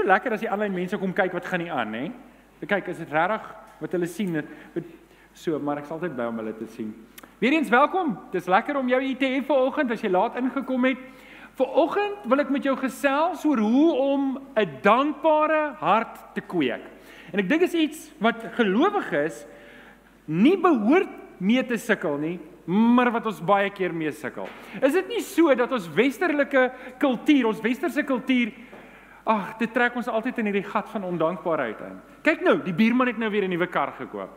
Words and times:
so 0.00 0.08
lekker 0.08 0.32
as 0.32 0.44
die 0.44 0.50
aanlyn 0.50 0.72
mense 0.74 0.98
kom 1.00 1.12
kyk 1.16 1.34
wat 1.36 1.46
gaan 1.48 1.60
nie 1.64 1.72
aan, 1.72 1.94
hè? 1.94 2.08
Kyk, 2.64 2.90
is 2.92 3.00
dit 3.02 3.12
regtig 3.12 3.46
wat 3.80 3.94
hulle 3.96 4.08
sien? 4.08 4.40
So, 5.36 5.58
maar 5.62 5.80
ek 5.80 5.86
is 5.88 5.94
altyd 5.94 6.16
bly 6.16 6.26
om 6.28 6.40
hulle 6.40 6.52
te 6.58 6.68
sien. 6.74 6.90
Weereens 7.40 7.70
welkom. 7.72 8.16
Dis 8.32 8.48
lekker 8.50 8.76
om 8.80 8.88
jou 8.90 9.00
hier 9.00 9.16
te 9.20 9.28
hê 9.30 9.40
vanoggend 9.46 9.94
as 9.94 10.02
jy 10.04 10.10
laat 10.12 10.36
ingekom 10.40 10.88
het. 10.88 11.00
Vanoggend 11.60 12.26
wil 12.28 12.42
ek 12.42 12.52
met 12.52 12.66
jou 12.68 12.74
gesels 12.80 13.44
oor 13.48 13.60
hoe 13.60 13.90
om 14.04 14.24
'n 14.56 14.80
dankbare 14.82 15.76
hart 15.80 16.34
te 16.34 16.40
kweek. 16.40 16.84
En 17.32 17.40
ek 17.40 17.48
dink 17.48 17.62
is 17.62 17.74
iets 17.74 18.10
wat 18.18 18.36
gelowiges 18.56 19.46
nie 20.26 20.56
behoort 20.56 21.08
mee 21.38 21.62
te 21.64 21.76
sukkel 21.76 22.18
nie, 22.18 22.38
maar 22.66 23.10
wat 23.10 23.26
ons 23.26 23.40
baie 23.40 23.70
keer 23.70 23.92
mee 23.92 24.12
sukkel. 24.12 24.48
Is 24.82 24.92
dit 24.92 25.08
nie 25.08 25.20
so 25.20 25.54
dat 25.54 25.72
ons 25.72 25.88
westerlike 25.88 26.72
kultuur, 26.98 27.46
ons 27.46 27.60
westerse 27.60 28.02
kultuur 28.02 28.52
ag, 29.24 29.56
dit 29.58 29.72
trek 29.72 29.96
ons 29.96 30.08
altyd 30.08 30.38
in 30.38 30.50
hierdie 30.50 30.68
gat 30.68 30.88
van 30.88 31.04
ondankbaarheid 31.04 31.80
in. 31.86 31.98
Kyk 32.22 32.44
nou, 32.44 32.56
die 32.64 32.74
buurman 32.76 33.06
het 33.06 33.18
nou 33.18 33.30
weer 33.30 33.44
'n 33.44 33.50
nuwe 33.50 33.66
kar 33.66 33.92
gekoop. 33.98 34.30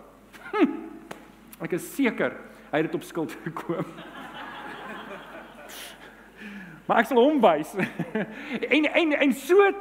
Hm, 0.52 0.73
ek 1.62 1.71
is 1.73 1.95
seker 1.95 2.34
hy 2.71 2.81
het 2.81 2.91
dit 2.91 2.95
op 2.95 3.04
skuld 3.04 3.31
gekoop. 3.45 3.88
maar 6.88 6.99
ek 6.99 7.05
sal 7.05 7.21
hom 7.21 7.41
wys. 7.41 7.76
en 8.76 8.85
en 8.85 9.13
en 9.13 9.34
so 9.34 9.71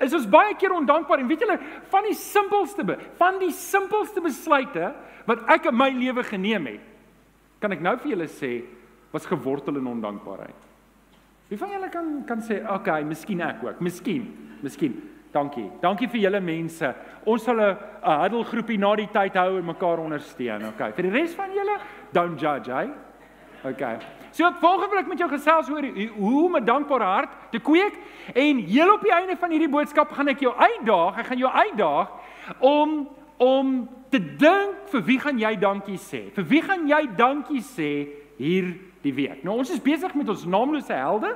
is 0.00 0.14
ons 0.14 0.28
baie 0.28 0.54
keer 0.58 0.74
ondankbaar 0.76 1.22
en 1.22 1.28
weet 1.30 1.40
julle 1.40 1.58
van 1.92 2.04
die 2.04 2.14
simpelste 2.14 2.84
van 3.16 3.38
die 3.40 3.52
simpelste 3.52 4.20
besluite 4.20 4.92
wat 5.26 5.46
ek 5.48 5.70
in 5.70 5.76
my 5.76 5.88
lewe 5.94 6.24
geneem 6.26 6.66
het 6.66 6.90
kan 7.60 7.72
ek 7.72 7.82
nou 7.84 7.96
vir 8.00 8.14
julle 8.14 8.28
sê 8.28 8.52
was 9.12 9.26
gewortel 9.26 9.76
in 9.80 9.88
ondankbaarheid. 9.90 10.69
Wie 11.50 11.58
van 11.58 11.72
julle 11.74 11.88
kan 11.90 12.22
kan 12.26 12.38
sê, 12.38 12.62
"Oké, 12.62 12.74
okay, 12.74 13.02
miskien 13.02 13.40
ek 13.40 13.64
ook. 13.64 13.80
Miskien. 13.80 14.56
Miskien. 14.62 15.02
Dankie. 15.32 15.70
Dankie 15.80 16.08
vir 16.08 16.20
julle 16.20 16.40
mense. 16.40 16.94
Ons 17.24 17.44
sal 17.44 17.60
'n 17.60 17.76
huddle 18.02 18.44
groepie 18.44 18.78
na 18.78 18.94
die 18.96 19.08
tyd 19.12 19.34
hou 19.34 19.58
en 19.58 19.64
mekaar 19.64 19.98
ondersteun. 19.98 20.66
Okay. 20.74 20.92
Vir 20.92 21.02
die 21.02 21.10
res 21.10 21.34
van 21.34 21.50
julle, 21.54 21.78
don't 22.12 22.40
judge, 22.40 22.72
hey. 22.72 22.90
Okay. 23.64 23.98
So 24.32 24.50
volgende 24.60 24.90
wil 24.90 24.98
ek 24.98 25.08
met 25.08 25.18
jou 25.18 25.28
gesels 25.28 25.68
oor 25.70 25.82
hoe 26.16 26.44
om 26.44 26.56
'n 26.56 26.64
dankbare 26.64 27.04
hart 27.04 27.30
te 27.50 27.58
kweek 27.58 27.94
en 28.34 28.58
heel 28.58 28.92
op 28.92 29.02
die 29.02 29.12
einde 29.12 29.36
van 29.36 29.50
hierdie 29.50 29.68
boodskap 29.68 30.10
gaan 30.10 30.28
ek 30.28 30.40
jou 30.40 30.54
uitdaag. 30.54 31.18
Ek 31.18 31.26
gaan 31.26 31.38
jou 31.38 31.50
uitdaag 31.50 32.08
om 32.58 33.08
om 33.38 33.88
te 34.10 34.18
dink 34.18 34.74
vir 34.92 35.02
wie 35.02 35.18
gaan 35.18 35.38
jy 35.38 35.56
dankie 35.56 35.98
sê? 35.98 36.30
Vir 36.34 36.44
wie 36.44 36.62
gaan 36.62 36.86
jy 36.88 37.08
dankie 37.16 37.62
sê 37.62 38.08
hier 38.36 38.74
die 39.02 39.12
week? 39.16 39.44
Nou 39.46 39.56
ons 39.58 39.70
is 39.72 39.82
besig 39.82 40.14
met 40.14 40.28
ons 40.28 40.44
naamlose 40.44 40.92
helde 40.92 41.32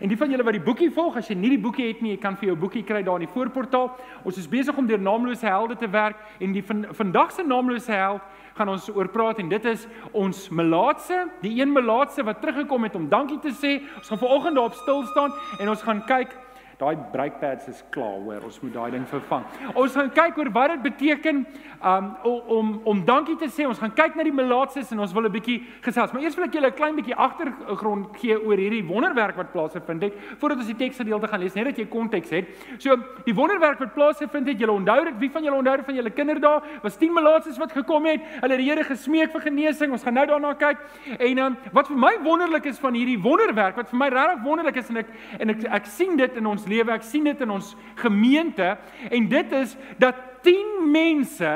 en 0.00 0.08
die 0.08 0.18
van 0.18 0.30
julle 0.30 0.46
wat 0.46 0.56
die 0.58 0.64
boekie 0.64 0.90
volg, 0.94 1.16
as 1.16 1.30
jy 1.30 1.36
nie 1.38 1.54
die 1.54 1.60
boekie 1.62 1.88
het 1.88 2.02
nie, 2.04 2.14
jy 2.14 2.20
kan 2.22 2.36
vir 2.36 2.50
jou 2.50 2.56
boekie 2.66 2.84
kry 2.86 3.02
daar 3.06 3.20
in 3.20 3.26
die 3.26 3.34
voorportaal. 3.34 3.92
Ons 4.24 4.40
is 4.42 4.48
besig 4.50 4.76
om 4.76 4.88
deur 4.88 5.00
naamlose 5.00 5.46
helde 5.46 5.76
te 5.80 5.88
werk 5.90 6.20
en 6.40 6.56
die 6.56 6.64
van 6.66 6.86
vandag 6.96 7.32
se 7.32 7.46
naamlose 7.46 7.92
held 7.92 8.34
gaan 8.56 8.72
ons 8.72 8.88
oor 8.88 9.08
praat 9.12 9.42
en 9.42 9.50
dit 9.52 9.68
is 9.68 9.84
ons 10.16 10.46
melaatse, 10.48 11.26
die 11.42 11.58
een 11.60 11.72
melaatse 11.72 12.24
wat 12.24 12.40
teruggekom 12.40 12.88
het 12.88 12.96
om 12.96 13.08
dankie 13.12 13.38
te 13.44 13.52
sê. 13.52 13.76
Ons 14.00 14.08
gaan 14.08 14.22
vanoggend 14.22 14.56
daarop 14.56 14.78
stil 14.80 15.04
staan 15.12 15.36
en 15.60 15.72
ons 15.72 15.84
gaan 15.84 16.04
kyk 16.08 16.32
Daai 16.76 16.96
brake 17.08 17.38
pads 17.40 17.70
is 17.70 17.78
klaar, 17.88 18.18
hoor. 18.20 18.42
Ons 18.44 18.58
moet 18.60 18.74
daai 18.74 18.90
ding 18.92 19.04
vervang. 19.08 19.44
Ons 19.80 19.94
gaan 19.96 20.10
kyk 20.12 20.36
oor 20.36 20.50
wat 20.52 20.74
dit 20.74 20.82
beteken 20.84 21.38
um 21.80 22.10
om 22.52 22.72
om 22.92 22.98
dankie 23.04 23.36
te 23.40 23.48
sê. 23.48 23.64
Ons 23.64 23.80
gaan 23.80 23.94
kyk 23.96 24.18
na 24.18 24.26
die 24.26 24.34
melaatses 24.34 24.90
en 24.92 25.00
ons 25.00 25.14
wil 25.16 25.24
'n 25.24 25.32
bietjie 25.32 25.64
gesels. 25.80 26.12
Maar 26.12 26.22
eers 26.22 26.36
wil 26.36 26.44
ek 26.44 26.52
julle 26.52 26.68
'n 26.68 26.76
klein 26.76 26.96
bietjie 26.96 27.16
agtergrond 27.16 28.16
gee 28.20 28.36
oor 28.36 28.56
hierdie 28.56 28.84
wonderwerk 28.84 29.36
wat 29.36 29.52
plaasgevind 29.52 30.02
het 30.02 30.14
voordat 30.38 30.58
ons 30.58 30.66
die 30.66 30.76
teksgedeelte 30.76 31.28
gaan 31.28 31.40
lees, 31.40 31.54
net 31.54 31.64
dat 31.64 31.78
jy 31.78 31.86
konteks 31.86 32.30
het. 32.30 32.44
So, 32.78 32.94
die 33.24 33.34
wonderwerk 33.34 33.78
wat 33.78 33.94
plaasgevind 33.94 34.46
het, 34.46 34.58
julle 34.58 34.72
onthou 34.72 35.04
dit, 35.04 35.18
wie 35.18 35.30
van 35.30 35.42
julle 35.44 35.56
onthou 35.56 35.82
van 35.82 35.94
julle 35.94 36.10
kinderdae? 36.10 36.60
Was 36.82 36.96
10 36.98 37.12
melaatses 37.12 37.58
wat 37.58 37.72
gekom 37.72 38.04
het. 38.04 38.20
Hulle 38.40 38.52
het 38.52 38.60
die 38.60 38.68
Here 38.68 38.84
gesmeek 38.84 39.32
vir 39.32 39.40
genesing. 39.40 39.92
Ons 39.92 40.02
gaan 40.02 40.14
nou 40.14 40.26
daarna 40.26 40.54
kyk. 40.54 40.76
En 41.18 41.38
um 41.38 41.56
wat 41.72 41.88
vir 41.88 41.96
my 41.96 42.18
wonderlik 42.22 42.66
is 42.66 42.78
van 42.78 42.92
hierdie 42.92 43.18
wonderwerk, 43.18 43.76
wat 43.76 43.88
vir 43.88 43.98
my 43.98 44.08
regtig 44.08 44.42
wonderlik 44.44 44.76
is 44.76 44.90
en 44.90 44.96
ek 44.96 45.06
en 45.40 45.50
ek 45.50 45.64
ek 45.64 45.86
sien 45.86 46.16
dit 46.16 46.36
in 46.36 46.46
ons 46.46 46.65
lewe. 46.66 46.94
Ek 46.94 47.06
sien 47.06 47.24
dit 47.24 47.40
in 47.40 47.50
ons 47.50 47.74
gemeente 48.02 48.76
en 49.10 49.28
dit 49.28 49.52
is 49.52 49.76
dat 50.02 50.18
10 50.46 50.90
mense, 50.92 51.52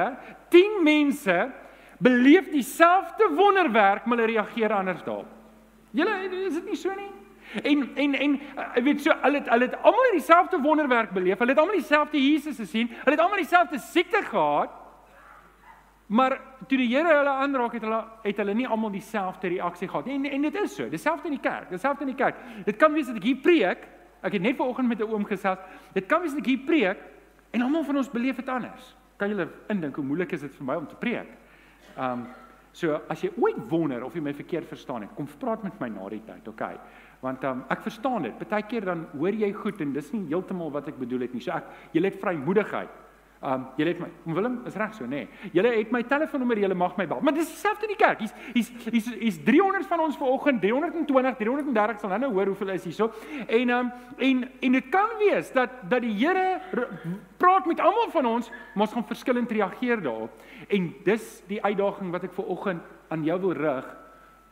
10 0.50 0.82
mense 0.84 1.38
beleef 2.00 2.50
dieselfde 2.50 3.28
wonderwerk, 3.37 4.06
maar 4.06 4.19
hulle 4.19 4.32
reageer 4.32 4.72
anders 4.72 5.04
daarop. 5.04 5.28
Julle 5.91 6.16
is 6.47 6.54
dit 6.54 6.69
nie 6.71 6.78
so 6.78 6.94
nie? 6.94 7.10
En 7.66 7.88
en 7.98 8.15
en 8.15 8.34
ek 8.38 8.76
eh, 8.78 8.82
weet 8.87 9.00
so 9.03 9.15
hulle 9.25 9.41
het 9.41 9.48
hulle 9.50 9.66
het 9.66 9.78
almal 9.82 10.12
dieselfde 10.15 10.60
wonderwerk 10.62 11.10
beleef. 11.10 11.38
Hulle 11.38 11.50
het 11.50 11.60
almal 11.60 11.81
dieselfde 11.81 12.21
Jesus 12.22 12.60
gesien. 12.62 12.92
Hulle 13.03 13.16
het 13.16 13.22
almal 13.25 13.42
dieselfde 13.42 13.78
siekte 13.78 14.22
gehad. 14.22 14.77
Maar 16.10 16.41
toe 16.66 16.78
die 16.78 16.88
Here 16.91 17.10
hulle 17.16 17.31
aanraak 17.42 17.75
het 17.75 17.82
hulle 17.87 18.04
het 18.22 18.38
hulle 18.42 18.54
nie 18.54 18.69
almal 18.69 18.91
dieselfde 18.94 19.48
reaksie 19.48 19.88
gehad 19.88 20.06
nie. 20.06 20.19
En 20.19 20.31
en 20.31 20.47
dit 20.47 20.60
is 20.62 20.75
so, 20.75 20.88
dieselfde 20.88 21.31
in 21.31 21.37
die 21.38 21.42
kerk, 21.42 21.69
dieselfde 21.71 22.06
in 22.06 22.15
die 22.15 22.19
kerk. 22.22 22.38
Dit 22.65 22.78
kan 22.78 22.94
wees 22.94 23.06
dat 23.06 23.19
ek 23.19 23.28
hier 23.28 23.42
preek 23.42 23.87
Ek 24.23 24.37
het 24.37 24.43
net 24.43 24.57
vanoggend 24.57 24.89
met 24.89 25.01
'n 25.01 25.09
oom 25.09 25.25
gesels. 25.25 25.59
Dit 25.93 26.07
kan 26.07 26.21
wees 26.21 26.35
ek 26.35 26.47
hier 26.47 26.65
preek 26.67 26.99
en 27.51 27.63
almal 27.63 27.85
van 27.85 27.97
ons 27.97 28.11
beleef 28.11 28.37
dit 28.37 28.49
anders. 28.49 28.97
Kan 29.17 29.29
julle 29.29 29.49
indink 29.69 29.97
hoe 29.97 30.05
moeilik 30.05 30.33
is 30.33 30.41
dit 30.41 30.55
vir 30.55 30.65
my 30.65 30.75
om 30.75 30.87
te 30.87 30.95
preek? 30.95 31.29
Um 31.99 32.27
so 32.73 33.01
as 33.09 33.21
jy 33.21 33.33
ooit 33.37 33.69
wonder 33.69 34.05
of 34.05 34.15
jy 34.15 34.21
my 34.21 34.33
verkeerd 34.33 34.69
verstaan 34.69 35.03
het, 35.03 35.11
kom 35.15 35.27
praat 35.39 35.63
met 35.63 35.81
my 35.81 35.89
na 35.89 36.09
die 36.09 36.23
tyd, 36.25 36.49
okay? 36.49 36.77
Want 37.21 37.45
um 37.45 37.65
ek 37.69 37.83
verstaan 37.83 38.23
dit. 38.23 38.39
Partykeer 38.39 38.85
dan 38.85 39.07
hoor 39.19 39.33
jy 39.33 39.53
goed 39.53 39.81
en 39.81 39.93
dis 39.93 40.13
nie 40.13 40.27
heeltemal 40.27 40.71
wat 40.71 40.89
ek 40.89 40.99
bedoel 40.99 41.21
het 41.21 41.33
nie. 41.33 41.41
So 41.41 41.51
ek 41.51 41.65
jy 41.93 42.03
het 42.05 42.21
vrymoedigheid. 42.21 42.91
Um 43.41 43.62
julle 43.77 43.95
het 43.95 44.01
my 44.03 44.34
Willem 44.37 44.59
is 44.69 44.75
reg 44.77 44.93
so 44.93 45.06
nê. 45.09 45.23
Nee. 45.23 45.51
Julle 45.56 45.71
het 45.73 45.93
my 45.95 46.03
telefoonnommer, 46.05 46.59
julle 46.61 46.77
mag 46.77 46.99
my 46.99 47.06
bel. 47.09 47.23
Maar 47.25 47.33
dis 47.39 47.49
dieselfde 47.49 47.87
in 47.89 47.95
die 47.95 48.01
kerk. 48.01 48.21
Hier's 48.21 48.34
hier's 48.53 48.69
hier's 48.84 49.06
hier's 49.15 49.39
300 49.47 49.89
van 49.89 50.03
ons 50.05 50.19
vanoggend, 50.21 50.61
320, 50.61 51.39
330 51.39 52.03
sal 52.03 52.12
nou 52.12 52.19
nou 52.27 52.31
hoor 52.37 52.51
hoeveel 52.53 52.75
is 52.75 52.84
hierso. 52.84 53.09
En 53.47 53.73
um 53.78 53.89
en 54.19 54.45
en 54.45 54.77
dit 54.77 54.91
kan 54.93 55.17
wees 55.23 55.49
dat 55.56 55.73
dat 55.89 56.05
die 56.05 56.12
Here 56.21 56.61
praat 57.41 57.65
met 57.65 57.81
almal 57.81 58.12
van 58.12 58.28
ons, 58.28 58.51
maar 58.75 58.84
ons 58.91 58.99
gaan 58.99 59.09
verskillend 59.09 59.57
reageer 59.57 60.03
daarop. 60.05 60.37
En 60.69 60.93
dis 61.09 61.33
die 61.49 61.62
uitdaging 61.65 62.12
wat 62.12 62.28
ek 62.28 62.37
vanoggend 62.37 62.84
aan 63.09 63.25
jou 63.25 63.41
wil 63.41 63.57
rig 63.57 63.89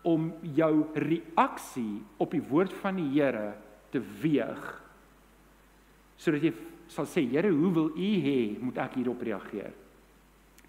om 0.09 0.33
jou 0.57 0.73
reaksie 0.95 2.01
op 2.17 2.33
die 2.33 2.45
woord 2.49 2.73
van 2.81 2.97
die 2.97 3.11
Here 3.19 3.53
te 3.93 4.01
weeg 4.23 4.65
sodat 6.19 6.43
jy 6.43 6.51
sal 6.89 7.07
sê, 7.07 7.25
Here, 7.29 7.51
hoe 7.51 7.73
wil 7.73 7.91
U 7.95 8.11
hê 8.25 8.59
moet 8.61 8.79
ek 8.79 8.99
hierop 9.01 9.23
reageer? 9.23 9.73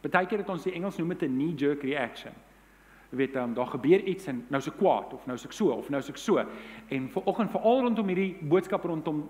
Partykeer 0.04 0.44
het 0.44 0.50
ons 0.50 0.64
die 0.64 0.76
Engels 0.78 0.98
noem 1.00 1.16
dit 1.16 1.24
'n 1.24 1.36
knee 1.36 1.56
jerk 1.56 1.84
reaction. 1.84 2.34
Jy 3.12 3.18
weet, 3.18 3.36
um, 3.36 3.54
daar 3.54 3.68
gebeur 3.68 4.00
iets 4.06 4.28
en 4.28 4.46
nou 4.50 4.62
se 4.62 4.72
kwaad 4.72 5.14
of 5.14 5.26
nou 5.26 5.38
se 5.38 5.48
ek 5.48 5.54
so 5.54 5.72
of 5.72 5.90
nou 5.90 6.02
se 6.02 6.12
ek 6.12 6.18
so. 6.18 6.38
En 6.90 7.10
vanoggend 7.10 7.52
veral 7.52 7.82
rondom 7.82 8.08
hierdie 8.08 8.38
boodskap 8.42 8.84
rondom 8.84 9.30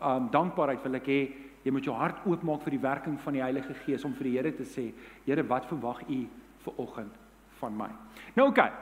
um 0.00 0.28
dankbaarheid 0.30 0.82
wil 0.82 0.94
ek 0.94 1.06
hê 1.06 1.32
jy 1.64 1.72
moet 1.72 1.84
jou 1.84 1.94
hart 1.94 2.26
oopmaak 2.26 2.62
vir 2.62 2.70
die 2.70 2.82
werking 2.82 3.20
van 3.20 3.32
die 3.32 3.42
Heilige 3.42 3.74
Gees 3.74 4.04
om 4.04 4.14
vir 4.14 4.24
die 4.24 4.36
Here 4.38 4.52
te 4.52 4.64
sê, 4.64 4.92
Here, 5.24 5.42
wat 5.42 5.66
verwag 5.66 6.02
U 6.08 6.26
vanoggend 6.58 7.14
van 7.60 7.76
my? 7.76 7.88
Nou 8.36 8.48
oké. 8.48 8.60
Okay. 8.60 8.72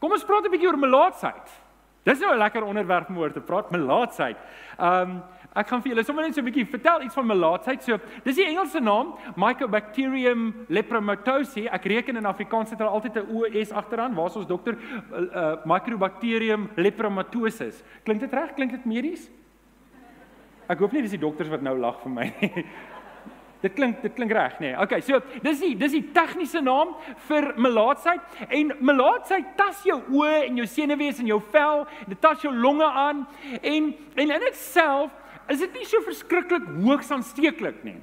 Kom 0.00 0.12
ons 0.12 0.24
praat 0.24 0.44
'n 0.44 0.50
bietjie 0.50 0.68
oor 0.68 0.78
melaatsheid. 0.78 1.50
Dis 2.04 2.20
nou 2.20 2.32
'n 2.32 2.38
lekker 2.38 2.64
onderwerp 2.64 3.08
om 3.08 3.18
oor 3.18 3.32
te 3.32 3.40
praat, 3.40 3.70
melaatsheid. 3.70 4.36
Um 4.78 5.22
Ek 5.50 5.66
gaan 5.66 5.80
vir 5.82 5.90
julle 5.90 6.04
sommer 6.06 6.22
net 6.22 6.34
so 6.34 6.40
'n 6.40 6.46
bietjie 6.46 6.66
vertel 6.70 7.02
iets 7.02 7.14
van 7.14 7.26
melaatsheid. 7.26 7.82
So, 7.82 7.98
dis 8.22 8.36
die 8.36 8.46
Engelse 8.46 8.80
naam, 8.80 9.14
Mycobacterium 9.36 10.54
lepromatosi. 10.68 11.66
Ek 11.66 11.84
reken 11.84 12.16
in 12.16 12.26
Afrikaans 12.26 12.70
het 12.70 12.78
hulle 12.78 12.90
altyd 12.90 13.16
'n 13.16 13.26
OS 13.34 13.72
agteraan. 13.72 14.14
Waar's 14.14 14.36
ons 14.36 14.46
dokter? 14.46 14.76
Uh, 15.12 15.18
uh 15.34 15.56
Mycobacterium 15.64 16.70
lepromatosis. 16.76 17.82
Klink 18.04 18.20
dit 18.20 18.32
reg? 18.32 18.54
Klink 18.54 18.70
dit 18.70 18.84
medies? 18.84 19.28
Ek 20.68 20.78
hoop 20.78 20.92
nie 20.92 21.02
dis 21.02 21.10
die 21.10 21.18
dokters 21.18 21.48
wat 21.48 21.62
nou 21.62 21.76
lag 21.76 22.00
vir 22.00 22.10
my 22.10 22.32
nie. 22.40 22.66
Dit 23.60 23.74
klink 23.76 24.00
dit 24.00 24.14
klink 24.16 24.32
reg. 24.32 24.54
Nee. 24.60 24.72
Okay, 24.80 25.02
so 25.04 25.20
dis 25.44 25.60
die 25.60 25.74
dis 25.76 25.92
die 25.92 26.12
tegniese 26.16 26.62
naam 26.64 26.94
vir 27.28 27.50
melaatsheid 27.60 28.20
en 28.48 28.72
melaatsheid 28.80 29.50
tas 29.58 29.82
jou 29.84 29.98
oë 30.16 30.46
en 30.46 30.56
jou 30.62 30.66
senuwees 30.66 31.20
en 31.20 31.28
jou 31.28 31.40
vel, 31.52 31.84
dit 32.08 32.20
tas 32.20 32.40
jou 32.40 32.54
longe 32.54 32.88
aan 32.88 33.26
en 33.60 33.90
en 34.16 34.30
in 34.30 34.46
dit 34.46 34.56
self 34.56 35.12
is 35.50 35.58
dit 35.58 35.74
nie 35.74 35.86
so 35.88 36.00
verskriklik 36.06 36.66
hoogs 36.80 37.10
aansteeklik 37.10 37.84
nie. 37.84 37.98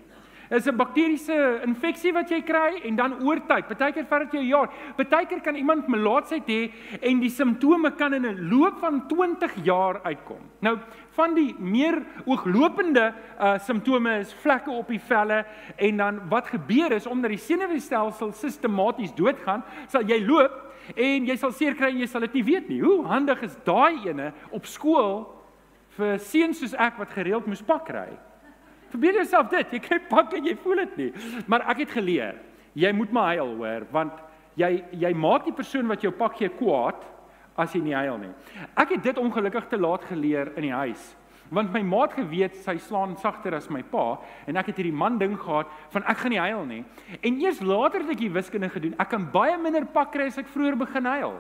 Dit 0.47 0.59
is 0.59 0.67
'n 0.67 0.77
bakteriese 0.77 1.59
infeksie 1.65 2.13
wat 2.13 2.29
jy 2.29 2.41
kry 2.41 2.79
en 2.83 2.95
dan 2.95 3.13
oor 3.23 3.39
tyd, 3.47 3.67
partykeer 3.67 4.05
vat 4.07 4.19
dit 4.19 4.31
jou 4.31 4.44
jaar. 4.44 4.69
Partykeer 4.95 5.41
kan 5.41 5.55
iemand 5.55 5.88
melaatsheid 5.88 6.47
hê 6.47 6.71
en 7.01 7.19
die 7.19 7.29
simptome 7.29 7.91
kan 7.91 8.13
in 8.13 8.25
'n 8.25 8.49
loop 8.49 8.79
van 8.79 9.07
20 9.07 9.51
jaar 9.63 9.99
uitkom. 10.03 10.39
Nou, 10.61 10.77
van 11.11 11.35
die 11.35 11.55
meer 11.59 12.01
ooglopende 12.25 13.13
uh 13.39 13.57
simptome 13.59 14.19
is 14.19 14.33
vlekke 14.33 14.71
op 14.71 14.88
die 14.88 15.01
velle 15.01 15.45
en 15.75 15.97
dan 15.97 16.29
wat 16.29 16.47
gebeur 16.47 16.91
is 16.91 17.07
omdat 17.07 17.29
die 17.29 17.38
senuweestelsel 17.38 18.31
sistematies 18.31 19.13
doodgaan, 19.13 19.63
sal 19.88 20.03
jy 20.03 20.25
loop 20.25 20.73
en 20.95 21.25
jy 21.25 21.35
sal 21.35 21.51
seer 21.51 21.75
kry 21.75 21.89
en 21.89 22.00
jy 22.00 22.07
sal 22.07 22.21
dit 22.21 22.33
nie 22.33 22.43
weet 22.43 22.69
nie. 22.69 22.81
Hoe 22.81 23.05
handig 23.05 23.41
is 23.41 23.57
daai 23.65 24.07
ene 24.07 24.33
op 24.51 24.65
skool 24.65 25.37
vir 25.97 26.17
seuns 26.21 26.61
soos 26.61 26.75
ek 26.77 26.99
wat 27.01 27.13
gereeld 27.15 27.47
moes 27.49 27.63
pak 27.65 27.89
ry. 27.94 28.09
Verbeel 28.91 29.19
jouself 29.21 29.49
dit. 29.51 29.75
Jy 29.75 29.81
kry 29.83 29.99
pak 30.09 30.33
en 30.38 30.47
jy 30.47 30.55
voel 30.63 30.83
dit 30.85 30.97
nie. 31.01 31.11
Maar 31.49 31.67
ek 31.73 31.83
het 31.83 31.97
geleer, 31.97 32.39
jy 32.77 32.94
moet 32.95 33.13
maar 33.13 33.35
huil, 33.35 33.53
hoor, 33.59 33.85
want 33.91 34.23
jy 34.57 34.71
jy 35.03 35.13
maak 35.17 35.45
die 35.45 35.55
persoon 35.55 35.89
wat 35.91 36.03
jou 36.05 36.13
pak 36.15 36.38
gee 36.39 36.49
kwaad 36.57 37.03
as 37.57 37.73
jy 37.73 37.81
nie 37.83 37.95
huil 37.97 38.17
nie. 38.21 38.33
Ek 38.77 38.94
het 38.95 39.03
dit 39.05 39.21
ongelukkig 39.21 39.67
te 39.71 39.79
laat 39.81 40.05
geleer 40.09 40.53
in 40.55 40.69
die 40.69 40.75
huis. 40.75 41.09
Want 41.53 41.71
my 41.71 41.79
maat 41.88 42.13
geweet 42.17 42.57
sy 42.59 42.75
slaan 42.83 43.15
sagter 43.21 43.55
as 43.55 43.69
my 43.71 43.79
pa 43.88 44.17
en 44.50 44.59
ek 44.59 44.71
het 44.71 44.81
hierdie 44.81 44.95
man 44.95 45.15
ding 45.19 45.38
gehad 45.39 45.69
van 45.93 46.03
ek 46.11 46.19
gaan 46.21 46.35
nie 46.35 46.41
huil 46.43 46.65
nie. 46.67 46.81
En 47.23 47.38
eers 47.41 47.61
later 47.63 48.03
het 48.03 48.17
ek 48.17 48.23
die 48.25 48.33
wiskunde 48.33 48.69
gedoen. 48.71 48.97
Ek 49.00 49.09
kan 49.13 49.29
baie 49.31 49.55
minder 49.61 49.88
pak 49.93 50.11
kry 50.15 50.27
as 50.27 50.39
ek 50.41 50.51
vroeër 50.51 50.79
begin 50.79 51.07
huil. 51.07 51.38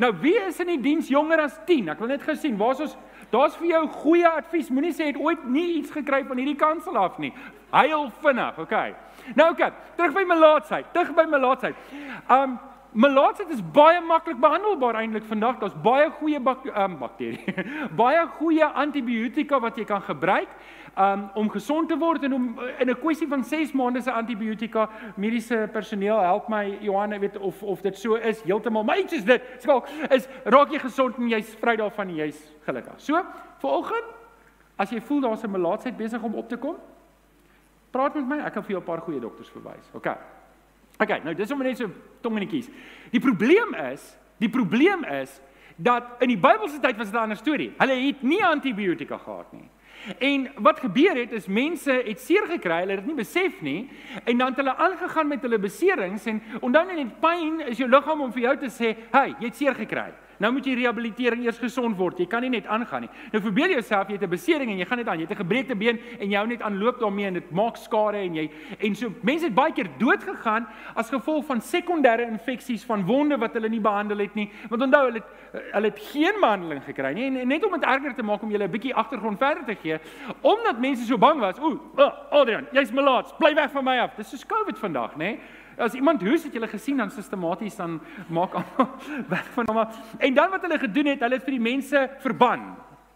Nou 0.00 0.10
wie 0.22 0.36
is 0.42 0.58
in 0.62 0.72
die 0.74 0.80
diens 0.82 1.10
jonger 1.12 1.44
as 1.44 1.58
10? 1.68 1.92
Ek 1.92 2.02
wil 2.02 2.12
net 2.14 2.24
gesien, 2.24 2.56
waar's 2.58 2.82
ons 2.82 2.96
Daar's 3.30 3.56
vir 3.56 3.68
jou 3.72 3.84
goeie 4.02 4.28
advies. 4.28 4.70
Moenie 4.70 4.92
sê 4.92 5.06
jy 5.06 5.12
het 5.12 5.20
ooit 5.22 5.44
nie 5.48 5.66
iets 5.78 5.92
gekry 5.94 6.24
van 6.26 6.40
hierdie 6.40 6.58
kansel 6.58 6.98
af 6.98 7.18
nie. 7.22 7.32
Huil 7.70 8.10
vinnig, 8.22 8.58
okay. 8.58 8.94
Nou 9.34 9.52
oké, 9.52 9.68
okay, 9.68 9.94
terug 9.96 10.16
by 10.16 10.24
my 10.26 10.38
laatsheid. 10.40 10.90
Terug 10.92 11.14
by 11.14 11.28
my 11.30 11.38
laatsheid. 11.38 11.78
Um 12.28 12.58
Melaatsheid 12.90 13.52
is 13.54 13.60
baie 13.62 14.00
maklik 14.02 14.40
behandelbaar 14.42 14.96
eintlik 14.98 15.22
vandag. 15.30 15.60
Daar's 15.60 15.76
baie 15.82 16.08
goeie 16.18 16.40
bak 16.42 16.64
um, 16.66 16.96
bakterie. 16.98 17.38
baie 18.02 18.24
goeie 18.40 18.66
antibiotika 18.66 19.60
wat 19.62 19.78
jy 19.78 19.84
kan 19.86 20.02
gebruik 20.02 20.50
um, 20.98 21.30
om 21.34 21.50
gesond 21.50 21.88
te 21.88 21.98
word 21.98 22.22
en 22.22 22.34
om 22.34 22.58
in 22.78 22.90
'n 22.90 22.98
kwessie 23.00 23.28
van 23.28 23.44
6 23.44 23.72
maande 23.72 24.00
se 24.00 24.10
antibiotika 24.10 24.88
mediese 25.16 25.68
personeel 25.72 26.20
help 26.20 26.48
my 26.48 26.78
Johan 26.80 27.18
weet 27.18 27.38
of 27.38 27.62
of 27.62 27.80
dit 27.80 27.98
so 27.98 28.14
is 28.14 28.42
heeltemal. 28.42 28.84
Maar 28.84 28.98
iets 28.98 29.12
is 29.12 29.24
dit. 29.24 29.42
Skalk 29.58 29.88
is 30.10 30.28
raak 30.44 30.70
jy 30.70 30.78
gesond 30.78 31.16
en 31.16 31.28
jy's 31.28 31.54
vry 31.60 31.76
daarvan 31.76 32.08
en 32.08 32.14
jy's 32.14 32.52
gelukkig. 32.64 32.94
So, 32.96 33.24
vanoggend 33.58 34.04
as 34.76 34.90
jy 34.90 35.00
voel 35.00 35.20
daar's 35.20 35.42
'n 35.42 35.50
melaatsheid 35.50 35.96
besig 35.96 36.22
om 36.22 36.34
op 36.34 36.48
te 36.48 36.56
kom, 36.56 36.76
praat 37.90 38.14
met 38.14 38.26
my. 38.26 38.38
Ek 38.46 38.52
kan 38.52 38.62
vir 38.62 38.70
jou 38.70 38.80
'n 38.80 38.84
paar 38.84 39.00
goeie 39.00 39.20
dokters 39.20 39.50
verwys. 39.50 39.90
OK. 39.92 40.06
OK, 41.00 41.24
nou 41.24 41.34
dis 41.34 41.50
om 41.50 41.62
net 41.62 41.76
so 41.76 41.90
tongenetjies. 42.20 42.68
Die 43.10 43.20
probleem 43.20 43.74
is, 43.74 44.18
die 44.38 44.48
probleem 44.48 45.04
is 45.04 45.40
dat 45.76 46.04
in 46.20 46.28
die 46.28 46.38
Bybelse 46.38 46.80
tyd 46.80 46.96
was 46.96 47.10
dit 47.10 47.14
'n 47.14 47.22
ander 47.22 47.36
storie. 47.36 47.72
Hulle 47.78 48.06
het 48.06 48.22
nie 48.22 48.44
antibiotika 48.44 49.16
gehad 49.16 49.52
nie. 49.52 49.68
En 50.18 50.48
wat 50.54 50.80
gebeur 50.80 51.16
het 51.16 51.32
is 51.32 51.46
mense 51.46 51.92
het 51.92 52.20
seer 52.20 52.46
gekry, 52.48 52.78
hulle 52.80 52.96
het 52.96 53.04
dit 53.04 53.12
nie 53.12 53.20
besef 53.24 53.60
nie 53.60 53.90
en 54.24 54.38
dan 54.38 54.46
het 54.46 54.56
hulle 54.56 54.76
aangegaan 54.76 55.28
met 55.28 55.42
hulle 55.42 55.58
beserings 55.58 56.26
en 56.26 56.42
onthou 56.60 56.86
net 56.86 57.20
pyn 57.20 57.60
is 57.68 57.78
jou 57.78 57.88
liggaam 57.90 58.20
om 58.20 58.32
vir 58.32 58.42
jou 58.42 58.56
te 58.56 58.70
sê, 58.70 58.96
"Hey, 59.12 59.34
jy 59.38 59.46
het 59.46 59.56
seer 59.56 59.74
gekry." 59.74 60.12
Nou 60.40 60.52
moet 60.56 60.64
jy 60.64 60.74
rehabilitering 60.78 61.42
eers 61.44 61.58
gesond 61.60 61.98
word. 61.98 62.18
Jy 62.22 62.26
kan 62.32 62.40
nie 62.40 62.52
net 62.54 62.68
aangaan 62.70 63.04
nie. 63.04 63.10
Nou 63.34 63.42
verbeel 63.44 63.74
jouself 63.74 64.08
jy 64.08 64.16
het 64.16 64.24
'n 64.24 64.30
besering 64.30 64.70
en 64.70 64.78
jy 64.78 64.86
gaan 64.86 64.98
net 64.98 65.08
aan. 65.08 65.18
Jy 65.20 65.26
het 65.28 65.36
'n 65.36 65.44
gebreekte 65.44 65.76
been 65.76 66.00
en 66.18 66.30
jy 66.30 66.36
hou 66.36 66.46
net 66.46 66.62
aan 66.62 66.78
loop 66.78 66.98
daarmee 66.98 67.26
en 67.26 67.34
dit 67.34 67.50
maak 67.50 67.76
skade 67.76 68.16
en 68.16 68.34
jy 68.34 68.50
en 68.78 68.94
so 68.94 69.12
mense 69.22 69.44
het 69.44 69.54
baie 69.54 69.72
keer 69.72 69.88
dood 69.98 70.22
gegaan 70.22 70.66
as 70.94 71.10
gevolg 71.10 71.44
van 71.44 71.60
sekondêre 71.60 72.26
infeksies 72.30 72.84
van 72.84 73.04
wonde 73.04 73.36
wat 73.38 73.52
hulle 73.52 73.68
nie 73.68 73.80
behandel 73.80 74.18
het 74.18 74.34
nie. 74.34 74.50
Want 74.68 74.82
onthou 74.82 75.04
hulle 75.04 75.20
het 75.20 75.28
hulle 75.72 75.86
het 75.86 75.98
geen 75.98 76.40
behandeling 76.40 76.82
gekry 76.84 77.12
nie. 77.12 77.26
En, 77.26 77.36
en 77.36 77.48
net 77.48 77.64
om 77.64 77.72
dit 77.72 77.84
erger 77.84 78.14
te 78.14 78.22
maak 78.22 78.42
om 78.42 78.50
julle 78.50 78.64
'n 78.64 78.70
bietjie 78.70 78.94
agtergrond 78.94 79.38
verder 79.38 79.64
te 79.64 79.76
gee, 79.82 79.98
omdat 80.40 80.78
mense 80.78 81.04
so 81.04 81.18
bang 81.18 81.40
was. 81.40 81.58
Ooh, 81.58 81.78
oh, 81.96 82.12
Adrian, 82.30 82.66
jy's 82.72 82.92
melaats. 82.92 83.32
Bly 83.38 83.54
weg 83.54 83.70
van 83.70 83.84
my 83.84 83.98
af. 83.98 84.14
Dis 84.16 84.30
so 84.30 84.46
COVID 84.46 84.78
vandag, 84.78 85.16
nê? 85.16 85.38
As 85.80 85.96
iemand 85.96 86.22
hoes 86.22 86.44
het 86.44 86.54
jy 86.54 86.68
gesien 86.68 87.00
dan 87.00 87.10
sistematies 87.10 87.76
dan 87.76 87.98
maak 88.28 88.54
almal 88.54 88.92
weg 89.34 89.48
van 89.56 89.70
hom. 89.70 89.82
En 90.18 90.34
dan 90.36 90.52
wat 90.52 90.62
hulle 90.66 90.78
gedoen 90.78 91.14
het, 91.14 91.24
hulle 91.24 91.40
het 91.40 91.48
vir 91.48 91.56
die 91.56 91.66
mense 91.70 92.06
verban. 92.20 92.70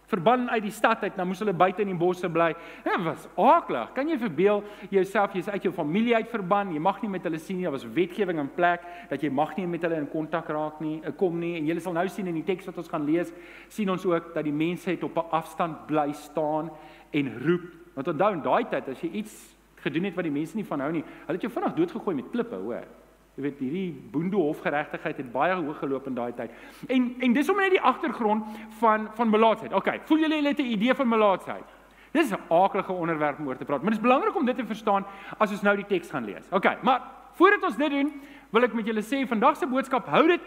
Verban 0.05 0.49
uit 0.49 0.61
die 0.67 0.73
stad 0.73 1.01
uit, 1.01 1.15
dan 1.17 1.25
moes 1.27 1.39
hulle 1.41 1.53
buite 1.57 1.81
in 1.81 1.89
die 1.89 1.97
bosse 1.97 2.29
bly. 2.29 2.51
Dit 2.85 3.05
was 3.07 3.25
aaklig. 3.41 3.89
Kan 3.95 4.09
jy 4.09 4.17
verbeel 4.21 4.61
jouself 4.93 5.33
jy's 5.33 5.49
uit 5.49 5.65
jou 5.65 5.73
familie 5.73 6.13
uit 6.15 6.29
verban. 6.29 6.73
Jy 6.75 6.81
mag 6.81 6.99
nie 7.01 7.09
met 7.15 7.25
hulle 7.25 7.39
sien 7.41 7.57
nie. 7.57 7.65
Daar 7.65 7.73
was 7.73 7.87
wetgewing 7.95 8.41
in 8.41 8.51
plek 8.53 8.85
dat 9.09 9.25
jy 9.25 9.31
mag 9.33 9.55
nie 9.57 9.65
met 9.69 9.85
hulle 9.85 9.97
in 10.03 10.09
kontak 10.11 10.51
raak 10.53 10.77
nie, 10.85 10.99
eh, 11.01 11.13
kom 11.17 11.39
nie. 11.41 11.55
En 11.57 11.65
jy 11.65 11.79
sal 11.81 11.97
nou 11.97 12.05
sien 12.07 12.29
in 12.29 12.37
die 12.37 12.45
teks 12.45 12.69
wat 12.69 12.77
ons 12.77 12.91
gaan 12.91 13.05
lees, 13.05 13.33
sien 13.67 13.89
ons 13.89 14.05
ook 14.05 14.33
dat 14.35 14.45
die 14.45 14.53
mense 14.53 14.89
het 14.89 15.03
op 15.03 15.17
'n 15.17 15.31
afstand 15.31 15.87
bly 15.87 16.11
staan 16.13 16.69
en 17.11 17.33
roep. 17.41 17.65
Want 17.95 18.07
onthou 18.07 18.33
in 18.33 18.41
daai 18.41 18.63
tyd 18.69 18.89
as 18.89 19.01
jy 19.01 19.09
iets 19.09 19.54
gedoen 19.85 20.09
het 20.09 20.17
wat 20.17 20.27
die 20.27 20.33
mense 20.33 20.57
nie 20.57 20.65
van 20.67 20.83
hou 20.83 20.91
nie. 20.95 21.03
Hulle 21.25 21.37
het 21.37 21.45
jou 21.45 21.53
vinnig 21.53 21.75
doodgegooi 21.79 22.15
met 22.15 22.31
klippe, 22.33 22.59
hoor. 22.61 22.87
Jy 23.35 23.43
weet 23.43 23.57
hierdie 23.59 23.89
boende 24.11 24.39
hofgeregtigheid 24.39 25.17
het 25.19 25.31
baie 25.33 25.55
hoog 25.59 25.81
geloop 25.81 26.05
in 26.07 26.15
daai 26.15 26.31
tyd. 26.37 26.53
En 26.87 27.09
en 27.19 27.33
dis 27.35 27.49
om 27.51 27.57
net 27.59 27.73
die 27.75 27.81
agtergrond 27.81 28.45
van 28.79 29.09
van 29.17 29.29
melaatsheid. 29.29 29.73
OK, 29.75 29.89
voel 30.07 30.23
julle 30.23 30.39
hulle 30.39 30.53
het 30.53 30.61
'n 30.63 30.71
idee 30.77 30.95
van 30.95 31.07
melaatsheid? 31.07 31.67
Dis 32.15 32.31
'n 32.31 32.39
aardige 32.47 32.93
onderwerp 32.93 33.39
om 33.39 33.47
oor 33.47 33.57
te 33.57 33.65
praat, 33.65 33.81
maar 33.81 33.91
dit 33.91 33.99
is 33.99 34.07
belangrik 34.07 34.35
om 34.35 34.45
dit 34.45 34.55
te 34.55 34.65
verstaan 34.65 35.05
as 35.37 35.51
ons 35.51 35.61
nou 35.61 35.75
die 35.75 35.85
teks 35.85 36.09
gaan 36.09 36.25
lees. 36.25 36.47
OK, 36.51 36.81
maar 36.81 37.01
voordat 37.33 37.63
ons 37.63 37.75
dit 37.75 37.89
doen, 37.89 38.13
wil 38.49 38.63
ek 38.63 38.73
met 38.73 38.85
julle 38.85 39.03
sê 39.03 39.27
vandag 39.27 39.57
se 39.57 39.67
boodskap 39.67 40.07
hou 40.07 40.27
dit 40.27 40.41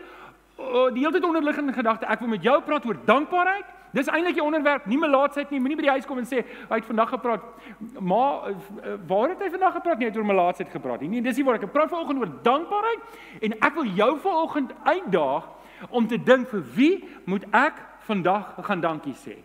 oh, 0.58 0.88
die 0.92 1.02
hele 1.04 1.14
tyd 1.16 1.24
onderliggende 1.24 1.72
gedagte. 1.72 2.06
Ek 2.06 2.20
wil 2.20 2.34
met 2.34 2.42
jou 2.42 2.60
praat 2.66 2.86
oor 2.86 2.98
dankbaarheid 3.08 3.76
Dis 3.96 4.08
eintlik 4.12 4.36
die 4.36 4.44
onderwerp, 4.44 4.86
nie 4.86 4.98
melaatsheid 5.00 5.50
nie. 5.52 5.60
Moenie 5.62 5.78
by 5.78 5.86
die 5.86 5.94
huis 5.96 6.06
kom 6.08 6.20
en 6.20 6.28
sê 6.28 6.42
hy 6.44 6.76
het 6.76 6.88
vandag 6.88 7.12
gepraat. 7.14 7.44
Maar 7.96 8.50
eh, 8.50 8.96
waar 9.08 9.32
het 9.32 9.42
hy 9.42 9.50
vandag 9.54 9.78
gepraat? 9.78 9.98
Nie, 9.98 10.08
hy 10.08 10.12
het 10.12 10.20
oor 10.20 10.28
melaatsheid 10.28 10.72
gepraat. 10.72 11.04
Nee, 11.08 11.24
dis 11.24 11.40
nie 11.40 11.46
waar 11.46 11.60
ek 11.60 11.70
praat 11.72 11.92
vanoggend 11.92 12.20
oor 12.20 12.32
dankbaarheid 12.44 13.44
en 13.48 13.56
ek 13.56 13.78
wil 13.78 13.92
jou 13.96 14.10
vanoggend 14.24 14.74
uitdaag 14.84 15.48
om 15.88 16.08
te 16.10 16.18
dink 16.20 16.50
vir 16.52 16.64
wie 16.74 16.94
moet 17.24 17.46
ek 17.56 17.80
vandag 18.08 18.56
gaan 18.66 18.84
dankie 18.84 19.16
sê? 19.16 19.38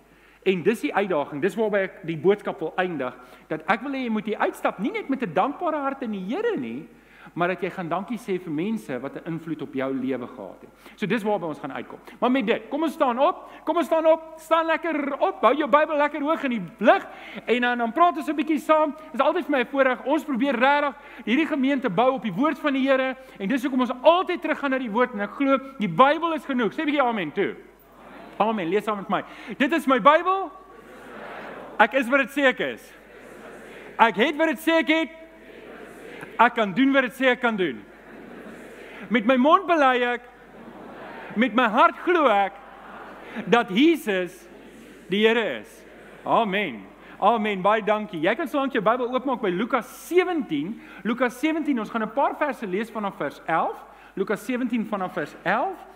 En 0.43 0.63
dis 0.65 0.81
die 0.83 0.91
uitdaging. 0.91 1.39
Dis 1.43 1.55
waarby 1.55 1.85
ek 1.87 2.01
die 2.09 2.19
boodskap 2.19 2.59
wil 2.59 2.73
eindig 2.81 3.15
dat 3.47 3.63
ek 3.71 3.85
wil 3.85 3.95
hê 3.95 4.03
jy 4.03 4.11
moet 4.11 4.27
hier 4.27 4.43
uitstap 4.43 4.81
nie 4.83 4.91
net 4.91 5.07
met 5.09 5.23
'n 5.23 5.33
dankbare 5.33 5.79
hart 5.87 6.03
in 6.03 6.11
die 6.11 6.25
Here 6.27 6.57
nie, 6.59 6.83
maar 7.33 7.47
dat 7.47 7.61
jy 7.61 7.69
gaan 7.69 7.89
dankie 7.89 8.17
sê 8.17 8.37
vir 8.41 8.51
mense 8.51 8.99
wat 8.99 9.15
'n 9.15 9.31
invloed 9.31 9.61
op 9.61 9.73
jou 9.73 9.93
lewe 9.93 10.27
gehad 10.27 10.61
het. 10.61 10.69
So 10.95 11.05
dis 11.05 11.23
waarby 11.23 11.45
ons 11.45 11.59
gaan 11.59 11.73
uitkom. 11.73 11.99
Maar 12.19 12.31
met 12.31 12.47
dit, 12.47 12.61
kom 12.69 12.83
ons 12.83 12.93
staan 12.93 13.19
op. 13.19 13.49
Kom 13.63 13.77
ons 13.77 13.85
staan 13.85 14.05
op. 14.05 14.33
Staan 14.37 14.65
lekker 14.65 15.19
op. 15.19 15.41
Hou 15.41 15.55
jou 15.55 15.69
Bybel 15.69 15.97
lekker 15.97 16.21
hoog 16.21 16.43
in 16.43 16.49
die 16.49 16.61
lig 16.77 17.07
en 17.45 17.61
dan 17.61 17.77
dan 17.77 17.91
praat 17.91 18.17
ons 18.17 18.27
'n 18.27 18.35
bietjie 18.35 18.59
saam. 18.59 18.95
Dit 19.11 19.13
is 19.13 19.19
altyd 19.19 19.45
vir 19.45 19.51
my 19.51 19.59
'n 19.59 19.67
voorreg. 19.67 20.03
Ons 20.05 20.23
probeer 20.23 20.55
regtig 20.55 20.95
hierdie 21.25 21.47
gemeente 21.47 21.89
bou 21.89 22.13
op 22.13 22.21
die 22.21 22.33
woord 22.33 22.59
van 22.59 22.73
die 22.73 22.83
Here 22.83 23.15
en 23.39 23.47
dis 23.47 23.61
hoekom 23.61 23.79
ons 23.79 23.91
altyd 24.01 24.41
teruggaan 24.41 24.69
na 24.69 24.77
die 24.77 24.91
woord 24.91 25.13
en 25.13 25.19
ek 25.19 25.31
glo 25.31 25.57
die 25.79 25.89
Bybel 25.89 26.33
is 26.33 26.45
genoeg. 26.45 26.73
Sê 26.73 26.81
'n 26.81 26.85
bietjie 26.85 27.01
amen 27.01 27.31
toe. 27.31 27.55
Amen. 28.37 28.67
Lees 28.67 28.83
saam 28.83 28.97
met 28.97 29.09
my. 29.09 29.23
Dit 29.57 29.71
is 29.71 29.85
my 29.87 29.99
Bybel. 29.99 30.51
Ek 31.79 31.93
is 31.93 32.09
wat 32.09 32.19
dit 32.19 32.29
sê 32.29 32.47
ek 32.47 32.59
is. 32.59 32.93
Ek 33.97 34.15
het 34.15 34.37
wat 34.37 34.47
dit 34.47 34.59
sê 34.59 34.79
ek 34.81 34.87
het. 34.87 35.22
Ek 36.39 36.55
kan 36.55 36.73
doen 36.73 36.93
wat 36.93 37.07
dit 37.09 37.17
sê 37.19 37.31
ek 37.33 37.41
kan 37.41 37.55
doen. 37.55 37.81
Met 39.09 39.25
my 39.25 39.37
mond 39.37 39.67
bely 39.67 40.03
ek 40.13 40.29
met 41.35 41.53
my 41.55 41.67
hart 41.67 41.97
glo 42.05 42.27
ek 42.29 42.53
dat 43.49 43.69
Jesus 43.73 44.35
die 45.09 45.25
Here 45.25 45.59
is. 45.59 45.69
Amen. 46.25 46.83
Amen. 47.23 47.61
Baie 47.63 47.83
dankie. 47.85 48.21
Jy 48.23 48.35
kan 48.35 48.49
sōlank 48.49 48.75
jou 48.75 48.83
Bybel 48.83 49.09
oopmaak 49.13 49.41
by 49.43 49.51
Lukas 49.53 49.87
17. 50.09 50.73
Lukas 51.07 51.39
17. 51.39 51.79
Ons 51.79 51.89
gaan 51.89 52.03
'n 52.03 52.13
paar 52.13 52.35
verse 52.37 52.65
lees 52.67 52.91
vanaf 52.91 53.15
vers 53.17 53.41
11. 53.47 53.77
Lukas 54.15 54.45
17 54.45 54.85
vanaf 54.85 55.13
vers 55.13 55.35
11. 55.43 55.92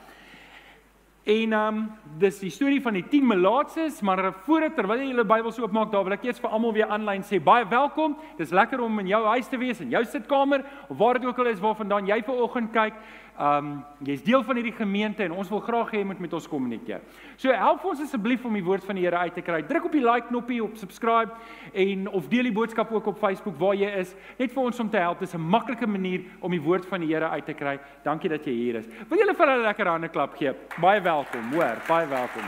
En 1.28 1.52
ehm 1.54 1.76
um, 1.76 1.88
dis 2.18 2.40
die 2.40 2.50
storie 2.50 2.80
van 2.82 2.96
die 2.96 3.04
10 3.08 3.28
melaatses, 3.28 4.00
maar 4.02 4.32
voordat 4.46 4.76
terwyl 4.76 5.02
jy 5.04 5.10
julle 5.12 5.26
Bybels 5.28 5.60
oopmaak, 5.60 5.92
daar 5.92 6.06
wil 6.08 6.16
ek 6.16 6.24
eers 6.26 6.40
vir 6.42 6.54
almal 6.56 6.74
weer 6.74 6.88
aanlyn 6.88 7.26
sê 7.28 7.38
baie 7.44 7.68
welkom. 7.68 8.16
Dis 8.40 8.56
lekker 8.56 8.82
om 8.82 9.04
in 9.04 9.12
jou 9.12 9.20
huis 9.36 9.52
te 9.52 9.60
wees, 9.60 9.84
in 9.84 9.92
jou 9.94 10.02
sitkamer 10.08 10.64
of 10.88 10.98
waar 10.98 11.20
dit 11.20 11.28
ook 11.28 11.44
al 11.44 11.52
is 11.52 11.62
waarvandaan 11.62 12.08
jy 12.08 12.22
ver 12.26 12.44
oggend 12.48 12.72
kyk. 12.74 12.96
Um 13.38 13.84
jy's 14.02 14.24
deel 14.26 14.42
van 14.42 14.58
hierdie 14.58 14.74
gemeente 14.74 15.22
en 15.22 15.36
ons 15.38 15.50
wil 15.52 15.60
graag 15.62 15.92
hê 15.94 16.00
jy 16.00 16.08
moet 16.10 16.22
met 16.24 16.32
ons 16.34 16.48
kommunikeer. 16.50 17.04
So 17.38 17.54
help 17.54 17.84
ons 17.86 18.02
asseblief 18.02 18.46
om 18.50 18.56
die 18.58 18.64
woord 18.66 18.86
van 18.88 18.98
die 18.98 19.04
Here 19.06 19.20
uit 19.28 19.36
te 19.38 19.44
kry. 19.46 19.60
Druk 19.68 19.86
op 19.86 19.94
die 19.94 20.02
like 20.02 20.32
knoppie 20.32 20.58
op 20.64 20.74
subscribe 20.82 21.36
en 21.74 22.08
of 22.10 22.32
deel 22.32 22.50
die 22.50 22.56
boodskap 22.56 22.90
ook 22.92 23.12
op 23.14 23.22
Facebook 23.22 23.60
waar 23.62 23.78
jy 23.78 23.92
is. 24.00 24.16
Net 24.40 24.56
vir 24.56 24.64
ons 24.64 24.82
om 24.82 24.90
te 24.90 24.98
help. 24.98 25.20
Dis 25.20 25.36
'n 25.36 25.42
maklike 25.42 25.86
manier 25.86 26.26
om 26.42 26.52
die 26.52 26.62
woord 26.62 26.86
van 26.86 27.02
die 27.02 27.14
Here 27.14 27.30
uit 27.30 27.46
te 27.46 27.54
kry. 27.54 27.80
Dankie 28.04 28.30
dat 28.30 28.46
jy 28.46 28.54
hier 28.54 28.76
is. 28.76 28.88
Wil 29.10 29.20
julle 29.20 29.36
vir 29.36 29.48
hulle 29.48 29.64
lekker 29.64 29.86
hande 29.88 30.10
klap 30.10 30.34
gee? 30.36 30.54
Baie 30.82 31.02
welkom, 31.02 31.17
hoor. 31.26 31.78
Baie 31.88 32.08
welkom. 32.08 32.44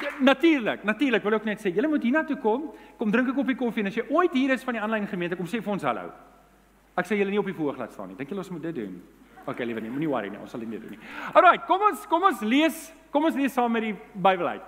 Ja, 0.00 0.10
natuurlik, 0.18 0.84
natuurlik 0.84 1.22
wil 1.22 1.34
ek 1.34 1.44
net 1.44 1.62
sê, 1.62 1.72
julle 1.74 1.88
moet 1.90 2.02
hiernatoe 2.02 2.36
kom. 2.42 2.70
Kom 2.98 3.10
drink 3.10 3.28
'n 3.28 3.34
koppie 3.34 3.56
koffie 3.56 3.82
en 3.82 3.88
as 3.88 3.94
jy 3.96 4.04
ooit 4.10 4.32
hier 4.32 4.50
is 4.50 4.64
van 4.64 4.74
die 4.74 4.82
aanlyn 4.82 5.06
gemeente, 5.06 5.36
kom 5.36 5.46
sê 5.46 5.62
vir 5.62 5.72
ons 5.72 5.82
hallo. 5.82 6.12
Ek 6.96 7.06
sê 7.06 7.16
julle 7.16 7.30
nie 7.30 7.38
op 7.38 7.46
die 7.46 7.54
voorg 7.54 7.78
laat 7.78 7.92
staan 7.92 8.08
nie. 8.08 8.16
Dink 8.16 8.28
julle 8.28 8.40
ons 8.40 8.50
moet 8.50 8.62
dit 8.62 8.74
doen? 8.74 9.02
OK, 9.46 9.58
liewe 9.58 9.80
nie, 9.80 9.90
moenie 9.90 10.08
worry 10.08 10.28
nie. 10.28 10.38
Ons 10.38 10.50
sal 10.50 10.60
dit 10.60 10.68
nie 10.68 10.78
doen 10.78 10.90
nie. 10.90 10.98
Alraai, 11.32 11.58
kom 11.66 11.80
ons 11.80 12.06
kom 12.06 12.22
ons 12.22 12.40
lees, 12.40 12.94
kom 13.10 13.24
ons 13.24 13.34
lees 13.34 13.52
saam 13.52 13.72
met 13.72 13.82
die 13.82 13.96
Bybel 14.14 14.46
uit. 14.46 14.62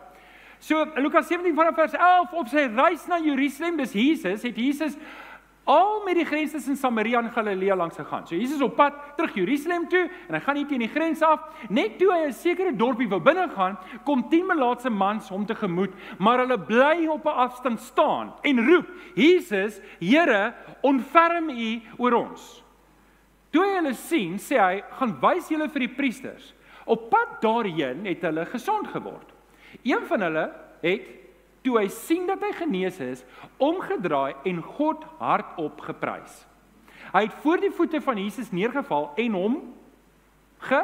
So 0.59 0.85
Lukas 0.97 1.29
17 1.29 1.55
vanaf 1.55 1.75
vers 1.75 1.93
11 1.93 2.33
op 2.33 2.49
sy 2.49 2.67
reis 2.67 3.07
na 3.07 3.19
Jerusalem, 3.19 3.77
dis 3.77 3.93
Jesus, 3.93 4.43
het 4.43 4.57
Jesus 4.57 4.97
al 5.71 6.01
met 6.05 6.19
die 6.19 6.27
grens 6.27 6.51
tussen 6.55 6.77
Samaria 6.77 7.21
en 7.23 7.31
Galilea 7.31 7.77
langs 7.77 7.97
gegaan. 7.97 8.27
So 8.27 8.35
Jesus 8.35 8.63
op 8.65 8.75
pad 8.77 8.97
terug 9.17 9.35
Jerusalem 9.39 9.87
toe 9.89 10.03
en 10.29 10.35
hy 10.35 10.41
gaan 10.43 10.59
nie 10.59 10.67
teen 10.67 10.83
die 10.83 10.91
grens 10.91 11.23
af. 11.23 11.45
Net 11.71 11.99
toe 11.99 12.11
hy 12.11 12.27
'n 12.27 12.33
sekere 12.33 12.73
dorpie 12.77 13.09
wil 13.09 13.21
binne 13.21 13.49
gaan, 13.55 13.79
kom 14.05 14.29
10 14.29 14.47
melaatse 14.47 14.91
mans 14.91 15.29
hom 15.29 15.47
tegemoet, 15.47 15.95
maar 16.19 16.39
hulle 16.39 16.59
bly 16.59 17.07
op 17.07 17.27
'n 17.27 17.39
afstand 17.47 17.81
staan 17.81 18.33
en 18.43 18.67
roep: 18.67 18.87
"Jesus, 19.15 19.81
Here, 20.01 20.55
ontferm 20.83 21.51
U 21.51 21.81
oor 21.99 22.13
ons." 22.13 22.65
Toe 23.51 23.63
hy 23.63 23.75
hulle 23.77 23.95
sien, 23.95 24.39
sê 24.39 24.59
hy: 24.59 24.83
"Gaan 24.99 25.19
wys 25.21 25.49
julle 25.49 25.69
vir 25.69 25.81
die 25.87 25.95
priesters." 25.95 26.55
Op 26.87 27.11
pad 27.11 27.41
daarheen 27.41 28.07
het 28.07 28.23
hulle 28.23 28.47
gesond 28.47 28.89
geword. 28.89 29.33
Een 29.85 30.07
van 30.07 30.21
hulle 30.21 30.51
het 30.83 31.20
toe 31.63 31.77
hy 31.79 31.89
sien 31.93 32.27
dat 32.27 32.41
hy 32.45 32.53
genees 32.57 33.01
is, 33.05 33.25
omgedraai 33.61 34.35
en 34.49 34.63
God 34.77 35.05
hardop 35.19 35.81
geprys. 35.81 36.47
Hy 37.11 37.27
het 37.27 37.37
voor 37.43 37.61
die 37.61 37.73
voete 37.75 38.01
van 38.05 38.19
Jesus 38.21 38.53
neergeval 38.55 39.11
en 39.19 39.37
hom 39.37 39.61
ge 40.69 40.81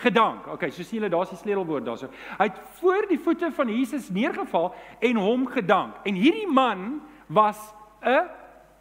gedank. 0.00 0.46
Okay, 0.54 0.70
so 0.72 0.82
sien 0.82 1.00
julle 1.00 1.10
daar's 1.12 1.32
die 1.34 1.40
sleutelwoord 1.42 1.84
daarso. 1.84 2.08
Hy 2.38 2.48
het 2.48 2.60
voor 2.80 3.08
die 3.10 3.20
voete 3.20 3.50
van 3.52 3.68
Jesus 3.68 4.08
neergeval 4.14 4.72
en 5.04 5.20
hom 5.20 5.46
gedank. 5.50 6.00
En 6.08 6.16
hierdie 6.16 6.48
man 6.48 7.02
was 7.28 7.58
'n 8.00 8.28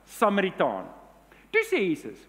Samaritaan. 0.05 0.85
Toe 1.51 1.63
sê 1.65 1.77
Jesus, 1.77 2.27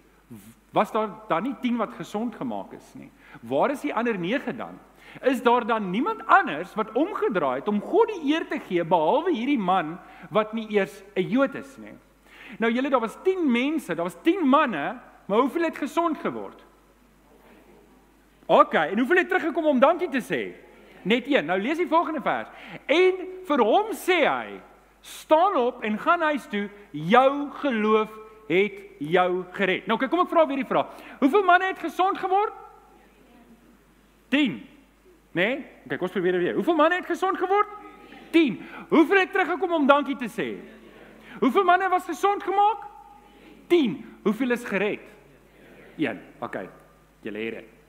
was 0.72 0.92
daar 0.92 1.08
dan 1.28 1.42
nie 1.42 1.54
10 1.60 1.76
wat 1.76 1.92
gesond 1.92 2.34
gemaak 2.34 2.72
is 2.72 2.94
nie? 2.94 3.10
Waar 3.40 3.70
is 3.70 3.80
die 3.80 3.94
ander 3.94 4.18
9 4.18 4.56
dan? 4.56 4.78
Is 5.22 5.42
daar 5.42 5.66
dan 5.66 5.90
niemand 5.90 6.26
anders 6.26 6.74
wat 6.74 6.92
omgedraai 6.92 7.58
het 7.58 7.68
om 7.68 7.80
God 7.80 8.08
die 8.08 8.32
eer 8.34 8.46
te 8.46 8.60
gee 8.68 8.84
behalwe 8.84 9.34
hierdie 9.34 9.58
man 9.58 9.98
wat 10.30 10.52
nie 10.52 10.66
eers 10.70 11.02
'n 11.14 11.28
Jood 11.28 11.54
is 11.54 11.76
nie. 11.76 11.96
Nou 12.58 12.72
julle 12.72 12.90
daar 12.90 13.00
was 13.00 13.16
10 13.22 13.50
mense, 13.50 13.94
daar 13.94 14.04
was 14.04 14.22
10 14.22 14.48
manne, 14.48 14.98
maar 15.26 15.38
hoeveel 15.38 15.62
het 15.62 15.78
gesond 15.78 16.18
geword? 16.18 16.64
OK, 18.46 18.74
en 18.74 18.98
hoeveel 18.98 19.16
het 19.16 19.28
teruggekom 19.28 19.66
om 19.66 19.78
dankie 19.78 20.08
te 20.08 20.22
sê? 20.22 20.54
Net 21.02 21.26
een. 21.26 21.44
Nou 21.44 21.60
lees 21.60 21.78
die 21.78 21.88
volgende 21.88 22.20
vers. 22.20 22.48
En 22.86 23.14
vir 23.46 23.62
hom 23.62 23.92
sê 23.92 24.24
hy: 24.26 24.60
"Staan 25.00 25.56
op 25.56 25.82
en 25.82 25.98
gaan 25.98 26.20
huis 26.20 26.46
toe, 26.46 26.68
jou 26.90 27.50
geloof 27.50 28.08
het 28.48 28.72
jou 28.98 29.44
gered." 29.50 29.86
Nou 29.86 29.98
kyk, 29.98 30.10
kom 30.10 30.20
ek 30.20 30.28
vra 30.28 30.46
weer 30.46 30.56
die 30.56 30.66
vraag. 30.66 30.86
Hoeveel 31.18 31.44
manne 31.44 31.66
het 31.66 31.78
gesond 31.78 32.18
geword? 32.18 32.52
10. 34.28 34.69
Né? 35.32 35.46
Nee? 35.46 35.64
Kyk, 35.88 36.02
ons 36.02 36.14
probeer 36.14 36.38
weer. 36.38 36.54
Hoeveel 36.54 36.76
manne 36.76 37.00
het 37.00 37.06
gesond 37.06 37.38
geword? 37.38 37.68
10. 38.30 38.60
Hoeveel 38.88 39.18
het 39.22 39.32
teruggekom 39.32 39.72
om 39.72 39.86
dankie 39.86 40.16
te 40.16 40.28
sê? 40.30 40.48
Hoeveel 41.40 41.64
manne 41.64 41.88
was 41.88 42.04
gesond 42.04 42.42
gemaak? 42.42 42.86
10. 43.66 43.98
Hoeveel 44.22 44.50
is 44.50 44.64
gered? 44.64 45.06
1. 45.96 46.20
OK. 46.38 46.56
Julle 47.22 47.38
het 47.38 47.54
dit. 47.54 47.79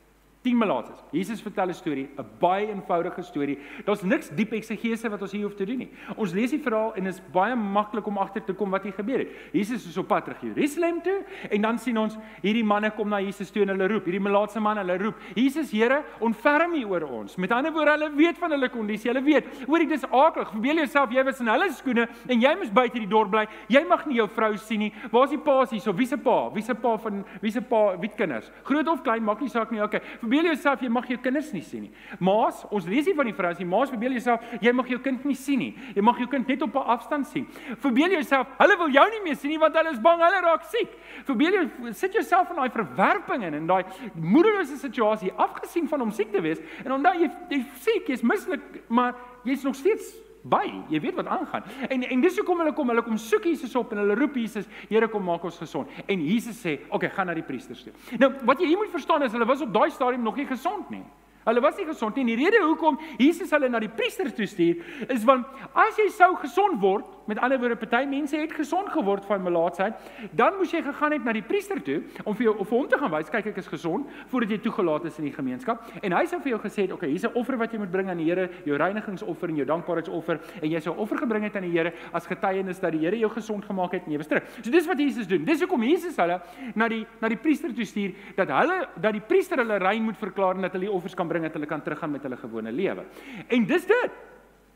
10 0.41 0.57
melaatses. 0.57 0.97
Jesus 1.11 1.41
vertel 1.41 1.69
'n 1.69 1.73
storie, 1.73 2.09
'n 2.17 2.25
baie 2.39 2.67
eenvoudige 2.67 3.21
storie. 3.21 3.59
Daar's 3.85 4.01
niks 4.01 4.29
diep 4.29 4.51
eksegese 4.51 5.09
wat 5.09 5.21
ons 5.21 5.31
hier 5.31 5.43
hoef 5.43 5.55
te 5.55 5.65
doen 5.65 5.77
nie. 5.77 5.89
Ons 6.15 6.33
lees 6.33 6.49
die 6.49 6.59
verhaal 6.59 6.95
en 6.95 7.03
dit 7.03 7.13
is 7.13 7.21
baie 7.31 7.55
maklik 7.55 8.07
om 8.07 8.17
agter 8.17 8.43
te 8.43 8.53
kom 8.53 8.71
wat 8.71 8.83
hier 8.83 8.93
gebeur 8.93 9.19
het. 9.19 9.29
Jesus 9.53 9.85
is 9.85 9.97
op 9.97 10.07
pad 10.07 10.25
terug 10.25 10.41
Jerusalem 10.41 11.01
toe 11.01 11.23
en 11.49 11.61
dan 11.61 11.77
sien 11.77 11.97
ons 11.97 12.17
hierdie 12.41 12.63
manne 12.63 12.91
kom 12.91 13.09
na 13.09 13.19
Jesus 13.19 13.51
toe 13.51 13.61
en 13.61 13.69
hulle 13.69 13.87
roep, 13.87 14.05
hierdie 14.05 14.21
melaatse 14.21 14.59
man, 14.59 14.77
hulle 14.77 14.97
roep: 14.97 15.15
"Jesus, 15.35 15.71
Here, 15.71 16.03
ontferm 16.19 16.73
U 16.73 16.85
oor 16.85 17.03
ons." 17.03 17.35
Met 17.35 17.51
ander 17.51 17.71
woorde, 17.71 17.91
hulle 17.91 18.11
weet 18.15 18.37
van 18.37 18.51
hulle 18.51 18.69
kondisie. 18.69 19.11
Hulle 19.11 19.23
weet, 19.23 19.45
hoorie, 19.67 19.87
dis 19.87 20.05
aaklig. 20.05 20.49
Verbeel 20.49 20.75
jouself 20.75 21.11
jy 21.11 21.23
was 21.23 21.39
in 21.39 21.47
hulle 21.47 21.71
skoene 21.71 22.07
en 22.27 22.41
jy 22.41 22.55
moes 22.55 22.71
buite 22.71 22.99
die 22.99 23.07
dorp 23.07 23.31
bly. 23.31 23.45
Jy 23.67 23.85
mag 23.87 24.05
nie 24.05 24.15
jou 24.15 24.27
vrou 24.27 24.57
sien 24.57 24.79
nie. 24.79 24.93
Waar's 25.11 25.29
die 25.29 25.37
pa 25.37 25.65
hier? 25.65 25.79
So 25.81 25.93
wie 25.93 26.05
se 26.05 26.17
pa? 26.17 26.49
Wie 26.49 26.63
se 26.63 26.73
pa 26.73 26.97
van 26.97 27.25
wie 27.41 27.51
se 27.51 27.61
pa? 27.61 27.95
Wie 27.97 28.09
kinders? 28.09 28.51
Groot 28.63 28.87
of 28.87 29.03
klein, 29.03 29.23
maak 29.23 29.41
nie 29.41 29.49
saak 29.49 29.71
nie. 29.71 29.81
Okay. 29.81 30.01
Verbeel 30.31 30.53
jouself 30.53 30.79
jy 30.79 30.87
mag 30.87 31.07
jou 31.11 31.17
kinders 31.19 31.49
nie 31.51 31.61
sien 31.65 31.81
nie. 31.83 31.89
Maas, 32.23 32.61
ons 32.71 32.85
lees 32.87 33.03
nie 33.09 33.15
van 33.17 33.27
die 33.27 33.33
vrouens 33.35 33.59
nie. 33.59 33.65
Maas 33.67 33.89
verbeel 33.91 34.13
jouself 34.15 34.45
jy 34.63 34.71
mag 34.71 34.87
jou 34.87 34.99
kind 35.03 35.25
nie 35.27 35.35
sien 35.35 35.59
nie. 35.59 35.73
Jy 35.91 36.03
mag 36.07 36.21
jou 36.23 36.27
kind 36.31 36.47
net 36.47 36.61
op 36.63 36.75
'n 36.75 36.87
afstand 36.95 37.27
sien. 37.27 37.45
Verbeel 37.83 38.15
jouself 38.15 38.47
hulle 38.57 38.77
wil 38.77 38.89
jou 38.89 39.09
nie 39.11 39.21
meer 39.25 39.35
sien 39.35 39.51
nie 39.51 39.59
want 39.59 39.75
hulle 39.75 39.91
is 39.91 39.99
bang 39.99 40.21
hulle 40.23 40.41
raak 40.41 40.63
siek. 40.63 40.87
Verbeel 41.25 41.51
jou 41.51 41.93
sit 41.93 42.13
jouself 42.13 42.49
in 42.49 42.55
daai 42.55 42.69
verwerping 42.69 43.43
in 43.43 43.53
en 43.53 43.67
daai 43.67 43.83
moederlose 44.15 44.77
situasie 44.77 45.33
afgesien 45.35 45.87
van 45.87 46.01
om 46.01 46.11
siek 46.11 46.31
te 46.31 46.41
wees 46.41 46.59
en 46.85 46.91
onthou 46.93 47.13
jy 47.13 47.29
jy 47.49 47.65
siek 47.75 48.07
jy's 48.07 48.23
mislik 48.23 48.61
maar 48.87 49.15
jy's 49.43 49.63
nog 49.63 49.75
steeds 49.75 50.15
by. 50.43 50.65
Jy 50.89 50.99
weet 51.03 51.15
wat 51.19 51.27
aangaan. 51.27 51.63
En 51.89 52.03
en 52.03 52.21
dis 52.21 52.37
hoekom 52.37 52.61
hulle 52.63 52.73
kom, 52.73 52.89
hulle 52.89 53.03
kom 53.05 53.17
soek 53.17 53.45
Jesus 53.49 53.75
op 53.75 53.91
en 53.91 54.03
hulle 54.03 54.17
roep 54.17 54.35
Jesus, 54.35 54.67
Here 54.89 55.07
kom 55.07 55.23
maak 55.23 55.43
ons 55.43 55.57
gesond. 55.57 55.89
En 56.05 56.25
Jesus 56.25 56.57
sê, 56.65 56.79
"Oké, 56.87 56.95
okay, 56.95 57.09
gaan 57.09 57.27
na 57.27 57.33
die 57.33 57.43
priesters 57.43 57.83
toe." 57.83 57.93
Nou, 58.17 58.33
wat 58.43 58.59
jy 58.59 58.67
hier 58.67 58.77
moet 58.77 58.91
verstaan 58.91 59.23
is 59.23 59.31
hulle 59.31 59.45
was 59.45 59.61
op 59.61 59.73
daai 59.73 59.89
stadium 59.89 60.23
nog 60.23 60.35
nie 60.35 60.45
gesond 60.45 60.89
nie. 60.89 61.03
Hulle 61.43 61.61
was 61.61 61.77
nie 61.77 61.85
gesond 61.85 62.15
nie. 62.15 62.25
Die 62.25 62.35
rede 62.37 62.61
hoekom 62.63 62.99
Jesus 63.17 63.49
hulle 63.49 63.69
na 63.69 63.79
die 63.79 63.89
priesters 63.89 64.33
toe 64.33 64.45
stuur, 64.45 64.83
is 65.09 65.23
want 65.23 65.47
as 65.73 65.97
jy 65.97 66.09
sou 66.09 66.35
gesond 66.35 66.81
word, 66.81 67.05
met 67.25 67.39
ander 67.39 67.59
woorde, 67.59 67.75
party 67.75 68.05
mense 68.09 68.37
het 68.37 68.53
gesond 68.53 68.89
geword 68.89 69.25
van 69.25 69.43
melaatsheid, 69.43 69.93
dan 70.31 70.57
moes 70.57 70.71
jy 70.71 70.81
gegaan 70.81 71.11
het 71.11 71.23
na 71.23 71.33
die 71.33 71.45
priester 71.45 71.81
toe 71.83 72.01
om 72.23 72.35
vir 72.35 72.49
jou 72.49 72.55
of 72.63 72.69
hom 72.69 72.87
te 72.87 72.97
gaan 72.97 73.11
wys, 73.11 73.29
kyk 73.29 73.51
ek 73.51 73.61
is 73.61 73.69
gesond 73.71 74.09
voordat 74.31 74.55
jy 74.55 74.59
toegelaat 74.65 75.05
is 75.05 75.19
in 75.21 75.29
die 75.29 75.35
gemeenskap. 75.35 75.83
En 76.01 76.15
hy 76.17 76.25
sou 76.29 76.39
vir 76.41 76.53
jou 76.55 76.59
gesê 76.61 76.85
het, 76.87 76.91
"Oké, 76.91 77.05
okay, 77.05 77.09
hier's 77.09 77.25
'n 77.25 77.35
offer 77.35 77.57
wat 77.57 77.71
jy 77.71 77.79
moet 77.79 77.91
bring 77.91 78.09
aan 78.09 78.17
die 78.17 78.29
Here, 78.31 78.49
jou 78.65 78.77
reinigingsoffer 78.77 79.49
en 79.49 79.55
jou 79.55 79.65
dankbaarheidsoffer, 79.65 80.39
en 80.61 80.69
jy 80.69 80.79
sou 80.79 80.95
offer 80.95 81.17
gebring 81.17 81.43
het 81.43 81.55
aan 81.55 81.63
die 81.63 81.77
Here 81.77 81.93
as 82.13 82.27
getuienis 82.27 82.79
dat 82.79 82.91
die 82.91 82.99
Here 82.99 83.17
jou 83.17 83.29
gesond 83.29 83.65
gemaak 83.65 83.91
het 83.91 84.05
en 84.05 84.11
jy 84.11 84.17
was 84.17 84.27
terug." 84.27 84.43
So 84.61 84.71
dis 84.71 84.87
wat 84.87 84.97
Jesus 84.97 85.27
doen. 85.27 85.43
Dis 85.45 85.59
hoekom 85.59 85.83
Jesus 85.83 86.15
hulle 86.15 86.41
na 86.75 86.87
die 86.87 87.05
na 87.21 87.27
die 87.27 87.37
priester 87.37 87.73
toe 87.73 87.85
stuur 87.85 88.13
dat 88.35 88.47
hulle 88.47 88.87
dat 88.99 89.13
die 89.13 89.21
priester 89.21 89.57
hulle 89.57 89.77
rein 89.77 90.03
moet 90.03 90.17
verklaar 90.17 90.55
en 90.55 90.61
dat 90.61 90.71
hulle 90.71 90.85
die 90.85 90.93
offers 90.93 91.15
kan 91.15 91.27
bring 91.27 91.43
dat 91.43 91.53
hulle 91.53 91.65
kan 91.65 91.81
teruggaan 91.81 92.11
met 92.11 92.23
hulle 92.23 92.37
gewone 92.37 92.71
lewe. 92.71 93.03
En 93.47 93.65
dis 93.65 93.85
dit. 93.85 94.11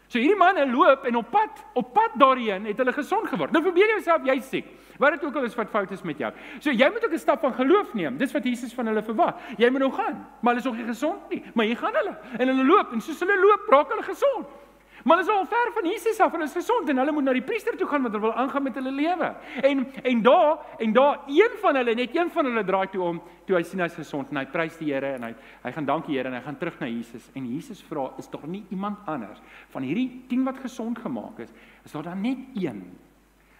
So 0.07 0.19
hierdie 0.19 0.37
manne 0.37 0.65
loop 0.69 1.05
en 1.05 1.15
op 1.15 1.29
pad, 1.31 1.61
op 1.73 1.93
pad 1.93 2.17
daarheen 2.21 2.65
het 2.65 2.77
hulle 2.77 2.93
gesond 2.93 3.29
geword. 3.29 3.51
Nou 3.51 3.63
probeer 3.63 3.95
jouself 3.97 4.25
jy 4.25 4.39
siek. 4.39 4.67
Wat 5.01 5.11
dit 5.11 5.25
ook 5.25 5.35
al 5.35 5.43
is 5.43 5.55
wat 5.55 5.69
fout 5.69 5.91
is 5.91 6.03
met 6.07 6.19
jou. 6.21 6.31
So 6.59 6.71
jy 6.71 6.89
moet 6.91 7.05
ook 7.05 7.13
'n 7.13 7.19
stap 7.19 7.39
van 7.39 7.53
geloof 7.53 7.93
neem. 7.93 8.17
Dis 8.17 8.31
wat 8.31 8.43
Jesus 8.43 8.73
van 8.73 8.87
hulle 8.87 9.03
verwag. 9.03 9.35
Jy 9.57 9.69
moet 9.69 9.79
nou 9.79 9.91
gaan, 9.91 10.27
maar 10.41 10.53
hulle 10.53 10.57
is 10.57 10.65
nog 10.65 10.75
nie 10.75 10.85
gesond 10.85 11.29
nie. 11.29 11.43
Maar 11.53 11.65
jy 11.65 11.75
gaan 11.75 11.93
hulle 11.93 12.17
en 12.37 12.47
hulle 12.47 12.65
loop 12.65 12.91
en 12.91 13.01
soos 13.01 13.19
hulle 13.19 13.39
loop, 13.39 13.67
raak 13.69 13.89
hulle 13.89 14.03
gesond. 14.03 14.47
Maar 15.05 15.17
hulle 15.17 15.29
is 15.29 15.37
al 15.37 15.45
ver 15.45 15.69
van 15.73 15.85
Jesus 15.85 16.19
af 16.19 16.33
en 16.33 16.39
hulle 16.39 16.49
is 16.49 16.55
gesond 16.57 16.89
en 16.89 16.97
hulle 16.97 17.11
moet 17.13 17.23
na 17.27 17.33
die 17.37 17.43
priester 17.45 17.75
toe 17.77 17.85
gaan 17.85 18.01
want 18.01 18.15
hulle 18.17 18.25
wil 18.25 18.39
aangaan 18.41 18.63
met 18.65 18.77
hulle 18.79 18.91
lewe. 18.91 19.27
En 19.61 19.83
en 20.01 20.21
daar 20.25 20.79
en 20.81 20.93
daar 20.93 21.19
een 21.29 21.57
van 21.61 21.75
hulle 21.77 21.93
net 21.93 22.15
een 22.15 22.31
van 22.33 22.45
hulle 22.49 22.63
draai 22.65 22.87
toe 22.89 23.03
om 23.03 23.19
toe 23.45 23.55
hy 23.55 23.61
sien 23.69 23.83
hy's 23.85 23.93
gesond 23.93 24.31
en 24.33 24.39
hy 24.41 24.45
prys 24.49 24.79
die 24.81 24.89
Here 24.89 25.11
en 25.19 25.27
hy 25.27 25.29
hy 25.61 25.73
gaan 25.75 25.85
dankie 25.85 26.17
Here 26.17 26.31
en 26.31 26.37
hy 26.39 26.41
gaan 26.47 26.57
terug 26.57 26.79
na 26.81 26.89
Jesus 26.89 27.27
en 27.37 27.45
Jesus 27.53 27.83
vra 27.85 28.07
is 28.17 28.31
daar 28.33 28.47
nie 28.49 28.63
iemand 28.73 29.05
anders 29.05 29.43
van 29.75 29.85
hierdie 29.85 30.23
10 30.31 30.47
wat 30.49 30.63
gesond 30.63 30.97
gemaak 31.05 31.43
is 31.45 31.53
is 31.83 31.93
daar 31.93 32.09
dan 32.09 32.25
net 32.25 32.57
een 32.57 32.81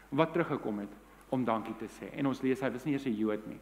wat 0.09 0.33
teruggekom 0.33 0.79
het 0.81 0.97
om 1.29 1.45
dankie 1.45 1.77
te 1.77 1.91
sê 1.99 2.09
en 2.17 2.25
ons 2.25 2.41
lees 2.41 2.65
hy 2.65 2.73
was 2.73 2.89
nie 2.89 2.97
eers 2.97 3.05
'n 3.05 3.13
Jood 3.13 3.45
nie. 3.45 3.59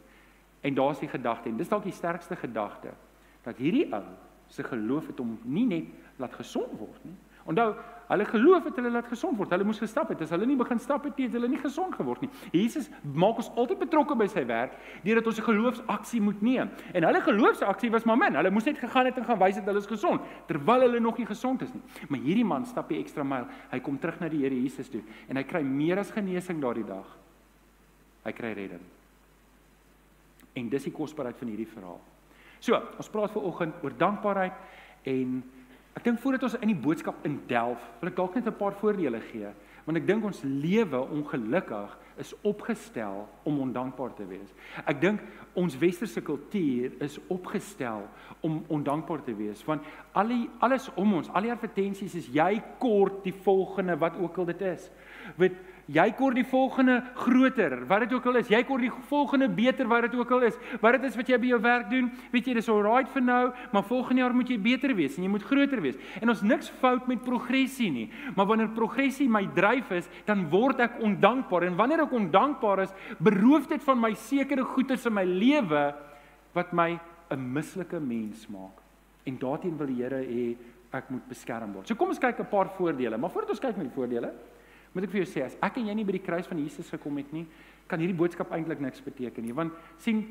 En 0.62 0.74
daar's 0.74 1.04
die 1.04 1.12
gedagte 1.12 1.52
en 1.52 1.60
dis 1.60 1.68
dalk 1.68 1.84
die 1.84 1.92
sterkste 1.92 2.36
gedagte 2.36 2.96
dat 3.44 3.60
hierdie 3.60 3.92
ou 3.92 4.04
se 4.48 4.62
geloof 4.62 5.06
het 5.06 5.18
hom 5.18 5.38
nie 5.44 5.66
net 5.66 5.84
laat 6.16 6.32
gesond 6.32 6.72
word 6.78 7.04
nie 7.04 7.16
Onthou, 7.44 7.74
hulle 8.08 8.24
geloof 8.24 8.64
het 8.68 8.78
hulle 8.80 8.90
laat 8.92 9.08
gesond 9.08 9.36
word. 9.36 9.50
Hulle 9.52 9.66
moes 9.68 9.80
gestap 9.80 10.08
het. 10.12 10.22
As 10.24 10.32
hulle 10.32 10.46
nie 10.48 10.56
begin 10.56 10.78
stap 10.80 11.04
het 11.04 11.16
nie, 11.18 11.26
het 11.28 11.36
hulle 11.36 11.48
nie 11.52 11.60
gesond 11.60 11.96
geword 11.96 12.24
nie. 12.24 12.30
Jesus 12.52 12.88
maak 13.02 13.40
ons 13.42 13.50
altyd 13.60 13.82
betrokke 13.84 14.16
by 14.16 14.26
sy 14.32 14.44
werk 14.48 14.76
deurdat 15.04 15.28
ons 15.28 15.38
'n 15.38 15.48
geloofsaksie 15.48 16.20
moet 16.20 16.42
neem. 16.42 16.70
En 16.94 17.04
hulle 17.04 17.20
geloofsaksie 17.20 17.90
was 17.90 18.04
maar 18.04 18.16
min. 18.16 18.34
Hulle 18.34 18.50
moes 18.50 18.64
net 18.64 18.78
gegaan 18.78 19.06
het 19.06 19.18
en 19.18 19.24
gaan 19.24 19.38
wys 19.38 19.56
dat 19.56 19.64
hulle 19.64 19.78
is 19.78 19.86
gesond 19.86 20.20
terwyl 20.46 20.80
hulle 20.80 21.00
nog 21.00 21.18
nie 21.18 21.26
gesond 21.26 21.62
is 21.62 21.72
nie. 21.72 21.82
Maar 22.08 22.20
hierdie 22.20 22.44
man 22.44 22.64
stap 22.64 22.88
die 22.88 22.98
ekstra 22.98 23.24
myl. 23.24 23.46
Hy 23.70 23.80
kom 23.80 23.98
terug 23.98 24.20
na 24.20 24.28
die 24.28 24.42
Here 24.42 24.54
Jesus 24.54 24.88
toe 24.88 25.02
en 25.28 25.36
hy 25.36 25.42
kry 25.42 25.62
meer 25.62 25.98
as 25.98 26.10
genesing 26.10 26.60
daardie 26.60 26.86
dag. 26.86 27.06
Hy 28.24 28.32
kry 28.32 28.52
redding. 28.52 28.84
En 30.54 30.68
dis 30.68 30.84
die 30.84 30.92
kosbaarheid 30.92 31.36
van 31.36 31.48
hierdie 31.48 31.66
verhaal. 31.66 32.00
So, 32.60 32.74
ons 32.96 33.08
praat 33.08 33.30
ver 33.30 33.42
oggend 33.42 33.74
oor 33.82 33.92
dankbaarheid 33.98 34.52
en 35.02 35.42
Ek 35.94 36.04
dink 36.04 36.18
voordat 36.20 36.42
ons 36.42 36.56
in 36.60 36.72
die 36.72 36.82
boodskap 36.86 37.22
indelf, 37.26 37.82
wil 38.00 38.10
ek 38.10 38.16
dalk 38.16 38.34
net 38.34 38.46
'n 38.46 38.58
paar 38.58 38.74
voordele 38.74 39.20
gee, 39.30 39.50
want 39.84 39.98
ek 39.98 40.06
dink 40.06 40.24
ons 40.24 40.42
lewe 40.42 41.00
ongelukkig 41.12 41.98
is 42.18 42.34
opgestel 42.42 43.28
om 43.44 43.60
ondankbaar 43.60 44.14
te 44.14 44.26
wees. 44.26 44.54
Ek 44.86 45.00
dink 45.00 45.20
ons 45.54 45.76
westerse 45.78 46.20
kultuur 46.20 46.92
is 47.04 47.18
opgestel 47.28 48.08
om 48.40 48.64
ondankbaar 48.68 49.22
te 49.24 49.34
wees, 49.34 49.64
want 49.64 49.82
al 50.12 50.28
die 50.28 50.50
alles 50.60 50.88
om 50.96 51.14
ons, 51.14 51.28
al 51.28 51.42
die 51.42 51.52
advertensies 51.52 52.14
is 52.14 52.28
jy 52.32 52.62
kort 52.78 53.22
die 53.24 53.34
volgende 53.44 53.96
wat 53.96 54.16
ook 54.16 54.38
al 54.38 54.44
dit 54.46 54.60
is. 54.60 54.90
Weet 55.36 55.56
jy 55.86 56.06
kort 56.16 56.38
die 56.38 56.46
volgende 56.48 56.96
groter, 57.18 57.76
wat 57.88 58.04
dit 58.06 58.14
ook 58.16 58.26
al 58.30 58.38
is. 58.40 58.50
Jy 58.52 58.62
kort 58.64 58.84
die 58.86 58.92
volgende 59.10 59.48
beter 59.52 59.88
wat 59.90 60.06
dit 60.06 60.14
ook 60.16 60.30
al 60.32 60.46
is. 60.48 60.56
Wat 60.80 60.96
dit 60.96 61.04
is 61.10 61.16
wat 61.18 61.28
jy 61.28 61.38
by 61.42 61.50
jou 61.52 61.60
werk 61.64 61.90
doen, 61.90 62.10
weet 62.32 62.48
jy, 62.48 62.54
dis 62.54 62.70
alright 62.72 63.10
vir 63.12 63.24
nou, 63.24 63.42
maar 63.72 63.86
volgende 63.88 64.24
jaar 64.24 64.36
moet 64.36 64.52
jy 64.52 64.58
beter 64.64 64.94
wees 64.96 65.18
en 65.18 65.26
jy 65.26 65.32
moet 65.34 65.44
groter 65.44 65.82
wees. 65.84 65.98
En 66.20 66.32
ons 66.32 66.44
niks 66.46 66.70
fout 66.80 67.08
met 67.10 67.22
progressie 67.24 67.90
nie, 67.92 68.06
maar 68.36 68.48
wanneer 68.48 68.72
progressie 68.76 69.28
my 69.28 69.44
dryf 69.56 69.92
is, 70.00 70.08
dan 70.28 70.46
word 70.52 70.80
ek 70.84 71.00
ondankbaar 71.04 71.68
en 71.68 71.76
wanneer 71.76 72.06
ek 72.06 72.16
ondankbaar 72.16 72.86
is, 72.86 72.94
beroof 73.18 73.68
dit 73.68 73.84
van 73.84 74.00
my 74.00 74.14
sekere 74.26 74.64
goederes 74.74 75.04
in 75.10 75.16
my 75.16 75.26
lewe 75.28 75.84
wat 76.54 76.72
my 76.72 76.98
'n 77.30 77.52
mislike 77.52 78.00
mens 78.00 78.46
maak. 78.48 78.80
En 79.24 79.38
daarteen 79.38 79.76
wil 79.76 79.86
die 79.86 80.02
Here 80.02 80.22
hê 80.22 80.56
ek 80.92 81.10
moet 81.10 81.28
beskerm 81.28 81.72
word. 81.72 81.88
So 81.88 81.94
kom 81.94 82.08
ons 82.08 82.18
kyk 82.18 82.40
'n 82.40 82.46
paar 82.50 82.68
voordele, 82.68 83.18
maar 83.18 83.30
voordat 83.30 83.50
ons 83.50 83.60
kyk 83.60 83.76
met 83.76 83.86
die 83.86 83.94
voordele, 83.94 84.32
moet 84.94 85.04
ek 85.04 85.10
vir 85.10 85.24
jou 85.24 85.30
sê 85.32 85.44
as 85.44 85.58
ek 85.62 85.78
en 85.80 85.90
jy 85.90 85.94
nie 85.98 86.06
by 86.06 86.14
die 86.16 86.24
kruis 86.24 86.48
van 86.48 86.60
Jesus 86.62 86.90
gekom 86.94 87.18
het 87.18 87.32
nie, 87.34 87.44
kan 87.90 88.00
hierdie 88.00 88.16
boodskap 88.16 88.52
eintlik 88.54 88.80
niks 88.80 89.02
beteken 89.04 89.44
nie, 89.44 89.52
want 89.52 89.74
sien 90.00 90.22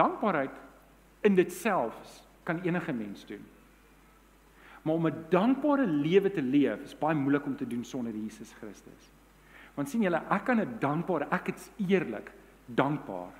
dankbaarheid 0.00 0.56
in 1.28 1.36
dit 1.36 1.52
self 1.52 1.96
kan 2.48 2.62
enige 2.64 2.92
mens 2.96 3.26
doen. 3.28 3.42
Maar 4.82 4.94
om 4.94 5.06
'n 5.06 5.24
dankbare 5.28 5.86
lewe 5.86 6.30
te 6.30 6.42
leef 6.42 6.82
is 6.82 6.98
baie 6.98 7.14
moeilik 7.14 7.46
om 7.46 7.56
te 7.56 7.66
doen 7.66 7.84
sonder 7.84 8.14
Jesus 8.14 8.52
Christus. 8.52 9.12
Want 9.74 9.88
sien 9.88 10.02
julle, 10.02 10.22
ek 10.30 10.44
kan 10.44 10.60
'n 10.60 10.78
dankbare, 10.80 11.28
ek 11.30 11.48
is 11.48 11.70
eerlik 11.76 12.32
dankbaar 12.66 13.32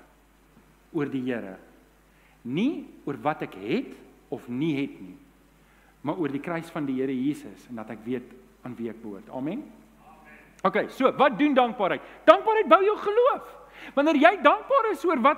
oor 0.93 1.09
die 1.09 1.23
Here. 1.23 1.57
Nie 2.41 2.87
oor 3.05 3.17
wat 3.21 3.41
ek 3.41 3.55
het 3.55 3.95
of 4.29 4.47
nie 4.47 4.75
het 4.81 5.01
nie, 5.01 5.17
maar 6.01 6.17
oor 6.17 6.31
die 6.31 6.39
kruis 6.39 6.69
van 6.69 6.85
die 6.85 6.95
Here 7.01 7.13
Jesus 7.13 7.67
en 7.69 7.75
dat 7.75 7.89
ek 7.89 8.05
weet 8.05 8.33
aan 8.61 8.75
wie 8.75 8.89
ek 8.89 9.01
behoort. 9.01 9.29
Amen. 9.29 9.63
OK, 10.61 10.85
so 10.89 11.09
wat 11.17 11.37
doen 11.39 11.53
dankbaarheid? 11.53 12.01
Dankbaarheid 12.23 12.67
bou 12.69 12.83
jou 12.85 12.97
geloof. 12.97 13.57
Wanneer 13.95 14.19
jy 14.21 14.31
dankbaar 14.45 14.91
is 14.91 15.05
oor 15.05 15.21
wat 15.23 15.37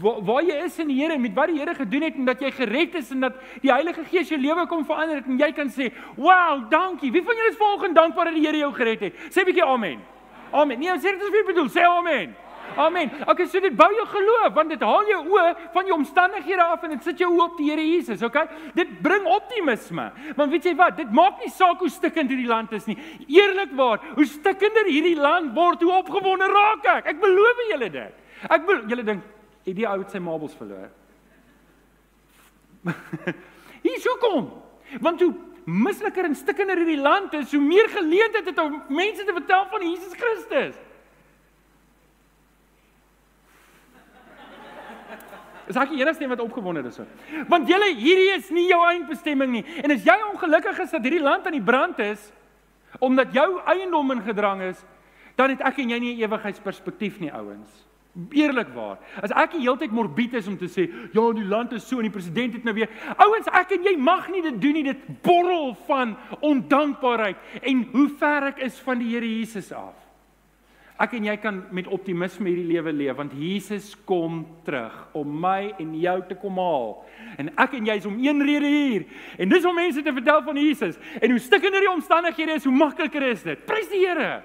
waar, 0.00 0.44
jy 0.46 0.60
is 0.64 0.78
in 0.78 0.92
die 0.92 1.00
Here 1.00 1.16
en 1.16 1.24
met 1.24 1.34
wat 1.34 1.50
die 1.50 1.58
Here 1.58 1.74
gedoen 1.74 2.06
het 2.06 2.20
en 2.20 2.28
dat 2.28 2.42
jy 2.42 2.50
gered 2.54 2.94
is 3.00 3.10
en 3.10 3.26
dat 3.26 3.40
die 3.64 3.72
Heilige 3.72 4.04
Gees 4.12 4.30
jou 4.30 4.38
lewe 4.40 4.66
kom 4.70 4.84
verander 4.86 5.18
het 5.20 5.26
en 5.26 5.38
jy 5.38 5.50
kan 5.52 5.68
sê, 5.68 5.90
"Wow, 6.16 6.70
dankie. 6.70 7.10
Wie 7.10 7.22
van 7.22 7.34
julle 7.34 7.50
is 7.50 7.56
volgens 7.56 7.94
dankbaar 7.94 8.24
dat 8.26 8.34
die 8.34 8.46
Here 8.46 8.58
jou 8.58 8.72
gered 8.72 9.00
het?" 9.00 9.14
Sê 9.30 9.42
'n 9.42 9.44
bietjie 9.44 9.64
amen. 9.64 10.00
Amen. 10.52 10.78
Nee, 10.78 10.98
sê 10.98 11.10
dit 11.10 11.22
as 11.22 11.32
jy 11.32 11.44
bedoel, 11.46 11.68
sê 11.68 11.82
amen. 11.82 12.14
Amen. 12.14 12.49
Okay, 12.76 13.46
so 13.46 13.60
dit 13.60 13.74
bou 13.76 13.88
jou 13.94 14.06
geloof 14.12 14.54
want 14.54 14.70
dit 14.72 14.82
haal 14.84 15.08
jou 15.10 15.20
oë 15.34 15.46
van 15.74 15.88
jou 15.88 15.96
omstandighede 15.98 16.62
af 16.64 16.84
en 16.86 16.94
dit 16.94 17.02
sit 17.04 17.20
jou 17.22 17.30
oë 17.34 17.44
op 17.44 17.58
die 17.58 17.70
Here 17.70 17.84
Jesus, 17.84 18.22
okay? 18.22 18.46
Dit 18.76 18.92
bring 19.02 19.26
optimisme. 19.26 20.06
Want 20.38 20.52
weet 20.54 20.70
jy 20.70 20.74
wat? 20.78 20.96
Dit 21.00 21.12
maak 21.14 21.42
nie 21.42 21.50
saak 21.54 21.82
hoe 21.82 21.90
stikkend 21.90 22.30
hierdie 22.30 22.48
land 22.50 22.72
is 22.76 22.86
nie. 22.88 22.96
Eerlikwaar, 23.26 24.02
hoe 24.16 24.26
stikkender 24.28 24.88
hierdie 24.90 25.16
land 25.18 25.54
word, 25.56 25.82
hoe 25.82 25.98
opgewonde 25.98 26.48
raak 26.50 26.88
ek. 26.96 27.12
Ek 27.14 27.20
beloof 27.22 27.62
julle 27.70 27.90
dit. 27.94 28.24
Ek 28.48 28.66
wil 28.68 28.82
julle 28.88 29.06
dink, 29.06 29.24
het 29.66 29.76
die 29.76 29.88
ou 29.88 30.00
sy 30.08 30.22
marbles 30.22 30.56
verloor? 30.56 30.88
Hier 33.84 34.00
sou 34.00 34.16
kom. 34.22 34.52
Want 35.04 35.20
hoe 35.24 35.34
misliker 35.70 36.26
en 36.26 36.36
stikkender 36.38 36.80
hierdie 36.80 37.00
land 37.00 37.34
is, 37.38 37.52
hoe 37.54 37.62
meer 37.62 37.90
geleentheid 37.92 38.48
het 38.48 38.62
om 38.62 38.80
mense 38.88 39.26
te 39.26 39.34
vertel 39.36 39.66
van 39.70 39.84
Jesus 39.84 40.16
Christus. 40.18 40.78
Is 45.70 45.78
ek 45.78 45.92
die 45.92 46.00
enigste 46.02 46.24
een 46.26 46.32
wat 46.32 46.42
opgewonde 46.42 46.82
is? 46.88 46.98
Want 47.48 47.68
julle 47.70 47.92
hierdie 47.94 48.32
is 48.34 48.48
nie 48.54 48.66
jou 48.68 48.80
eindbestemming 48.88 49.52
nie. 49.54 49.64
En 49.84 49.94
as 49.94 50.02
jy 50.06 50.16
ongelukkig 50.32 50.82
is 50.82 50.96
dat 50.96 51.06
hierdie 51.06 51.22
land 51.22 51.46
aan 51.46 51.58
die 51.58 51.64
brand 51.64 51.98
is 52.02 52.30
omdat 52.98 53.30
jou 53.30 53.60
eiendom 53.70 54.10
in 54.16 54.22
gedrang 54.26 54.64
is, 54.66 54.80
dan 55.38 55.52
het 55.52 55.60
ek 55.62 55.78
en 55.78 55.92
jy 55.94 55.98
nie 56.02 56.14
'n 56.16 56.24
ewigheidsperspektief 56.26 57.20
nie, 57.20 57.30
ouens. 57.30 57.86
Eerlikwaar. 58.30 58.98
As 59.22 59.30
ek 59.30 59.52
die 59.52 59.60
hele 59.60 59.78
tyd 59.78 59.92
morbied 59.92 60.34
is 60.34 60.48
om 60.48 60.58
te 60.58 60.66
sê, 60.66 60.90
ja, 61.12 61.32
die 61.32 61.44
land 61.44 61.72
is 61.72 61.86
so 61.86 61.96
en 61.96 62.02
die 62.02 62.10
president 62.10 62.54
het 62.54 62.64
nou 62.64 62.74
weer. 62.74 62.88
Ouens, 63.16 63.46
ek 63.46 63.70
en 63.70 63.84
jy 63.84 63.96
mag 63.96 64.28
nie 64.28 64.42
dit 64.42 64.60
doen 64.60 64.72
nie. 64.72 64.82
Dit 64.82 65.22
borrel 65.22 65.76
van 65.86 66.16
ondankbaarheid 66.40 67.36
en 67.62 67.82
hoe 67.92 68.08
ver 68.18 68.42
ek 68.42 68.58
is 68.58 68.80
van 68.80 68.98
die 68.98 69.14
Here 69.14 69.38
Jesus 69.38 69.72
af. 69.72 69.94
Ek 71.00 71.14
en 71.16 71.24
jy 71.30 71.36
kan 71.40 71.62
met 71.72 71.88
optimisme 71.88 72.50
hierdie 72.50 72.68
lewe 72.74 72.92
leef 72.92 73.16
want 73.16 73.32
Jesus 73.32 73.94
kom 74.04 74.42
terug 74.66 74.92
om 75.16 75.30
my 75.42 75.72
en 75.80 75.94
jou 75.96 76.16
te 76.28 76.36
kom 76.36 76.60
haal. 76.60 76.92
En 77.40 77.48
ek 77.64 77.78
en 77.78 77.88
jy 77.88 77.96
is 78.02 78.08
om 78.08 78.18
een 78.20 78.44
rede 78.44 78.68
hier. 78.68 79.06
En 79.40 79.48
dis 79.48 79.64
om 79.64 79.74
mense 79.80 80.02
te 80.04 80.12
vertel 80.12 80.42
van 80.44 80.60
Jesus. 80.60 80.98
En 81.20 81.32
hoe 81.32 81.40
stikkender 81.40 81.86
die 81.86 81.92
omstandighede 81.92 82.58
is, 82.60 82.68
hoe 82.68 82.76
makliker 82.76 83.24
is 83.30 83.46
dit. 83.46 83.64
Prys 83.64 83.88
die 83.88 84.04
Here. 84.04 84.42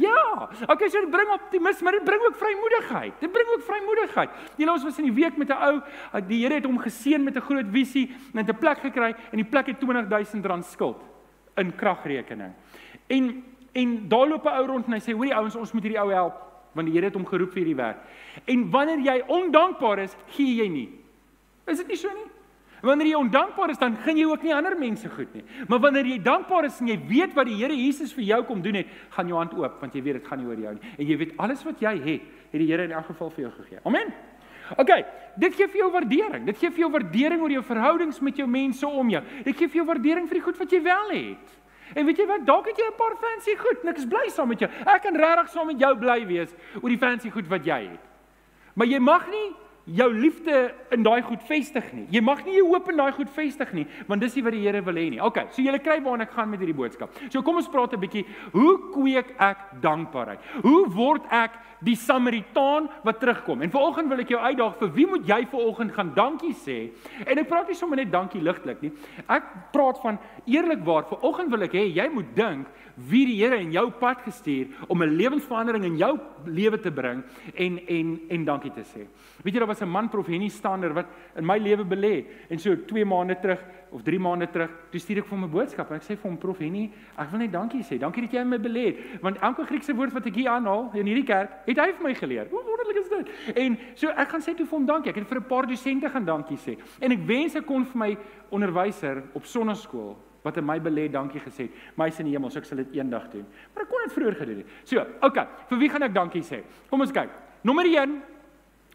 Ja, 0.00 0.48
okay, 0.72 0.88
so 0.88 1.02
dit 1.02 1.10
bring 1.12 1.28
optimisme, 1.34 1.92
dit 1.92 2.04
bring 2.06 2.22
ook 2.24 2.36
vrymoedigheid. 2.40 3.18
Dit 3.20 3.32
bring 3.32 3.50
ook 3.52 3.64
vrymoedigheid. 3.66 4.36
Jy 4.56 4.64
nou 4.64 4.76
ons 4.78 4.86
was 4.86 5.00
in 5.02 5.10
die 5.10 5.16
week 5.18 5.36
met 5.36 5.50
'n 5.50 5.58
ou, 5.58 5.82
die 6.28 6.42
Here 6.44 6.54
het 6.54 6.64
hom 6.64 6.78
geseën 6.78 7.22
met 7.22 7.36
'n 7.36 7.44
groot 7.44 7.66
visie 7.66 8.14
en 8.34 8.46
'n 8.46 8.58
plek 8.58 8.78
gekry 8.78 9.14
en 9.32 9.36
die 9.36 9.50
plek 9.50 9.66
het 9.66 9.82
R20000 9.82 10.64
skuld 10.64 11.02
in 11.56 11.74
kragrekening. 11.76 12.52
En 13.08 13.51
En 13.72 14.08
daar 14.08 14.28
loop 14.28 14.44
'n 14.44 14.56
ou 14.58 14.66
rond 14.66 14.86
en 14.86 14.92
hy 14.92 15.00
sê: 15.00 15.12
"Hoorie 15.12 15.34
ouens, 15.34 15.56
ons 15.56 15.72
moet 15.72 15.82
hierdie 15.82 16.00
ou 16.00 16.10
help 16.10 16.34
want 16.74 16.86
die 16.86 16.94
Here 16.94 17.06
het 17.06 17.14
hom 17.14 17.26
geroep 17.26 17.52
vir 17.52 17.64
hierdie 17.64 17.76
werk." 17.76 17.98
En 18.44 18.70
wanneer 18.70 18.98
jy 18.98 19.22
ondankbaar 19.26 19.98
is, 19.98 20.16
gee 20.26 20.56
jy 20.56 20.68
nie. 20.68 20.88
Is 21.66 21.78
dit 21.78 21.88
nie 21.88 21.96
so 21.96 22.08
nie? 22.08 22.30
Wanneer 22.82 23.12
jy 23.12 23.14
ondankbaar 23.14 23.70
is, 23.70 23.78
dan 23.78 23.94
gun 24.02 24.18
jy 24.18 24.24
ook 24.26 24.42
nie 24.42 24.54
ander 24.54 24.74
mense 24.78 25.08
goed 25.08 25.30
nie. 25.34 25.44
Maar 25.68 25.78
wanneer 25.78 26.06
jy 26.06 26.18
dankbaar 26.22 26.64
is 26.64 26.80
en 26.80 26.88
jy 26.88 26.98
weet 27.06 27.34
wat 27.34 27.46
die 27.46 27.54
Here 27.54 27.76
Jesus 27.76 28.12
vir 28.12 28.24
jou 28.24 28.40
kom 28.48 28.62
doen 28.62 28.74
het, 28.74 28.86
gaan 29.14 29.30
jou 29.30 29.38
hand 29.38 29.54
oop 29.54 29.80
want 29.80 29.94
jy 29.94 30.02
weet 30.02 30.18
dit 30.18 30.26
gaan 30.26 30.42
nie 30.42 30.48
oor 30.50 30.58
jou 30.58 30.74
nie. 30.74 30.92
En 30.98 31.06
jy 31.06 31.16
weet 31.20 31.32
alles 31.38 31.62
wat 31.64 31.80
jy 31.80 31.94
het, 32.08 32.28
het 32.50 32.58
die 32.58 32.66
Here 32.66 32.82
in 32.82 32.92
elk 32.98 33.06
geval 33.06 33.30
vir 33.30 33.44
jou 33.44 33.52
gegee. 33.60 33.78
Amen. 33.86 34.10
OK, 34.78 34.90
dit 35.36 35.54
gee 35.54 35.68
vir 35.68 35.82
jou 35.84 35.90
waardering. 35.92 36.46
Dit 36.48 36.58
gee 36.58 36.70
vir 36.70 36.84
jou 36.86 36.90
waardering 36.90 37.42
oor 37.42 37.54
jou 37.54 37.62
verhoudings 37.66 38.20
met 38.20 38.36
jou 38.36 38.48
mense 38.50 38.86
om 38.86 39.14
jou. 39.14 39.22
Dit 39.44 39.56
gee 39.56 39.68
vir 39.68 39.82
jou 39.82 39.86
waardering 39.86 40.28
vir 40.28 40.40
die 40.40 40.44
goed 40.48 40.58
wat 40.58 40.74
jy 40.74 40.82
wel 40.82 41.14
het. 41.14 41.58
En 41.94 42.06
weet 42.06 42.18
jy 42.18 42.26
wat? 42.26 42.46
Dalk 42.46 42.66
het 42.66 42.78
jy 42.78 42.86
'n 42.90 42.96
paar 42.96 43.16
fancy 43.16 43.56
goed. 43.56 43.84
Niks 43.84 44.06
bly 44.06 44.28
saam 44.28 44.48
met 44.48 44.60
jou. 44.60 44.70
Ek 44.86 45.02
kan 45.02 45.16
regtig 45.16 45.48
saam 45.48 45.66
met 45.66 45.78
jou 45.78 45.96
bly 45.96 46.26
wees 46.26 46.54
oor 46.80 46.88
die 46.88 46.98
fancy 46.98 47.30
goed 47.30 47.48
wat 47.48 47.64
jy 47.64 47.80
het. 47.90 48.00
Maar 48.74 48.86
jy 48.86 48.98
mag 48.98 49.28
nie 49.28 49.52
jou 49.84 50.08
liefde 50.14 50.74
in 50.94 51.02
daai 51.02 51.22
goed 51.26 51.42
vestig 51.48 51.88
nie. 51.92 52.06
Jy 52.14 52.22
mag 52.22 52.44
nie 52.46 52.54
jou 52.60 52.68
hoop 52.70 52.88
in 52.92 53.00
daai 53.00 53.12
goed 53.16 53.30
vestig 53.34 53.72
nie, 53.74 53.86
want 54.06 54.22
dis 54.22 54.36
nie 54.38 54.44
wat 54.46 54.54
die 54.54 54.62
Here 54.62 54.82
wil 54.86 54.94
hê 54.94 55.08
nie. 55.10 55.20
Okay, 55.20 55.48
so 55.50 55.62
julle 55.62 55.80
kry 55.82 55.98
waarna 56.04 56.22
ek 56.28 56.36
gaan 56.36 56.50
met 56.52 56.62
hierdie 56.62 56.76
boodskap. 56.76 57.10
So 57.32 57.42
kom 57.42 57.56
ons 57.56 57.68
praat 57.68 57.92
'n 57.92 58.00
bietjie, 58.00 58.24
hoe 58.52 58.78
kweek 58.92 59.34
ek 59.38 59.58
dankbaarheid? 59.82 60.38
Hoe 60.62 60.86
word 60.88 61.22
ek 61.30 61.58
die 61.82 61.96
Samaritaan 61.98 62.88
wat 63.02 63.20
terugkom? 63.20 63.62
En 63.62 63.70
vanoggend 63.70 64.08
wil 64.08 64.22
ek 64.22 64.32
jou 64.34 64.40
uitdaag 64.40 64.78
vir 64.78 64.92
wie 64.96 65.06
moet 65.10 65.26
jy 65.28 65.40
vanoggend 65.50 65.94
gaan 65.96 66.12
dankie 66.14 66.54
sê? 66.54 66.78
En 67.26 67.38
ek 67.38 67.48
praat 67.50 67.68
nie 67.68 67.78
sommer 67.78 67.98
net 67.98 68.12
dankie 68.12 68.42
ligtelik 68.42 68.82
nie. 68.84 68.92
Ek 69.26 69.48
praat 69.74 70.00
van 70.02 70.20
eerlikwaar. 70.46 71.08
Vanoggend 71.10 71.50
wil 71.50 71.66
ek 71.66 71.76
hê 71.78 71.86
jy 71.90 72.08
moet 72.14 72.30
dink 72.36 72.70
wie 73.08 73.24
die 73.26 73.38
Here 73.42 73.58
in 73.58 73.72
jou 73.72 73.88
pad 73.98 74.22
gestuur 74.22 74.68
om 74.88 75.02
'n 75.02 75.16
lewensverandering 75.16 75.84
in 75.84 75.96
jou 75.96 76.18
lewe 76.46 76.78
te 76.78 76.90
bring 76.90 77.24
en 77.54 77.78
en 77.88 78.20
en 78.28 78.44
dankie 78.44 78.72
te 78.72 78.84
sê. 78.84 79.06
Weet 79.42 79.54
jy 79.54 79.58
daar 79.58 79.68
was 79.68 79.82
'n 79.82 79.88
man 79.88 80.08
prof 80.08 80.26
Henny 80.26 80.48
Stander 80.48 80.92
wat 80.94 81.06
in 81.36 81.46
my 81.46 81.58
lewe 81.58 81.84
belê 81.84 82.24
en 82.50 82.58
so 82.58 82.76
2 82.76 83.04
maande 83.04 83.40
terug 83.40 83.60
of 83.92 84.02
3 84.02 84.18
maande 84.18 84.48
terug, 84.50 84.70
toe 84.90 85.00
stuur 85.00 85.18
ek 85.20 85.26
vir 85.28 85.36
hom 85.36 85.44
'n 85.44 85.50
boodskap 85.52 85.90
en 85.90 85.96
ek 85.96 86.02
sê 86.02 86.16
vir 86.16 86.30
hom 86.30 86.38
prof 86.38 86.58
Henny, 86.58 86.90
ek 87.18 87.30
wil 87.30 87.40
net 87.40 87.52
dankie 87.52 87.82
sê. 87.82 87.98
Dankie 87.98 88.22
dat 88.22 88.32
jy 88.32 88.44
my 88.44 88.58
belê 88.58 88.84
het 88.86 89.22
want 89.22 89.36
elke 89.42 89.66
Griekse 89.66 89.94
woord 89.94 90.12
wat 90.12 90.26
ek 90.26 90.34
hier 90.34 90.50
aanhaal 90.50 90.90
in 90.94 91.06
hierdie 91.06 91.26
kerk, 91.26 91.50
het 91.66 91.78
hy 91.78 91.92
vir 91.92 92.02
my 92.02 92.14
geleer. 92.14 92.46
Hoe 92.50 92.62
wonderlik 92.64 93.02
is 93.02 93.08
dit? 93.08 93.56
En 93.56 93.78
so 93.94 94.08
ek 94.08 94.28
gaan 94.28 94.40
sê 94.40 94.56
toe 94.56 94.66
vir 94.66 94.78
hom 94.78 94.86
dankie. 94.86 95.10
Ek 95.10 95.16
het 95.16 95.28
vir 95.28 95.38
'n 95.38 95.48
paar 95.48 95.66
dosente 95.66 96.08
gaan 96.08 96.24
dankie 96.24 96.56
sê. 96.56 96.78
En 97.00 97.12
ek 97.12 97.26
wens 97.26 97.54
ek 97.56 97.66
kon 97.66 97.84
vir 97.84 97.98
my 97.98 98.16
onderwyser 98.50 99.22
op 99.34 99.44
sonnaskool 99.44 100.16
wat 100.42 100.56
in 100.56 100.66
my 100.66 100.78
belê 100.80 101.10
dankie 101.10 101.40
gesê 101.40 101.68
het. 101.68 101.70
My 101.96 102.08
is 102.08 102.18
in 102.18 102.26
die 102.26 102.32
hemel, 102.32 102.50
so 102.50 102.58
ek 102.58 102.64
sal 102.64 102.78
dit 102.78 102.96
eendag 102.98 103.30
doen. 103.30 103.46
Maar 103.74 103.84
ek 103.84 103.88
kon 103.88 104.00
dit 104.04 104.12
vroeër 104.12 104.34
gedoen 104.34 104.56
het. 104.56 104.66
So, 104.84 105.06
okay, 105.22 105.46
vir 105.68 105.78
wie 105.78 105.88
gaan 105.88 106.02
ek 106.02 106.14
dankie 106.14 106.42
sê? 106.42 106.62
Kom 106.90 107.00
ons 107.00 107.12
kyk. 107.12 107.30
Nommer 107.62 107.86
1. 107.86 108.22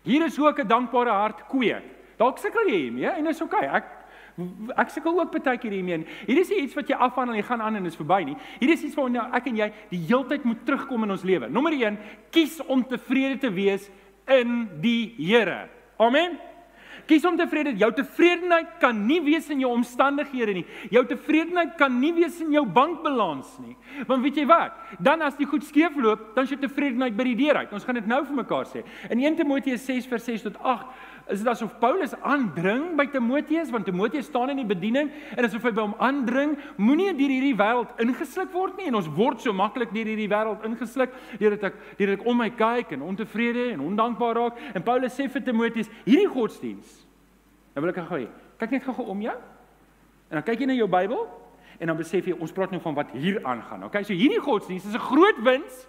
Hier 0.03 0.25
is 0.25 0.37
hoe 0.37 0.49
ek 0.49 0.59
'n 0.59 0.67
dankbare 0.67 1.11
hart 1.11 1.47
kweek. 1.47 1.83
Dalk 2.17 2.37
sukkel 2.37 2.67
jy 2.67 2.79
hiermee 2.87 3.09
en 3.09 3.23
dit 3.23 3.33
is 3.35 3.41
okay. 3.41 3.67
Ek 3.67 3.96
ek 4.77 4.91
sukkel 4.93 5.17
ook 5.17 5.31
baie 5.33 5.57
keer 5.57 5.73
hiermee. 5.73 6.03
Hier 6.27 6.41
is 6.41 6.51
iets 6.53 6.75
wat 6.77 6.89
jy 6.89 6.97
afhandel 6.97 7.35
en 7.35 7.41
jy 7.41 7.47
gaan 7.47 7.63
aan 7.65 7.79
en 7.79 7.87
dit 7.87 7.93
is 7.93 7.99
verby 7.99 8.19
nie. 8.29 8.35
Hier 8.59 8.73
is 8.75 8.83
iets 8.85 8.97
waar 8.97 9.09
nou 9.09 9.25
ek 9.37 9.47
en 9.49 9.61
jy 9.63 9.69
die 9.89 10.03
heeltyd 10.09 10.45
moet 10.45 10.65
terugkom 10.67 11.07
in 11.07 11.15
ons 11.15 11.25
lewe. 11.25 11.49
Nommer 11.49 11.73
1. 11.73 11.97
Kies 12.33 12.59
om 12.67 12.85
tevrede 12.85 13.39
te 13.47 13.53
wees 13.53 13.89
in 14.29 14.67
die 14.83 15.15
Here. 15.17 15.65
Amen. 15.97 16.37
Kies 17.07 17.25
om 17.25 17.37
tevrede. 17.39 17.71
Jou 17.79 17.89
tevredenheid 17.95 18.73
kan 18.81 18.97
nie 19.07 19.19
wees 19.23 19.47
in 19.53 19.61
jou 19.63 19.69
omstandighede 19.71 20.57
nie. 20.59 20.63
Jou 20.91 21.05
tevredenheid 21.07 21.77
kan 21.79 21.93
nie 22.01 22.11
wees 22.17 22.41
in 22.43 22.51
jou 22.53 22.65
bankbalans 22.67 23.53
nie. 23.63 23.75
Want 24.09 24.25
weet 24.25 24.41
jy 24.41 24.47
wat? 24.49 24.75
Dan 25.03 25.23
as 25.25 25.37
die 25.39 25.47
goed 25.47 25.63
skeefloop, 25.65 26.33
dan 26.35 26.47
is 26.47 26.51
jou 26.51 26.59
tevredenheid 26.61 27.15
by 27.17 27.29
die 27.29 27.37
deur 27.45 27.61
uit. 27.61 27.75
Ons 27.75 27.87
gaan 27.87 27.99
dit 27.99 28.09
nou 28.11 28.19
vir 28.27 28.41
mekaar 28.41 28.67
sê. 28.67 28.83
In 29.07 29.23
1 29.23 29.39
Timoteus 29.39 29.85
6 29.87 30.09
vers 30.11 30.27
6 30.27 30.49
tot 30.49 30.59
8 30.59 31.16
is 31.29 31.41
dit 31.43 31.49
asof 31.51 31.73
Paulus 31.81 32.13
aandring 32.21 32.95
by 32.99 33.05
Timoteus 33.11 33.71
want 33.73 33.85
Timoteus 33.85 34.25
staan 34.25 34.53
in 34.53 34.61
die 34.61 34.67
bediening 34.67 35.11
en 35.35 35.47
asof 35.47 35.63
hy 35.67 35.71
by 35.75 35.83
hom 35.83 35.95
aandring, 35.99 36.55
moenie 36.77 37.11
deur 37.17 37.33
hierdie 37.35 37.55
wêreld 37.57 38.03
ingesluk 38.03 38.53
word 38.53 38.77
nie 38.79 38.87
en 38.91 38.99
ons 39.01 39.09
word 39.17 39.43
so 39.43 39.53
maklik 39.55 39.91
deur 39.95 40.07
hierdie 40.07 40.29
wêreld 40.31 40.63
ingesluk 40.67 41.13
deurdat 41.39 41.71
ek 41.71 41.81
deurdat 41.99 42.21
ek 42.21 42.29
om 42.31 42.39
my 42.43 42.49
kyk 42.49 42.95
en 42.95 43.07
ontevrede 43.11 43.71
en 43.73 43.83
ondankbaar 43.89 44.41
raak 44.41 44.61
en 44.73 44.85
Paulus 44.85 45.15
sê 45.15 45.27
vir 45.31 45.43
Timoteus, 45.43 45.91
hierdie 46.05 46.29
godsdiens. 46.31 47.01
Nou 47.75 47.83
wil 47.85 47.93
ek 47.93 48.03
gou 48.07 48.23
kyk 48.57 48.71
net 48.73 48.87
gou 48.87 49.05
om 49.13 49.19
jou. 49.21 49.35
En 50.27 50.39
dan 50.39 50.45
kyk 50.45 50.63
jy 50.63 50.69
na 50.69 50.77
jou 50.77 50.87
Bybel 50.91 51.27
en 51.77 51.91
dan 51.91 51.99
besef 51.99 52.25
jy 52.25 52.33
ons 52.33 52.53
praat 52.55 52.73
nou 52.73 52.81
van 52.81 52.95
wat 52.97 53.13
hier 53.13 53.37
aangaan. 53.45 53.85
Okay, 53.87 54.03
so 54.03 54.17
hierdie 54.17 54.41
godsdiens 54.41 54.85
is 54.85 54.95
'n 54.95 55.07
groot 55.11 55.39
wins 55.45 55.87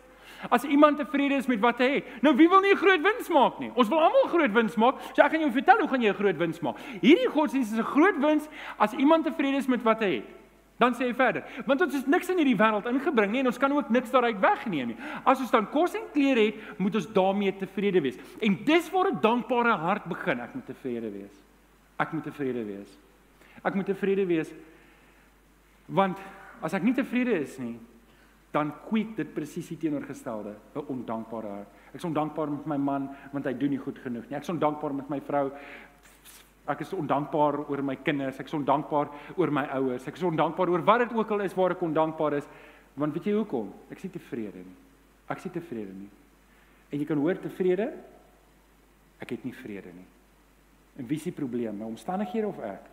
as 0.50 0.64
iemand 0.64 0.98
tevrede 0.98 1.34
is 1.34 1.46
met 1.46 1.60
wat 1.60 1.78
hy 1.82 1.90
het. 1.98 2.10
Nou 2.22 2.34
wie 2.36 2.48
wil 2.48 2.60
nie 2.60 2.72
'n 2.72 2.76
groot 2.76 3.02
wins 3.02 3.28
maak 3.28 3.58
nie? 3.58 3.70
Ons 3.74 3.88
wil 3.88 3.98
almal 3.98 4.28
groot 4.28 4.52
wins 4.52 4.76
maak. 4.76 4.94
So 5.14 5.22
ek 5.22 5.32
gaan 5.32 5.40
jou 5.40 5.50
vertel 5.50 5.78
hoe 5.78 5.88
gaan 5.88 6.02
jy 6.02 6.10
'n 6.10 6.14
groot 6.14 6.36
wins 6.36 6.60
maak. 6.60 6.76
Hierdie 7.00 7.28
godsdiens 7.28 7.72
is 7.72 7.78
'n 7.78 7.82
groot 7.82 8.18
wins 8.18 8.48
as 8.78 8.92
iemand 8.92 9.24
tevrede 9.24 9.56
is 9.56 9.66
met 9.66 9.82
wat 9.82 10.00
hy 10.00 10.14
het. 10.14 10.24
Dan 10.78 10.94
sê 10.94 11.06
hy 11.06 11.12
verder, 11.12 11.42
want 11.66 11.80
ons 11.80 11.94
het 11.94 12.06
niks 12.06 12.28
in 12.28 12.36
hierdie 12.36 12.56
wêreld 12.56 12.86
ingebring 12.86 13.32
nie 13.32 13.40
en 13.40 13.46
ons 13.46 13.58
kan 13.58 13.72
ook 13.72 13.90
niks 13.90 14.10
daaruit 14.10 14.40
wegneem 14.40 14.86
nie. 14.86 14.96
As 15.24 15.40
ons 15.40 15.50
dan 15.50 15.66
kos 15.70 15.94
en 15.94 16.02
klere 16.12 16.40
het, 16.40 16.78
moet 16.78 16.94
ons 16.94 17.12
daarmee 17.12 17.52
tevrede 17.52 18.00
wees. 18.00 18.16
En 18.40 18.64
dis 18.64 18.90
waar 18.90 19.10
'n 19.10 19.20
dankbare 19.20 19.76
hart 19.76 20.04
begin. 20.04 20.40
Ek 20.40 20.54
moet 20.54 20.66
tevrede 20.66 21.10
wees. 21.10 21.34
Ek 21.98 22.12
moet 22.12 22.22
tevrede 22.22 22.64
wees. 22.64 22.98
Ek 23.64 23.74
moet 23.74 23.86
tevrede 23.86 24.26
wees 24.26 24.52
want 25.88 26.20
as 26.64 26.74
ek 26.76 26.84
nie 26.84 26.94
tevrede 26.96 27.40
is 27.40 27.56
nie, 27.60 27.78
dan 28.52 28.72
kweek 28.88 29.16
dit 29.16 29.34
presies 29.34 29.68
die 29.68 29.76
teenoorgestelde, 29.76 30.54
'n 30.74 30.86
ondankbare 30.88 31.48
hart. 31.48 31.68
Ek 31.88 31.94
is 31.94 32.04
ondankbaar 32.04 32.50
met 32.50 32.66
my 32.66 32.76
man 32.76 33.08
want 33.32 33.44
hy 33.44 33.52
doen 33.52 33.70
nie 33.70 33.78
goed 33.78 33.98
genoeg 33.98 34.28
nie. 34.28 34.36
Ek 34.36 34.42
is 34.42 34.48
ondankbaar 34.48 34.94
met 34.94 35.08
my 35.08 35.20
vrou. 35.20 35.50
Ek 36.68 36.80
is 36.80 36.92
ondankbaar 36.92 37.70
oor 37.70 37.82
my 37.82 37.96
kinders. 37.96 38.40
Ek 38.40 38.46
is 38.46 38.54
ondankbaar 38.54 39.08
oor 39.36 39.50
my 39.50 39.64
ouers. 39.64 40.06
Ek 40.08 40.16
is 40.16 40.22
ondankbaar 40.22 40.68
oor 40.68 40.84
wat 40.84 40.98
dit 40.98 41.12
ook 41.16 41.30
al 41.30 41.40
is 41.40 41.54
waar 41.54 41.70
ek 41.70 41.82
ondankbaar 41.82 42.32
is. 42.32 42.48
Want 42.94 43.14
weet 43.14 43.24
jy 43.24 43.32
hoekom? 43.32 43.72
Ek 43.90 43.96
is 43.96 44.02
nie 44.02 44.12
tevrede 44.12 44.58
nie. 44.58 44.76
Ek 45.28 45.38
is 45.38 45.44
nie 45.44 45.52
tevrede 45.52 45.92
nie. 45.92 46.10
En 46.90 46.98
jy 46.98 47.06
kan 47.06 47.18
hoor 47.18 47.40
tevrede? 47.40 47.92
Ek 49.20 49.30
het 49.30 49.44
nie 49.44 49.54
vrede 49.54 49.92
nie. 49.94 50.06
En 50.98 51.06
wie 51.06 51.18
die 51.22 51.32
probleem? 51.32 51.76
My 51.78 51.86
omstandighede 51.86 52.48
of 52.48 52.58
ek? 52.58 52.84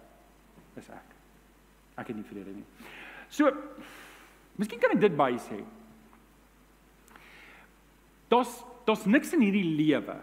Is 0.77 0.89
ek. 0.89 1.13
Ek 1.97 2.07
het 2.07 2.15
nie 2.15 2.27
vrede 2.27 2.53
nie. 2.53 2.65
So, 3.29 3.49
miskien 4.57 4.79
kan 4.79 4.91
ek 4.95 5.01
dit 5.01 5.17
by 5.17 5.31
sê. 5.37 5.59
Daar's 8.29 8.63
daar's 8.85 9.05
niks 9.05 9.33
in 9.33 9.41
hierdie 9.41 9.65
lewe 9.77 10.19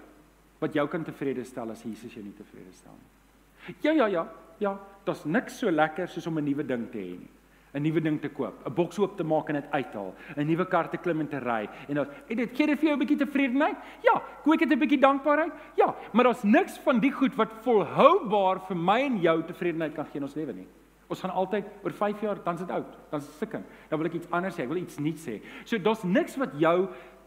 wat 0.62 0.74
jou 0.74 0.86
kan 0.88 1.04
tevrede 1.04 1.44
stel 1.44 1.70
as 1.70 1.82
Jesus 1.82 2.14
jou 2.14 2.22
nie 2.22 2.34
tevrede 2.38 2.72
stel 2.72 2.94
nie. 2.94 3.76
Ja 3.82 3.92
ja 3.92 4.06
ja, 4.06 4.26
ja, 4.58 4.78
daar's 5.04 5.24
niks 5.24 5.58
so 5.58 5.70
lekker 5.70 6.08
soos 6.08 6.26
om 6.26 6.38
'n 6.38 6.44
nuwe 6.44 6.62
ding 6.66 6.90
te 6.90 6.98
hê 6.98 7.18
nie. 7.18 7.30
'n 7.74 7.82
nuwe 7.82 8.00
ding 8.04 8.20
te 8.20 8.28
koop, 8.28 8.66
'n 8.66 8.74
boks 8.74 8.98
oop 8.98 9.16
te 9.16 9.24
maak 9.24 9.48
en 9.48 9.54
dit 9.54 9.70
uithaal, 9.72 10.14
'n 10.36 10.46
nuwe 10.46 10.66
kar 10.68 10.90
te 10.90 10.98
klim 10.98 11.20
en 11.20 11.28
te 11.28 11.38
ry 11.40 11.68
en 11.88 11.94
dan 11.94 12.06
en 12.28 12.36
dit 12.36 12.56
gee 12.56 12.66
dit 12.66 12.78
vir 12.78 12.88
jou 12.88 12.96
'n 12.96 12.98
bietjie 12.98 13.18
tevredenheid? 13.18 13.76
Ja, 14.04 14.22
kweek 14.44 14.60
dit 14.60 14.72
'n 14.72 14.78
bietjie 14.78 15.00
dankbaarheid? 15.00 15.52
Ja, 15.76 15.94
maar 16.12 16.24
daar's 16.24 16.42
niks 16.42 16.78
van 16.78 17.00
die 17.00 17.12
goed 17.12 17.34
wat 17.34 17.52
volhoubaar 17.64 18.60
vir 18.68 18.76
my 18.76 19.00
en 19.00 19.20
jou 19.20 19.42
tevredenheid 19.42 19.94
kan 19.94 20.04
gee 20.04 20.16
in 20.16 20.22
ons 20.22 20.34
lewe 20.34 20.52
nie. 20.52 20.66
Ons 21.12 21.20
gaan 21.20 21.34
altyd 21.36 21.68
oor 21.84 21.92
5 21.92 22.24
jaar 22.24 22.40
dan 22.44 22.56
is 22.56 22.64
dit 22.64 22.72
oud, 22.72 22.92
dan 23.10 23.20
is 23.20 23.26
dit 23.28 23.36
stikken. 23.36 23.64
Dan 23.90 24.00
wil 24.00 24.08
ek 24.08 24.16
iets 24.16 24.30
anders 24.32 24.56
sê, 24.56 24.64
ek 24.64 24.72
wil 24.72 24.80
iets 24.80 25.00
nuuts 25.02 25.26
sê. 25.28 25.38
So 25.68 25.80
daar's 25.82 26.04
niks 26.08 26.38
wat 26.40 26.54
jou 26.60 26.76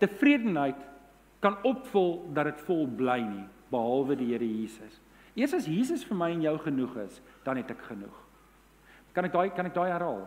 tevredenheid 0.02 0.80
kan 1.44 1.60
opvul 1.68 2.24
dat 2.34 2.50
dit 2.50 2.64
vol 2.66 2.88
bly 2.98 3.20
nie, 3.22 3.46
behalwe 3.70 4.18
die 4.18 4.32
Here 4.32 4.48
Jesus. 4.48 4.98
Eers 5.36 5.54
as 5.54 5.68
Jesus 5.70 6.06
vir 6.08 6.18
my 6.18 6.32
en 6.34 6.42
jou 6.46 6.56
genoeg 6.64 6.96
is, 7.04 7.20
dan 7.46 7.60
het 7.60 7.70
ek 7.76 7.84
genoeg. 7.92 8.22
Kan 9.14 9.28
ek 9.28 9.36
daai 9.36 9.50
kan 9.56 9.70
ek 9.70 9.76
daai 9.76 9.92
herhaal? 9.92 10.24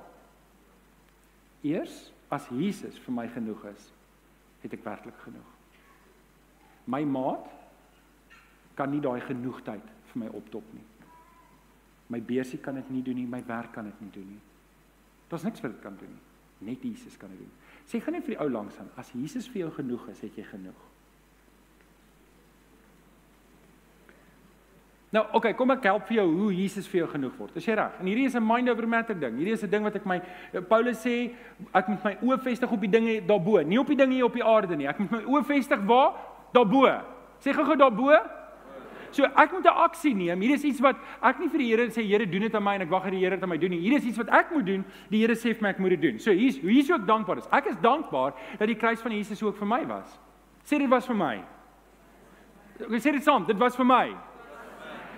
Eers 1.66 1.96
as 2.30 2.46
Jesus 2.54 2.98
vir 3.06 3.16
my 3.16 3.26
genoeg 3.32 3.64
is, 3.72 3.88
het 4.62 4.74
ek 4.76 4.84
werklik 4.84 5.16
genoeg. 5.24 5.54
My 6.88 7.02
maat 7.08 7.48
kan 8.78 8.92
nie 8.92 9.02
daai 9.02 9.20
genoegheid 9.26 9.90
vir 10.12 10.22
my 10.22 10.30
optop 10.38 10.64
nie. 10.76 10.84
My 12.08 12.20
beursie 12.24 12.58
kan 12.58 12.74
dit 12.74 12.90
nie 12.90 13.02
doen 13.04 13.14
nie, 13.20 13.26
my 13.26 13.42
werk 13.46 13.72
kan 13.72 13.84
dit 13.84 14.00
nie 14.00 14.10
doen 14.12 14.28
nie. 14.34 14.40
Daar's 15.28 15.44
niks 15.44 15.60
wat 15.60 15.74
dit 15.74 15.82
kan 15.84 15.96
doen 16.00 16.12
nie. 16.12 16.24
Net 16.70 16.82
Jesus 16.82 17.16
kan 17.16 17.28
dit 17.28 17.38
doen. 17.38 17.50
Sê 17.88 18.00
gaan 18.02 18.16
net 18.16 18.24
vir 18.26 18.34
die 18.34 18.42
ou 18.42 18.48
langs 18.50 18.78
aan, 18.80 18.88
as 18.96 19.12
Jesus 19.14 19.48
vir 19.48 19.66
jou 19.66 19.74
genoeg 19.78 20.08
is, 20.12 20.22
het 20.24 20.36
jy 20.36 20.44
genoeg. 20.48 20.86
Nou, 25.08 25.22
oké, 25.24 25.36
okay, 25.36 25.52
kom 25.56 25.70
ek 25.72 25.86
help 25.88 26.04
vir 26.10 26.18
jou 26.18 26.26
hoe 26.34 26.48
Jesus 26.52 26.88
vir 26.92 26.98
jou 27.00 27.06
genoeg 27.14 27.36
word. 27.40 27.54
Is 27.56 27.64
jy 27.64 27.78
reg? 27.78 27.94
En 28.00 28.08
hierdie 28.10 28.26
is 28.28 28.34
'n 28.36 28.44
mind 28.44 28.68
over 28.68 28.88
matter 28.88 29.18
ding. 29.18 29.36
Hierdie 29.36 29.54
is 29.54 29.62
'n 29.64 29.70
ding 29.70 29.84
wat 29.84 29.96
ek 29.96 30.04
my 30.04 30.20
Paulus 30.68 31.00
sê, 31.00 31.32
ek 31.72 31.88
moet 31.88 32.04
my 32.04 32.16
oë 32.20 32.38
vestig 32.42 32.70
op 32.70 32.80
die 32.80 32.90
dinge 32.90 33.26
daarbo, 33.26 33.62
nie 33.62 33.78
op 33.78 33.86
die 33.86 33.96
dinge 33.96 34.14
hier 34.14 34.24
op 34.24 34.34
die 34.34 34.44
aarde 34.44 34.76
nie. 34.76 34.86
Ek 34.86 34.98
moet 34.98 35.10
my 35.10 35.22
oë 35.24 35.44
vestig 35.44 35.80
waar? 35.86 36.12
Daarbo. 36.52 36.84
Sê 37.40 37.54
gou-gou 37.54 37.76
daarbo. 37.76 38.37
So 39.18 39.26
ek 39.26 39.50
moet 39.52 39.66
'n 39.66 39.74
aksie 39.74 40.14
neem. 40.14 40.40
Hier 40.40 40.54
is 40.54 40.62
iets 40.62 40.80
wat 40.80 40.96
ek 41.22 41.40
nie 41.40 41.48
vir 41.48 41.58
die 41.58 41.68
Here 41.68 41.86
sê 41.90 42.06
Here 42.06 42.26
doen 42.26 42.40
dit 42.40 42.54
aan 42.54 42.62
my 42.62 42.74
en 42.74 42.82
ek 42.82 42.90
wag 42.90 43.02
dat 43.02 43.12
die 43.12 43.18
Here 43.18 43.34
dit 43.34 43.42
aan 43.42 43.48
my 43.48 43.58
doen 43.58 43.70
nie. 43.70 43.80
Hier 43.80 43.96
is 43.98 44.04
iets 44.04 44.18
wat 44.18 44.28
ek 44.28 44.52
moet 44.52 44.66
doen. 44.66 44.84
Die 45.10 45.20
Here 45.20 45.34
sê 45.34 45.54
vir 45.54 45.62
my 45.62 45.68
ek 45.70 45.78
moet 45.78 45.90
dit 45.90 46.02
doen. 46.02 46.18
So 46.18 46.30
hier's 46.30 46.56
hier's 46.62 46.90
ook 46.90 47.06
dankbaar 47.06 47.38
is. 47.38 47.48
Ek 47.50 47.66
is 47.66 47.76
dankbaar 47.82 48.32
dat 48.58 48.68
die 48.68 48.76
kruis 48.76 49.00
van 49.00 49.12
Jesus 49.12 49.42
ook 49.42 49.56
vir 49.56 49.66
my 49.66 49.86
was. 49.86 50.18
Sê 50.62 50.78
dit 50.78 50.88
was 50.88 51.06
vir 51.06 51.16
my. 51.16 51.42
Ek 52.78 53.02
sê 53.02 53.10
dit 53.10 53.24
saam, 53.24 53.44
dit 53.44 53.58
was 53.58 53.74
vir 53.74 53.86
my. 53.86 54.14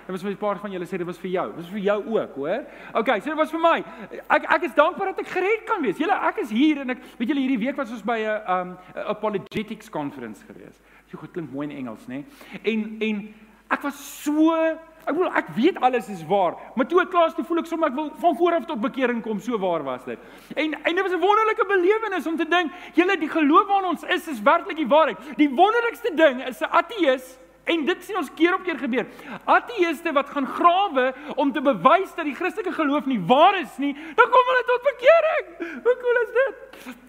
Dit 0.06 0.16
was 0.16 0.22
vir 0.22 0.32
'n 0.32 0.36
paar 0.36 0.58
van 0.58 0.72
julle 0.72 0.86
sê 0.86 0.96
dit 0.96 1.06
was 1.06 1.18
vir 1.18 1.30
jou. 1.30 1.46
Dit 1.46 1.56
was 1.56 1.68
vir 1.68 1.80
jou 1.80 2.04
ook, 2.06 2.34
hoor. 2.34 2.66
Okay, 2.94 3.20
so 3.20 3.30
dit 3.30 3.38
was 3.38 3.50
vir 3.50 3.60
my. 3.60 3.84
Ek 4.30 4.44
ek 4.48 4.62
is 4.62 4.74
dankbaar 4.74 5.12
dat 5.12 5.20
ek 5.20 5.28
gered 5.28 5.66
kan 5.66 5.82
wees. 5.82 5.98
Julle, 5.98 6.16
ek 6.28 6.38
is 6.38 6.50
hier 6.50 6.80
en 6.80 6.90
ek 6.90 6.98
weet 7.18 7.28
julle 7.28 7.40
hierdie 7.40 7.66
week 7.66 7.76
was 7.76 7.90
ons 7.90 8.02
by 8.02 8.18
'n 8.18 8.42
um 8.48 8.78
apologetics 8.94 9.90
conference 9.90 10.42
gewees. 10.42 10.80
Jy 11.12 11.18
goed 11.18 11.32
klink 11.32 11.52
mooi 11.52 11.68
in 11.68 11.76
Engels, 11.76 12.06
nê? 12.08 12.24
En 12.64 12.96
en 13.00 13.34
ek 13.70 13.82
was 13.82 13.98
so 14.22 14.54
ek 15.00 15.16
bedoel 15.16 15.36
ek 15.40 15.48
weet 15.56 15.78
alles 15.80 16.08
is 16.12 16.22
waar, 16.28 16.54
maar 16.76 16.86
toe 16.86 17.00
ek 17.02 17.10
klaar 17.10 17.30
is, 17.30 17.34
voel 17.48 17.62
ek 17.62 17.68
sommer 17.70 17.88
ek 17.88 17.96
wil 17.96 18.10
van 18.20 18.36
voor 18.36 18.56
af 18.58 18.66
tot 18.68 18.80
bekering 18.80 19.22
kom, 19.24 19.40
so 19.40 19.58
waar 19.58 19.82
was 19.86 20.04
dit. 20.04 20.18
En 20.54 20.76
en 20.76 20.94
dit 20.94 21.02
was 21.02 21.12
'n 21.12 21.20
wonderlike 21.20 21.66
belewenis 21.66 22.26
om 22.26 22.36
te 22.36 22.48
dink, 22.48 22.72
julle 22.94 23.16
die 23.18 23.28
geloof 23.28 23.66
waarin 23.66 23.90
ons 23.90 24.04
is 24.04 24.28
is 24.28 24.42
werklik 24.42 24.76
die 24.76 24.86
waarheid. 24.86 25.18
Die 25.36 25.48
wonderlikste 25.48 26.14
ding 26.14 26.46
is 26.46 26.60
'n 26.60 26.70
ateïs 26.70 27.38
En 27.64 27.84
dit 27.84 28.04
sien 28.04 28.16
ons 28.16 28.30
keer 28.34 28.54
op 28.54 28.64
keer 28.64 28.78
gebeur. 28.78 29.06
Ateëste 29.44 30.12
wat 30.16 30.30
gaan 30.32 30.46
grawe 30.46 31.12
om 31.36 31.52
te 31.52 31.60
bewys 31.60 32.14
dat 32.16 32.24
die 32.24 32.34
Christelike 32.34 32.72
geloof 32.72 33.06
nie 33.06 33.20
waar 33.20 33.58
is 33.60 33.76
nie, 33.78 33.92
dan 34.16 34.32
kom 34.32 34.50
hulle 34.50 34.64
tot 34.70 34.88
bekering. 34.88 35.46
Hoe 35.84 35.96
cool 36.00 36.20
is 36.24 36.32
dit? 36.38 36.56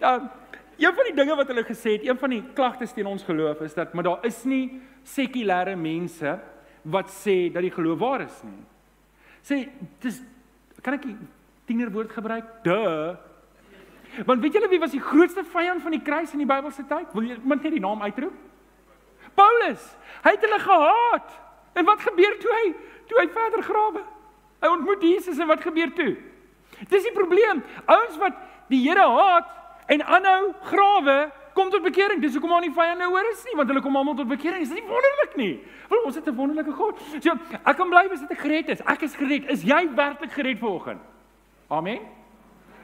Um, 0.02 0.30
een 0.82 0.94
van 0.94 1.08
die 1.08 1.14
dinge 1.14 1.36
wat 1.36 1.50
hulle 1.52 1.64
gesê 1.66 1.96
het, 1.96 2.06
een 2.06 2.18
van 2.18 2.30
die 2.34 2.42
klagtes 2.54 2.92
teen 2.92 3.06
ons 3.06 3.24
geloof 3.26 3.60
is 3.60 3.74
dat 3.74 3.92
maar 3.94 4.06
daar 4.06 4.24
is 4.26 4.42
nie 4.44 4.80
sekulêre 5.06 5.76
mense 5.76 6.38
wat 6.82 7.10
sê 7.10 7.52
dat 7.52 7.62
die 7.62 7.74
geloof 7.74 7.98
waar 7.98 8.24
is 8.24 8.42
nie. 8.42 8.62
Sê 9.42 9.68
dis 10.00 10.22
kan 10.82 10.94
ek 10.94 11.04
'n 11.06 11.28
tienerwoord 11.66 12.10
gebruik? 12.10 12.44
Duh. 12.64 13.16
Want 14.26 14.40
weet 14.40 14.52
julle 14.52 14.68
wie 14.68 14.80
was 14.80 14.90
die 14.90 15.00
grootste 15.00 15.44
vyand 15.44 15.82
van 15.82 15.90
die 15.90 16.02
kruis 16.02 16.32
in 16.32 16.38
die 16.38 16.46
Bybelse 16.46 16.84
tyd? 16.88 17.12
Wil 17.12 17.22
jy 17.22 17.38
net 17.44 17.62
die 17.62 17.80
naam 17.80 18.02
uitroep? 18.02 18.34
Paulus, 19.34 19.96
hy 20.22 20.30
het 20.30 20.40
hulle 20.44 20.58
gehaat. 20.58 21.30
En 21.72 21.84
wat 21.84 22.00
gebeur 22.00 22.38
toe 22.38 22.52
hy 22.52 22.74
toe 23.08 23.20
hy 23.20 23.28
verder 23.32 23.62
grawe? 23.62 24.02
Hy 24.60 24.68
ontmoet 24.68 25.02
Jesus 25.02 25.38
en 25.38 25.46
wat 25.46 25.64
gebeur 25.64 25.92
toe? 25.96 26.16
Dis 26.88 27.06
die 27.06 27.14
probleem. 27.14 27.62
Ouens 27.86 28.18
wat 28.20 28.36
die 28.68 28.82
Here 28.84 29.06
haat 29.08 29.48
en 29.86 30.04
aanhou 30.04 30.52
grawe, 30.68 31.16
kom 31.54 31.70
tot 31.70 31.82
bekering. 31.82 32.20
Dis 32.22 32.34
hoekom 32.36 32.52
aan 32.52 32.66
die 32.66 32.74
vyande 32.74 33.04
hoor 33.04 33.28
is 33.30 33.44
nie, 33.44 33.56
want 33.56 33.68
hulle 33.68 33.82
kom 33.84 33.96
almal 33.96 34.16
tot 34.18 34.28
bekering. 34.28 34.62
Is 34.62 34.72
dit 34.72 34.80
nie 34.80 34.88
wonderlik 34.88 35.36
nie? 35.36 35.52
Want 35.88 36.04
ons 36.04 36.14
het 36.14 36.26
'n 36.28 36.36
wonderlike 36.36 36.72
God. 36.72 36.98
So, 37.20 37.36
ek 37.64 37.76
kan 37.76 37.88
bly 37.88 38.08
wees 38.08 38.20
dat 38.20 38.30
ek 38.30 38.38
gered 38.38 38.68
is. 38.68 38.80
Ek 38.80 39.02
is 39.02 39.14
gered. 39.16 39.50
Is 39.50 39.62
jy 39.62 39.88
werklik 39.94 40.32
gered 40.32 40.58
vanoggend? 40.58 41.00
Amen. 41.68 42.00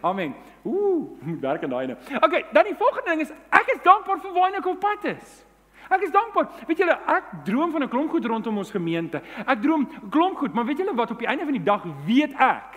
Amen. 0.03 0.35
Ooh, 0.65 1.19
werk 1.41 1.63
aan 1.63 1.71
daai 1.71 1.87
nou. 1.87 1.99
Okay, 2.23 2.45
dan 2.53 2.65
die 2.65 2.75
volgende 2.75 3.11
ding 3.11 3.21
is 3.21 3.33
ek 3.51 3.75
is 3.75 3.83
dankbaar 3.83 4.21
vir 4.21 4.33
waar 4.33 4.55
ek 4.55 4.67
op 4.67 4.81
pad 4.81 5.05
is. 5.05 5.45
Ek 5.89 6.03
is 6.05 6.13
dankbaar. 6.13 6.49
Weet 6.69 6.79
julle, 6.79 6.99
ek 7.09 7.25
droom 7.45 7.73
van 7.73 7.83
'n 7.83 7.89
klomp 7.89 8.11
goed 8.11 8.25
rondom 8.25 8.59
ons 8.59 8.71
gemeente. 8.71 9.23
Ek 9.47 9.63
droom 9.63 9.89
klomp 10.11 10.37
goed, 10.37 10.55
maar 10.55 10.65
weet 10.65 10.79
julle 10.79 10.95
wat 10.95 11.11
op 11.11 11.19
die 11.19 11.29
einde 11.29 11.45
van 11.45 11.57
die 11.57 11.65
dag 11.65 11.85
weet 12.07 12.33
ek? 12.33 12.77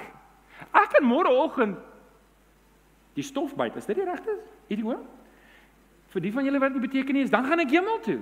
Ek 0.72 0.90
kan 0.90 1.04
môreoggend 1.04 1.78
die 3.14 3.24
stof 3.24 3.56
byt. 3.56 3.76
Is 3.76 3.86
dit 3.86 3.96
die 3.96 4.06
regte? 4.06 4.38
Hierdie 4.68 4.86
hoor? 4.86 5.02
Vir 6.12 6.22
die 6.22 6.32
van 6.32 6.46
julle 6.46 6.60
wat 6.60 6.74
nie 6.76 6.84
beteken 6.84 7.16
nie 7.16 7.24
is, 7.24 7.34
dan 7.34 7.46
gaan 7.48 7.64
ek 7.64 7.72
hemel 7.72 8.00
toe. 8.06 8.20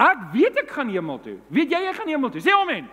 Ek 0.00 0.30
weet 0.32 0.62
ek 0.64 0.70
gaan 0.70 0.88
hemel 0.90 1.20
toe. 1.22 1.36
Weet 1.48 1.70
jy 1.70 1.82
jy 1.84 1.92
gaan 1.98 2.08
hemel 2.08 2.30
toe? 2.30 2.42
Sê 2.42 2.54
amen. 2.54 2.88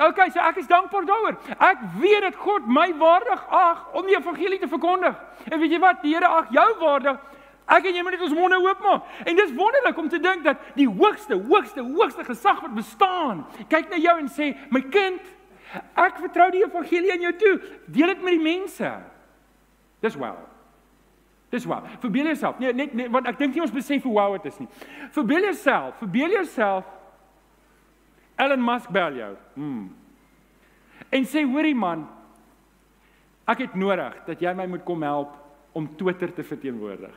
OK, 0.00 0.20
so 0.32 0.40
ek 0.40 0.60
is 0.62 0.68
dankbaar 0.70 1.06
daaroor. 1.08 1.38
Ek 1.58 1.80
weet 2.00 2.22
dat 2.28 2.36
God 2.40 2.68
my 2.68 2.90
waardig 2.98 3.42
ag 3.50 3.94
om 3.98 4.06
die 4.06 4.16
evangelie 4.16 4.60
te 4.62 4.68
verkondig. 4.70 5.16
En 5.50 5.58
weet 5.60 5.74
jy 5.74 5.80
wat? 5.82 6.02
Die 6.04 6.14
Here 6.14 6.30
ag 6.30 6.52
jou 6.54 6.68
waardig 6.80 7.18
Ek 7.66 7.88
en 7.88 7.96
jy 7.98 8.02
moet 8.06 8.14
net 8.14 8.22
ons 8.22 8.34
monde 8.36 8.58
oopmaak. 8.62 9.06
En 9.26 9.38
dis 9.38 9.54
wonderlik 9.58 9.96
om 9.98 10.08
te 10.10 10.20
dink 10.22 10.44
dat 10.46 10.60
die 10.78 10.86
hoogste, 10.86 11.34
hoogste, 11.48 11.82
hoogste 11.82 12.26
gesag 12.26 12.60
wat 12.62 12.76
bestaan, 12.76 13.42
kyk 13.72 13.90
na 13.90 13.98
jou 13.98 14.14
en 14.20 14.28
sê, 14.30 14.54
"My 14.70 14.80
kind, 14.80 15.20
ek 15.96 16.18
vertrou 16.22 16.50
die 16.50 16.62
evangelie 16.64 17.12
aan 17.12 17.20
jou 17.20 17.32
toe. 17.32 17.60
Deel 17.86 18.06
dit 18.06 18.22
met 18.22 18.32
die 18.32 18.42
mense." 18.42 19.02
Dis 20.00 20.14
wel. 20.14 20.38
Dis 21.48 21.64
wel. 21.64 21.82
Verbeel 21.98 22.24
jouself. 22.24 22.58
Nee, 22.58 22.72
net, 22.72 22.94
net 22.94 23.10
want 23.10 23.26
ek 23.30 23.38
dink 23.38 23.54
nie 23.54 23.62
ons 23.62 23.74
besef 23.74 24.02
hoe 24.02 24.12
wow 24.12 24.34
dit 24.34 24.48
is 24.50 24.58
nie. 24.58 24.68
Verbeel 25.14 25.46
jouself, 25.50 25.98
verbeel 26.02 26.34
jouself 26.40 26.84
Elon 28.36 28.64
Musk 28.64 28.90
bel 28.92 29.14
jou. 29.16 29.30
Hmm. 29.54 29.84
En 31.08 31.24
sê, 31.24 31.44
"Hoorie 31.44 31.74
man, 31.74 32.08
ek 33.46 33.58
het 33.58 33.74
nodig 33.74 34.24
dat 34.26 34.40
jy 34.40 34.52
my 34.54 34.66
moet 34.66 34.84
kom 34.84 35.02
help 35.02 35.36
om 35.72 35.96
Twitter 35.96 36.32
te 36.32 36.42
verteenwoordig." 36.44 37.14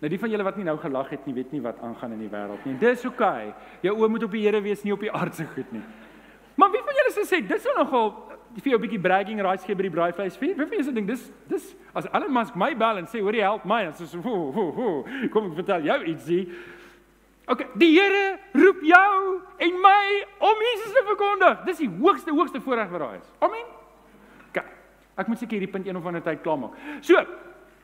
Nou 0.00 0.08
die 0.08 0.18
van 0.18 0.30
julle 0.30 0.42
wat 0.42 0.56
nie 0.56 0.64
nou 0.64 0.78
gelag 0.78 1.10
het 1.10 1.26
nie, 1.26 1.34
weet 1.34 1.52
nie 1.52 1.60
wat 1.60 1.80
aangaan 1.84 2.12
in 2.12 2.18
die 2.18 2.28
wêreld 2.28 2.64
nie. 2.64 2.78
Dis 2.78 3.04
oukei. 3.04 3.48
Okay. 3.48 3.54
Jou 3.80 3.96
oë 3.96 4.08
moet 4.08 4.22
op 4.22 4.30
die 4.30 4.46
Here 4.46 4.60
wees, 4.60 4.82
nie 4.82 4.92
op 4.92 5.00
die 5.00 5.12
aardse 5.12 5.44
goed 5.44 5.72
nie. 5.72 5.82
Maar 6.54 6.70
wie 6.70 6.82
van 6.84 6.94
julle 6.94 7.26
sê 7.26 7.46
dis 7.46 7.66
nogal 7.76 8.29
vir 8.56 8.72
jou 8.72 8.78
'n 8.78 8.82
bietjie 8.82 9.00
bragging 9.00 9.40
rights 9.40 9.64
gee 9.64 9.74
by 9.74 9.82
die 9.82 9.90
braaivleis? 9.90 10.38
Wie 10.40 10.54
van 10.54 10.68
julle 10.68 10.84
sê 10.84 10.94
ding 10.94 11.06
dis 11.06 11.30
dis 11.48 11.76
as 11.94 12.06
Elon 12.12 12.32
Musk 12.32 12.56
my 12.56 12.74
bel 12.74 12.98
en 12.98 13.06
sê 13.06 13.20
hoor 13.20 13.32
jy 13.32 13.42
help 13.42 13.64
my 13.64 13.82
en 13.84 13.92
sê 13.92 14.06
so 14.06 14.20
ho 14.20 14.52
ho 14.52 14.70
ho 14.72 15.04
kom 15.32 15.50
ek 15.50 15.56
vertel 15.56 15.82
jou 15.82 16.04
ietsie. 16.04 16.48
OK, 17.46 17.66
die 17.74 17.98
Here 17.98 18.38
roep 18.54 18.82
jou 18.82 19.40
en 19.58 19.72
my 19.82 20.24
om 20.38 20.56
Jesus 20.70 20.92
te 20.92 21.02
verkondig. 21.06 21.64
Dis 21.64 21.78
die 21.78 21.88
hoogste 21.88 22.30
hoogste 22.30 22.60
voorreg 22.60 22.90
wat 22.90 23.00
daar 23.00 23.14
is. 23.14 23.32
Amen. 23.40 23.66
OK. 24.48 24.64
Ek 25.16 25.28
moet 25.28 25.38
seker 25.38 25.58
hierdie 25.58 25.72
punt 25.72 25.86
een 25.86 25.96
of 25.96 26.06
ander 26.06 26.22
tyd 26.22 26.42
klaarmaak. 26.42 26.72
So, 27.00 27.24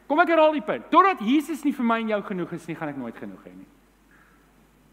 Kom 0.07 0.23
ek 0.23 0.31
herhaal 0.31 0.55
die 0.55 0.65
punt. 0.65 0.87
Totdat 0.93 1.23
Jesus 1.27 1.65
nie 1.67 1.75
vir 1.75 1.87
my 1.87 1.99
en 2.05 2.13
jou 2.15 2.21
genoeg 2.29 2.53
is 2.55 2.67
nie, 2.69 2.77
gaan 2.79 2.93
ek 2.93 2.99
nooit 3.01 3.17
genoeg 3.19 3.43
hê 3.49 3.53
nie. 3.57 3.67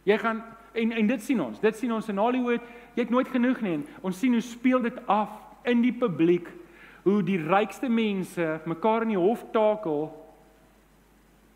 Jy 0.09 0.17
gaan 0.19 0.41
en 0.73 0.95
en 0.99 1.11
dit 1.11 1.21
sien 1.23 1.41
ons. 1.43 1.59
Dit 1.61 1.77
sien 1.77 1.91
ons 1.93 2.07
in 2.09 2.17
Hollywood. 2.19 2.63
Jy 2.97 3.05
het 3.05 3.13
nooit 3.13 3.29
genoeg 3.29 3.61
nie. 3.61 3.75
Ons 4.01 4.17
sien 4.19 4.33
hoe 4.33 4.41
speel 4.43 4.81
dit 4.83 4.97
af 5.05 5.29
in 5.65 5.81
die 5.81 5.93
publiek 5.93 6.47
hoe 7.03 7.19
die 7.25 7.39
rykste 7.41 7.89
mense 7.91 8.61
mekaar 8.69 9.03
in 9.03 9.13
die 9.15 9.19
hof 9.19 9.43
takel 9.51 10.07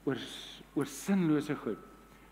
oor 0.08 0.24
oor 0.78 0.86
sinlose 0.86 1.56
goed. 1.58 1.82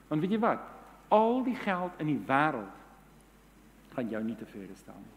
Want 0.07 0.21
weet 0.21 0.35
jy 0.35 0.39
wat? 0.43 0.61
Al 1.09 1.39
die 1.45 1.55
geld 1.57 2.01
in 2.03 2.11
die 2.11 2.21
wêreld 2.27 2.83
gaan 3.95 4.11
jou 4.11 4.21
nie 4.21 4.35
tevrede 4.37 4.75
stel 4.77 4.97
nie. 4.99 5.13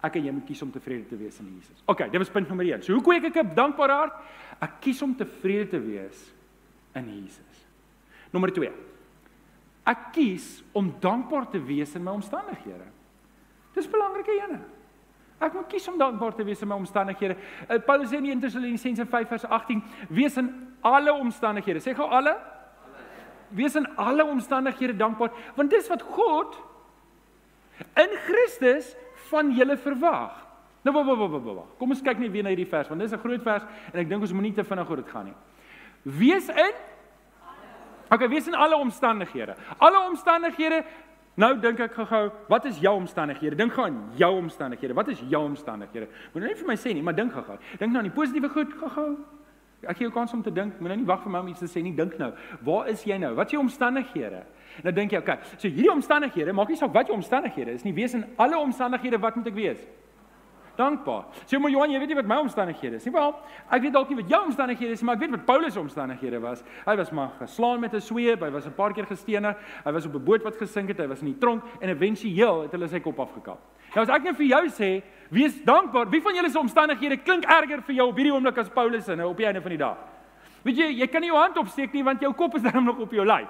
Ek 0.00 0.16
en 0.16 0.26
jy 0.26 0.32
moet 0.32 0.46
kies 0.48 0.62
om 0.64 0.72
tevrede 0.72 1.04
te 1.10 1.18
wees 1.20 1.36
in 1.42 1.50
Jesus. 1.52 1.82
OK, 1.84 2.06
dit 2.08 2.18
was 2.18 2.32
punt 2.32 2.48
nommer 2.48 2.66
1. 2.66 2.86
So 2.86 2.96
hoe 2.96 3.04
kweek 3.04 3.28
ek 3.28 3.36
'n 3.44 3.54
dankbare 3.54 3.92
hart? 3.92 4.16
Ek 4.58 4.80
kies 4.80 5.02
om 5.02 5.14
tevrede 5.14 5.70
te 5.70 5.80
wees 5.80 6.32
in 6.94 7.06
Jesus. 7.20 7.66
Nommer 8.32 8.50
2. 8.50 8.72
Ek 9.86 10.12
kies 10.12 10.62
om 10.72 10.94
dankbaar 11.00 11.50
te 11.50 11.60
wees 11.60 11.94
in 11.94 12.02
my 12.02 12.12
omstandighede. 12.12 12.86
Dis 13.74 13.86
belangrike 13.86 14.32
ene. 14.32 14.60
Ek 15.40 15.54
moet 15.56 15.70
kies 15.72 15.88
om 15.88 15.96
dankbaar 15.98 16.34
te 16.36 16.44
wees 16.44 16.60
in 16.60 16.68
my 16.68 16.76
omstandighede. 16.76 17.36
Uh, 17.64 17.78
Paulus 17.84 18.10
sê 18.12 18.18
in 18.20 18.28
1 18.28 18.42
Tessalonisense 18.44 19.06
5 19.06 19.28
vers 19.28 19.44
18: 19.44 19.82
"Wees 20.08 20.36
in 20.36 20.50
alle 20.80 21.12
omstandighede." 21.12 21.80
Sê 21.80 21.94
gou 21.96 22.08
alle? 22.08 22.36
Wees 23.48 23.74
in 23.74 23.86
alle 23.96 24.24
omstandighede 24.24 24.96
dankbaar, 24.96 25.32
want 25.56 25.70
dis 25.70 25.88
wat 25.88 26.02
God 26.02 26.58
in 27.96 28.12
Christus 28.26 28.94
van 29.30 29.50
julle 29.56 29.76
verwag. 29.76 30.36
Nou 30.84 30.94
wag 30.94 31.06
wag 31.06 31.30
wag 31.30 31.42
wag. 31.42 31.72
Kom 31.78 31.90
ons 31.90 32.02
kyk 32.04 32.20
net 32.20 32.32
weer 32.32 32.44
na 32.44 32.52
hierdie 32.52 32.68
vers 32.68 32.88
want 32.88 33.00
dis 33.00 33.12
'n 33.12 33.18
groot 33.18 33.42
vers 33.42 33.64
en 33.92 34.00
ek 34.00 34.08
dink 34.08 34.22
ons 34.22 34.32
moenie 34.32 34.54
te 34.54 34.64
vinnig 34.64 34.90
oor 34.90 34.96
dit 34.96 35.08
gaan 35.08 35.24
nie. 35.24 35.36
Wees 36.04 36.48
in 36.48 36.72
Okay, 38.10 38.28
wees 38.28 38.46
in 38.46 38.54
alle 38.54 38.76
omstandighede. 38.76 39.54
Alle 39.78 40.00
omstandighede. 40.08 40.84
Nou 41.38 41.52
dink 41.60 41.78
ek 41.80 41.94
gou-gou, 41.94 42.30
wat 42.50 42.64
is 42.66 42.78
jou 42.82 42.94
omstandighede? 42.98 43.56
Dink 43.56 43.72
gou 43.72 43.84
aan 43.86 44.00
jou 44.18 44.32
omstandighede. 44.40 44.94
Wat 44.94 45.08
is 45.08 45.20
jou 45.30 45.44
omstandighede? 45.44 46.08
Moet 46.34 46.42
net 46.42 46.58
vir 46.58 46.66
my 46.66 46.76
sê 46.76 46.94
nie, 46.94 47.04
maar 47.06 47.14
dink 47.14 47.32
gou-gou. 47.32 47.56
Dink 47.78 47.92
nou 47.92 48.02
aan 48.02 48.10
die 48.10 48.16
positiewe 48.16 48.50
goed 48.50 48.72
gou-gou. 48.80 49.12
Ek 49.86 49.96
gee 49.96 50.08
jou 50.08 50.12
kans 50.12 50.34
om 50.36 50.42
te 50.44 50.52
dink. 50.52 50.74
Moet 50.80 50.92
nou 50.92 50.98
nie 51.00 51.08
wag 51.08 51.22
vir 51.24 51.32
my 51.32 51.40
om 51.44 51.52
iets 51.52 51.62
te 51.62 51.70
sê 51.70 51.84
nie. 51.84 51.94
Dink 51.96 52.18
nou. 52.20 52.32
Waar 52.66 52.90
is 52.92 53.06
jy 53.06 53.16
nou? 53.22 53.32
Wat 53.38 53.48
is 53.48 53.56
jou 53.56 53.62
omstandighede? 53.62 54.42
Nou 54.84 54.92
dink 54.94 55.14
jy, 55.14 55.20
okay, 55.20 55.38
so 55.56 55.68
hierdie 55.68 55.92
omstandighede, 55.92 56.54
maak 56.56 56.70
nie 56.70 56.78
saak 56.78 56.92
wat 56.94 57.10
jou 57.10 57.16
omstandighede 57.16 57.74
is 57.74 57.84
nie, 57.84 57.94
wees 57.96 58.14
in 58.16 58.24
alle 58.40 58.58
omstandighede 58.60 59.18
wat 59.20 59.36
moet 59.36 59.50
ek 59.50 59.56
wees? 59.56 59.82
Dankbaar. 60.80 61.26
Sê 61.44 61.60
maar 61.60 61.72
Johan, 61.72 61.92
jy 61.92 62.00
weet 62.00 62.12
nie 62.12 62.18
wat 62.18 62.28
my 62.30 62.38
omstandighede 62.40 62.96
is 62.96 63.06
nie. 63.06 63.12
Wel, 63.12 63.34
ek 63.68 63.82
weet 63.84 63.94
dalk 63.96 64.12
nie 64.12 64.18
wat 64.22 64.32
jou 64.32 64.40
omstandighede 64.48 64.96
is 64.96 65.02
nie, 65.02 65.08
maar 65.08 65.18
ek 65.18 65.24
weet 65.26 65.34
wat 65.34 65.44
Paulus 65.48 65.74
se 65.76 65.80
omstandighede 65.82 66.40
was. 66.40 66.62
Hy 66.86 66.94
was 67.00 67.10
maar 67.16 67.34
geslaan 67.40 67.80
met 67.84 67.94
'n 67.94 68.00
sweep, 68.00 68.40
hy 68.40 68.50
was 68.50 68.66
'n 68.66 68.74
paar 68.74 68.92
keer 68.92 69.06
gestenig, 69.06 69.56
hy 69.84 69.92
was 69.92 70.06
op 70.06 70.14
'n 70.14 70.24
boot 70.24 70.42
wat 70.42 70.56
gesink 70.56 70.88
het, 70.88 70.98
hy 70.98 71.06
was 71.06 71.20
in 71.20 71.32
die 71.32 71.38
tronk 71.38 71.62
en 71.80 71.88
éventueel 71.88 72.62
het 72.62 72.72
hulle 72.72 72.88
sy 72.88 73.00
kop 73.00 73.18
afgekap. 73.20 73.58
Nou 73.94 74.02
as 74.02 74.08
ek 74.08 74.22
net 74.22 74.36
vir 74.36 74.46
jou 74.46 74.66
sê, 74.68 75.02
wees 75.30 75.64
dankbaar. 75.64 76.10
Wie 76.10 76.22
van 76.22 76.34
julle 76.34 76.50
se 76.50 76.58
omstandighede 76.58 77.16
klink 77.22 77.44
erger 77.44 77.82
vir 77.82 77.94
jou 77.94 78.08
op 78.08 78.16
hierdie 78.16 78.32
oomblik 78.32 78.58
as 78.58 78.68
Paulus 78.68 79.04
se 79.04 79.16
nou 79.16 79.30
op 79.30 79.36
die 79.36 79.46
einde 79.46 79.60
van 79.60 79.70
die 79.70 79.78
dag? 79.78 79.96
Weet 80.62 80.76
jy, 80.76 80.88
jy 81.00 81.06
kan 81.06 81.20
nie 81.20 81.30
jou 81.30 81.38
hand 81.38 81.56
opsteek 81.56 81.92
nie 81.92 82.04
want 82.04 82.20
jou 82.20 82.32
kop 82.32 82.54
is 82.54 82.62
darm 82.68 82.84
nog 82.84 82.98
op 82.98 83.12
jou 83.12 83.26
lyf. 83.26 83.48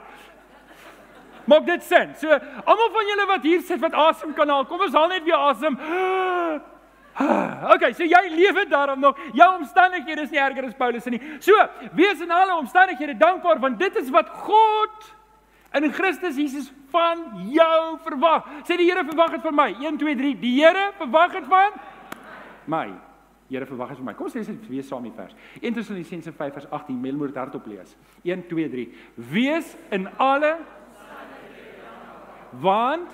Maak 1.47 1.67
dit 1.67 1.83
sin. 1.83 2.15
So 2.15 2.29
almal 2.65 2.91
van 2.93 3.07
julle 3.07 3.27
wat 3.27 3.43
hier 3.43 3.61
sit 3.61 3.81
wat 3.81 3.95
asem 3.95 4.35
kan 4.37 4.49
haal, 4.49 4.65
kom 4.65 4.81
ons 4.81 4.95
haal 4.95 5.09
net 5.09 5.25
weer 5.25 5.49
asem. 5.51 5.79
Okay, 7.75 7.93
so 7.93 8.05
jy 8.05 8.23
lewe 8.33 8.65
daarom 8.69 9.01
nog. 9.01 9.19
Jou 9.37 9.49
omstandighede 9.59 10.25
is 10.27 10.31
nie 10.33 10.41
erger 10.41 10.67
as 10.67 10.77
Paulus 10.79 11.05
se 11.05 11.11
nie. 11.11 11.21
So, 11.45 11.55
wees 11.97 12.21
in 12.21 12.31
alle 12.31 12.57
omstandighede 12.57 13.17
dankbaar 13.21 13.61
want 13.63 13.79
dit 13.79 13.97
is 14.01 14.11
wat 14.11 14.31
God 14.47 15.11
in 15.79 15.93
Christus 15.93 16.37
Jesus 16.37 16.73
van 16.91 17.23
jou 17.53 17.99
verwag. 18.07 18.49
Sê 18.67 18.79
die 18.81 18.89
Here 18.89 19.05
verwag 19.07 19.37
dit 19.37 19.47
van 19.47 19.55
my. 19.55 19.69
1 19.79 20.01
2 20.01 20.17
3. 20.19 20.35
Die 20.41 20.57
Here 20.59 20.91
verwag 20.99 21.39
dit 21.39 21.47
van 21.51 21.79
my. 22.71 22.89
Here 23.51 23.67
verwag 23.67 23.95
dit 23.95 24.01
van 24.01 24.11
my. 24.11 24.17
Kom 24.19 24.31
ons 24.31 24.37
lees 24.39 24.51
dit 24.51 24.67
weer 24.71 24.87
saam 24.87 25.07
die 25.07 25.15
vers. 25.15 25.37
1 25.61 25.79
Tessalonisense 25.79 26.35
5 26.35 26.59
vers 26.59 26.69
18. 26.83 26.99
Melmoor 27.01 27.33
dit 27.33 27.41
hardop 27.41 27.67
lees. 27.71 27.95
1 28.27 28.47
2 28.51 28.69
3. 28.75 28.87
Wees 29.31 29.75
in 29.95 30.09
alle 30.19 30.59
want 32.59 33.13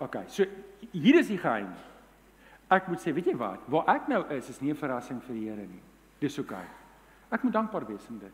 OK, 0.00 0.16
so 0.28 0.44
hier 0.92 1.18
is 1.20 1.28
die 1.28 1.38
geheim. 1.40 1.70
Ek 2.72 2.88
moet 2.90 3.00
sê, 3.00 3.12
weet 3.14 3.30
jy 3.30 3.36
wat? 3.38 3.62
Waar 3.70 3.88
ek 3.94 4.08
nou 4.10 4.24
is, 4.34 4.48
is 4.50 4.60
nie 4.60 4.72
'n 4.72 4.76
verrassing 4.76 5.20
vir 5.22 5.34
die 5.34 5.48
Here 5.48 5.66
nie. 5.66 5.82
Dis 6.20 6.38
OK. 6.38 6.52
Ek 7.30 7.42
moet 7.42 7.52
dankbaar 7.52 7.86
wees 7.86 8.08
in 8.10 8.18
dit. 8.18 8.32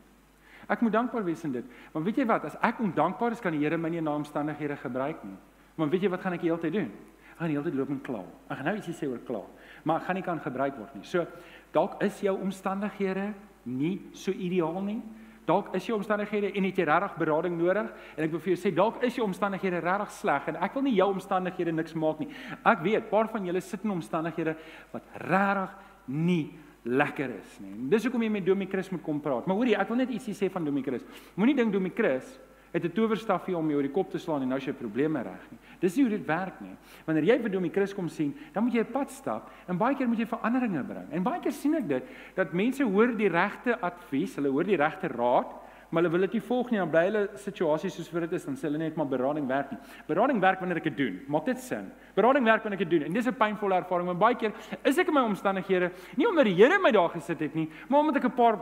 Ek 0.69 0.81
moet 0.81 0.93
dankbaar 0.93 1.23
wees 1.23 1.43
in 1.43 1.51
dit. 1.51 1.65
Want 1.91 2.05
weet 2.05 2.17
jy 2.17 2.25
wat? 2.25 2.45
As 2.45 2.55
ek 2.61 2.79
ondankbaar 2.79 3.31
is, 3.31 3.41
kan 3.41 3.51
die 3.51 3.59
Here 3.59 3.77
my 3.77 3.89
nie 3.89 3.97
in 3.97 4.07
naamstandighede 4.07 4.77
gebruik 4.77 5.23
nie. 5.23 5.37
Want 5.75 5.91
weet 5.91 6.01
jy 6.01 6.09
wat 6.09 6.21
gaan 6.21 6.33
ek 6.33 6.41
die 6.41 6.49
hele 6.49 6.61
tyd 6.61 6.73
doen? 6.73 6.91
Ek 7.33 7.39
gaan 7.39 7.47
die 7.47 7.57
hele 7.57 7.69
tyd 7.69 7.79
loop 7.79 7.89
en 7.89 8.01
kla. 8.05 8.21
Ek 8.49 8.57
gaan 8.57 8.65
nou 8.65 8.75
ietsie 8.75 8.93
sê 8.93 9.09
oor 9.09 9.21
kla, 9.25 9.41
maar 9.83 10.01
ek 10.01 10.07
gaan 10.07 10.15
nie 10.15 10.23
kan 10.23 10.39
gebruik 10.39 10.77
word 10.77 10.95
nie. 10.95 11.03
So 11.03 11.25
dalk 11.73 12.01
is 12.03 12.21
jou 12.21 12.35
omstandighede 12.37 13.33
nie 13.65 13.99
so 14.13 14.31
ideaal 14.31 14.81
nie. 14.85 15.01
Dalk 15.45 15.73
is 15.75 15.87
jou 15.87 15.97
omstandighede 15.97 16.53
en 16.55 16.67
het 16.67 16.77
jy 16.79 16.85
regtig 16.87 17.15
berading 17.19 17.57
nodig? 17.59 17.89
En 18.15 18.25
ek 18.25 18.31
wil 18.31 18.41
vir 18.43 18.53
jou 18.53 18.59
sê 18.61 18.71
dalk 18.75 19.01
is 19.03 19.17
jou 19.17 19.25
omstandighede 19.27 19.81
regtig 19.83 20.13
sleg 20.15 20.47
en 20.51 20.59
ek 20.63 20.77
wil 20.77 20.85
nie 20.85 20.95
jou 20.95 21.09
omstandighede 21.11 21.73
niks 21.75 21.95
maak 21.99 22.21
nie. 22.23 22.29
Ek 22.63 22.83
weet, 22.85 23.09
paar 23.11 23.27
van 23.33 23.49
julle 23.49 23.61
sit 23.61 23.83
in 23.83 23.95
omstandighede 23.97 24.55
wat 24.93 25.17
regtig 25.27 25.75
nie 26.07 26.45
lekker 26.83 27.35
is 27.37 27.59
nie. 27.63 27.75
Dis 27.91 28.07
hoekom 28.07 28.23
jy 28.23 28.31
met 28.31 28.47
Domie 28.47 28.67
Chris 28.71 28.89
moet 28.91 29.03
kom 29.03 29.19
praat. 29.23 29.47
Maar 29.47 29.59
hoorie, 29.59 29.75
ek 29.79 29.91
wil 29.91 30.01
net 30.01 30.11
ietsie 30.15 30.35
sê 30.35 30.49
van 30.51 30.65
Domie 30.67 30.83
Chris. 30.83 31.03
Moenie 31.39 31.55
dink 31.55 31.71
Domie 31.75 31.93
Chris 31.95 32.27
het 32.73 32.83
'n 32.83 32.91
towerstafie 32.91 33.55
om 33.57 33.69
jou 33.69 33.77
oor 33.77 33.87
die 33.87 33.91
kop 33.91 34.09
te 34.09 34.17
slaan 34.17 34.41
en 34.41 34.47
nou 34.47 34.57
is 34.57 34.65
jy 34.65 34.73
probleme 34.73 35.21
reg 35.21 35.51
nie. 35.51 35.59
Dis 35.79 35.95
nie 35.95 36.03
hoe 36.03 36.17
dit 36.17 36.25
werk 36.25 36.59
nie. 36.61 36.75
Wanneer 37.05 37.23
jy 37.23 37.39
vir 37.41 37.51
Domie 37.51 37.71
Chris 37.71 37.93
kom 37.93 38.09
sien, 38.09 38.35
dan 38.53 38.63
moet 38.63 38.73
jy 38.73 38.79
'n 38.79 38.91
pad 38.91 39.11
stap 39.11 39.51
en 39.67 39.77
baie 39.77 39.95
keer 39.95 40.07
moet 40.07 40.17
jy 40.17 40.25
veranderinge 40.25 40.83
bring. 40.83 41.11
En 41.11 41.23
baie 41.23 41.39
keer 41.39 41.51
sien 41.51 41.75
ek 41.75 41.87
dit 41.87 42.03
dat 42.35 42.53
mense 42.53 42.83
hoor 42.83 43.15
die 43.15 43.29
regte 43.29 43.79
advies, 43.79 44.35
hulle 44.35 44.49
hoor 44.49 44.63
die 44.63 44.77
regte 44.77 45.07
raad, 45.07 45.53
maar 45.89 46.03
hulle 46.03 46.11
wil 46.11 46.21
dit 46.21 46.33
nie 46.33 46.41
volg 46.41 46.71
nie. 46.71 46.79
Dan 46.79 46.89
bly 46.89 47.03
hulle 47.05 47.29
situasies 47.35 47.93
soos 47.93 48.09
vir 48.09 48.21
dit 48.21 48.33
is, 48.33 48.45
dan 48.45 48.55
sê 48.55 48.61
hulle 48.63 48.77
net 48.77 48.95
maar 48.95 49.05
berading 49.05 49.47
werk 49.47 49.71
nie. 49.71 49.79
Berading 50.07 50.41
werk 50.41 50.59
wanneer 50.59 50.77
ek 50.77 50.83
dit 50.83 50.97
doen. 50.97 51.19
Maak 51.27 51.45
dit 51.45 51.59
sin? 51.59 51.91
Berading 52.15 52.45
werk 52.45 52.63
wanneer 52.63 52.81
ek 52.81 52.89
dit 52.89 52.99
doen. 52.99 53.07
En 53.07 53.13
dis 53.13 53.27
'n 53.27 53.33
pynvolle 53.33 53.75
ervaring, 53.75 54.07
want 54.07 54.19
baie 54.19 54.35
keer 54.35 54.53
is 54.83 54.97
ek 54.97 55.07
in 55.07 55.13
my 55.13 55.21
omstandighede 55.21 55.91
nie 56.17 56.27
omdat 56.27 56.45
die 56.45 56.55
Here 56.55 56.79
my 56.79 56.91
daar 56.91 57.09
gesit 57.09 57.39
het 57.39 57.53
nie, 57.53 57.69
maar 57.89 57.99
omdat 57.99 58.15
ek 58.15 58.25
'n 58.25 58.35
paar 58.35 58.57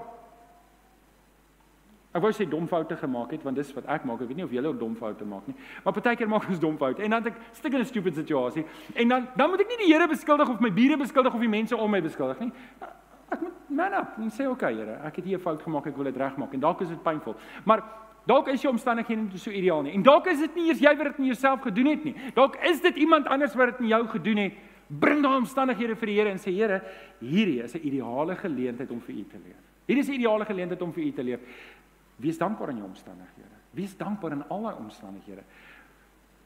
Ek 2.12 2.22
wou 2.22 2.32
sê 2.36 2.46
dom 2.50 2.68
foute 2.68 2.96
gemaak 3.00 3.32
het 3.32 3.44
want 3.44 3.56
dis 3.56 3.74
wat 3.74 3.86
ek 3.88 4.06
maak. 4.06 4.22
Ek 4.22 4.28
weet 4.28 4.38
nie 4.38 4.46
of 4.46 4.52
julle 4.52 4.68
ook 4.68 4.80
dom 4.80 4.96
foute 4.96 5.26
maak 5.26 5.48
nie. 5.48 5.56
Maar 5.84 5.94
partykeer 5.94 6.28
maak 6.28 6.50
ons 6.50 6.60
dom 6.60 6.78
foute 6.78 7.04
en 7.04 7.16
dan 7.16 7.28
ek 7.32 7.38
stik 7.54 7.74
in 7.74 7.80
'n 7.80 7.86
stupid 7.86 8.16
situasie 8.16 8.66
en 8.96 9.08
dan 9.08 9.28
dan 9.36 9.50
moet 9.50 9.62
ek 9.62 9.68
nie 9.70 9.86
die 9.86 9.94
Here 9.94 10.08
beskuldig 10.08 10.50
of 10.50 10.60
my 10.60 10.70
bure 10.70 10.98
beskuldig 10.98 11.34
of 11.34 11.40
die 11.40 11.48
mense 11.48 11.78
om 11.78 11.92
my 11.92 12.02
beskuldig 12.02 12.40
nie. 12.40 12.52
Ek 13.32 13.42
moet 13.42 13.70
man 13.70 13.94
up 13.94 14.18
en 14.18 14.30
sê 14.30 14.48
okay 14.48 14.74
Here, 14.74 15.00
ek 15.06 15.16
het 15.16 15.26
hier 15.26 15.38
'n 15.38 15.42
fout 15.42 15.62
gemaak, 15.62 15.88
ek 15.88 15.96
wil 15.96 16.04
dit 16.04 16.18
regmaak 16.18 16.54
en 16.54 16.60
dalk 16.60 16.82
is 16.82 16.90
dit 16.90 17.04
pynvol. 17.04 17.36
Maar 17.64 17.84
dalk 18.28 18.48
is 18.48 18.62
jou 18.62 18.72
omstandighede 18.72 19.22
nie 19.22 19.38
so 19.38 19.52
ideaal 19.52 19.84
nie. 19.84 19.94
En 19.94 20.04
dalk 20.04 20.28
is 20.28 20.40
dit 20.40 20.56
nie 20.56 20.68
eers 20.68 20.80
jy 20.80 20.96
wat 20.98 21.06
dit 21.06 21.20
in 21.20 21.26
jouself 21.26 21.62
gedoen 21.62 21.86
het 21.86 22.04
nie. 22.04 22.16
Dalk 22.34 22.56
is 22.64 22.82
dit 22.82 22.96
iemand 22.96 23.28
anders 23.28 23.56
wat 23.56 23.70
dit 23.70 23.80
in 23.80 23.88
jou 23.88 24.08
gedoen 24.08 24.38
het 24.38 24.54
Bring 25.00 25.22
daai 25.24 25.38
omstandighede 25.40 25.96
vir 25.96 26.10
die 26.10 26.16
Here 26.18 26.32
en 26.34 26.40
sê 26.42 26.52
Here, 26.52 26.82
hierdie 27.22 27.62
is 27.64 27.76
'n 27.76 27.86
ideale 27.88 28.36
geleentheid 28.36 28.92
om 28.92 29.00
vir 29.00 29.16
U 29.16 29.24
te 29.24 29.38
leef. 29.38 29.62
Hierdie 29.88 30.04
is 30.04 30.10
'n 30.10 30.14
ideale 30.20 30.46
geleentheid 30.46 30.82
om 30.82 30.92
vir 30.92 31.04
U 31.04 31.12
te 31.12 31.24
leef. 31.24 31.40
Wees 32.22 32.38
dankbaar 32.38 32.70
in 32.70 32.82
jou 32.82 32.88
omstandighede. 32.88 33.58
Wees 33.78 33.96
dankbaar 33.98 34.36
in 34.36 34.44
al 34.48 34.68
daai 34.68 34.76
omstandighede. 34.80 35.44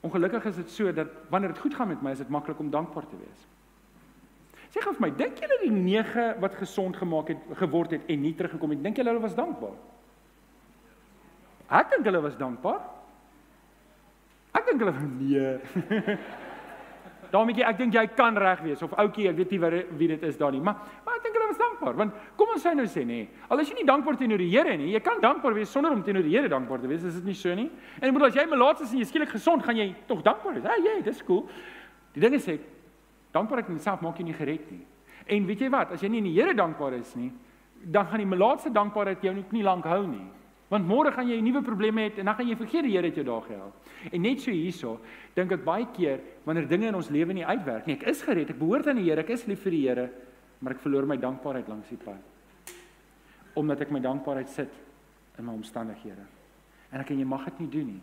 Ongelukkig 0.05 0.45
is 0.51 0.55
dit 0.61 0.69
so 0.71 0.93
dat 0.93 1.07
wanneer 1.29 1.53
dit 1.53 1.59
goed 1.63 1.75
gaan 1.75 1.87
met 1.87 2.01
my, 2.01 2.13
is 2.13 2.23
dit 2.23 2.29
maklik 2.29 2.59
om 2.59 2.69
dankbaar 2.71 3.07
te 3.09 3.17
wees. 3.19 3.45
Sê 4.69 4.83
gou 4.83 4.93
vir 4.93 5.05
my, 5.07 5.11
dink 5.17 5.39
julle 5.39 5.57
die 5.63 5.71
9 5.73 6.25
wat 6.43 6.57
gesond 6.59 6.97
gemaak 6.99 7.31
het 7.33 7.51
geword 7.61 7.95
het 7.95 8.09
en 8.11 8.21
nie 8.21 8.33
teruggekom 8.35 8.75
het, 8.75 8.83
dink 8.83 8.99
julle 8.99 9.13
hulle 9.13 9.23
was 9.23 9.37
dankbaar? 9.37 9.77
Ek 11.79 11.93
dink 11.95 12.05
hulle 12.05 12.21
was 12.21 12.37
dankbaar. 12.37 12.81
Ek 14.55 14.67
dink 14.69 14.83
hulle 14.83 14.95
nee. 15.17 16.17
Daarmee 17.31 17.63
ek 17.65 17.77
dink 17.77 17.93
jy 17.93 18.05
kan 18.15 18.37
reg 18.37 18.61
wees 18.63 18.81
of 18.83 18.93
ouetjie, 18.93 19.29
ek 19.29 19.37
weet 19.37 19.51
nie 19.51 19.59
wie 19.59 19.83
wie 19.97 20.07
dit 20.07 20.23
is 20.23 20.37
daar 20.37 20.51
nie, 20.51 20.61
maar 20.61 20.75
maar 21.05 21.17
ek 21.17 21.23
dink 21.23 21.35
hulle 21.37 21.47
was 21.47 21.57
dankbaar 21.57 21.95
want 21.95 22.13
kom 22.37 22.53
ons 22.53 22.63
sê 22.63 22.75
nou 22.75 22.85
sê 22.85 23.05
nê. 23.05 23.27
Al 23.49 23.59
is 23.59 23.69
jy 23.69 23.79
nie 23.79 23.87
dankbaar 23.87 24.17
teenoor 24.17 24.37
die 24.37 24.49
Here 24.49 24.77
nie, 24.77 24.91
jy 24.93 24.99
kan 24.99 25.21
dankbaar 25.21 25.53
wees 25.53 25.71
sonder 25.71 25.91
om 25.91 26.03
teenoor 26.03 26.23
die 26.23 26.35
Here 26.35 26.49
dankbaar 26.49 26.81
te 26.81 26.87
wees, 26.87 27.03
is 27.03 27.15
dit 27.19 27.25
nie 27.25 27.37
so 27.37 27.53
nie? 27.55 27.69
En 28.01 28.09
ek 28.09 28.13
bedoel 28.13 28.27
as 28.27 28.35
jy 28.35 28.45
melaats 28.49 28.81
is 28.81 28.93
en 28.93 28.99
jy 28.99 29.09
skielik 29.09 29.33
gesond, 29.35 29.63
gaan 29.63 29.77
jy 29.77 29.93
tog 30.07 30.21
dankbaar 30.23 30.53
wees. 30.53 30.63
Ja, 30.63 30.77
jy, 30.77 31.01
dis 31.03 31.23
cool. 31.25 31.45
Die 32.13 32.23
ding 32.23 32.37
is 32.37 32.45
sê 32.47 32.59
dankbaarheid 33.35 33.69
in 33.69 33.79
self 33.83 34.01
maak 34.01 34.19
jou 34.19 34.25
nie 34.27 34.37
gered 34.37 34.71
nie. 34.71 34.85
En 35.27 35.45
weet 35.47 35.65
jy 35.65 35.69
wat, 35.73 35.91
as 35.95 36.03
jy 36.03 36.09
nie 36.09 36.21
in 36.23 36.29
die 36.29 36.37
Here 36.37 36.53
dankbaar 36.55 36.93
is 36.99 37.15
nie, 37.19 37.31
dan 37.83 38.07
gaan 38.07 38.21
die 38.23 38.29
melaatse 38.29 38.71
dankbaarheid 38.73 39.23
jou 39.23 39.33
nie 39.35 39.63
lank 39.63 39.85
hou 39.89 40.05
nie. 40.07 40.25
Want 40.69 40.87
môre 40.87 41.11
gaan 41.13 41.27
jy 41.29 41.37
'n 41.37 41.43
nuwe 41.43 41.61
probleem 41.61 41.97
hê 41.97 42.17
en 42.17 42.25
dan 42.25 42.35
gaan 42.35 42.47
jy 42.47 42.55
vergeet 42.55 42.83
die 42.83 42.91
Here 42.91 43.07
het 43.07 43.15
jou 43.15 43.25
daar 43.25 43.41
gehelp. 43.41 43.73
En 44.11 44.21
net 44.21 44.41
so 44.41 44.51
hierso, 44.51 44.99
dink 45.35 45.51
ek 45.51 45.63
baie 45.63 45.85
keer 45.93 46.19
wanneer 46.43 46.67
dinge 46.67 46.87
in 46.87 46.95
ons 46.95 47.09
lewe 47.09 47.33
nie 47.33 47.45
uitwerk 47.45 47.85
nie. 47.85 47.93
Ek 47.93 48.07
is 48.07 48.21
gered, 48.21 48.49
ek 48.49 48.59
behoort 48.59 48.87
aan 48.87 48.95
die 48.95 49.03
Here, 49.03 49.21
ek 49.21 49.29
is 49.29 49.45
lief 49.45 49.61
vir 49.61 49.71
die 49.71 49.87
Here, 49.87 50.09
maar 50.59 50.73
ek 50.73 50.79
verloor 50.79 51.05
my 51.05 51.17
dankbaarheid 51.17 51.67
langs 51.67 51.89
die 51.89 51.97
pad. 51.97 52.21
Omdat 53.55 53.81
ek 53.81 53.91
my 53.91 53.99
dankbaarheid 53.99 54.49
sit 54.49 54.71
in 55.37 55.45
my 55.45 55.53
omstandighede. 55.53 56.25
En 56.91 56.99
ek 56.99 57.11
en 57.11 57.19
jy 57.19 57.25
mag 57.25 57.45
dit 57.45 57.59
nie 57.59 57.69
doen 57.69 57.87
nie. 57.87 58.01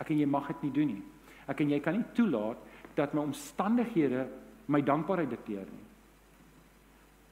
Ek 0.00 0.10
en 0.10 0.18
jy 0.18 0.26
mag 0.26 0.46
dit 0.46 0.62
nie 0.62 0.72
doen 0.72 0.86
nie. 0.86 1.02
Ek 1.46 1.60
en 1.60 1.70
jy 1.70 1.80
kan 1.80 1.94
nie 1.94 2.06
toelaat 2.16 2.56
dat 2.96 3.14
my 3.14 3.22
omstandighede 3.22 4.26
my 4.66 4.80
dankbaarheid 4.80 5.30
dikteer 5.30 5.66
nie. 5.68 5.84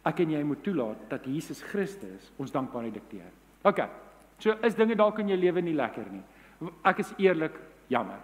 Ek 0.04 0.20
en 0.20 0.30
jy 0.30 0.42
moet 0.44 0.62
toelaat 0.62 1.04
dat 1.10 1.26
Jesus 1.26 1.62
Christus 1.62 2.32
ons 2.38 2.50
dankbaarheid 2.54 2.94
dikteer. 2.94 3.30
OK. 3.64 4.11
So 4.42 4.56
is 4.66 4.74
dinge 4.74 4.96
dalk 4.98 5.20
in 5.22 5.30
jou 5.30 5.38
lewe 5.38 5.62
nie 5.62 5.76
lekker 5.78 6.08
nie. 6.10 6.22
Ek 6.88 7.02
is 7.04 7.12
eerlik 7.22 7.54
jammer. 7.92 8.18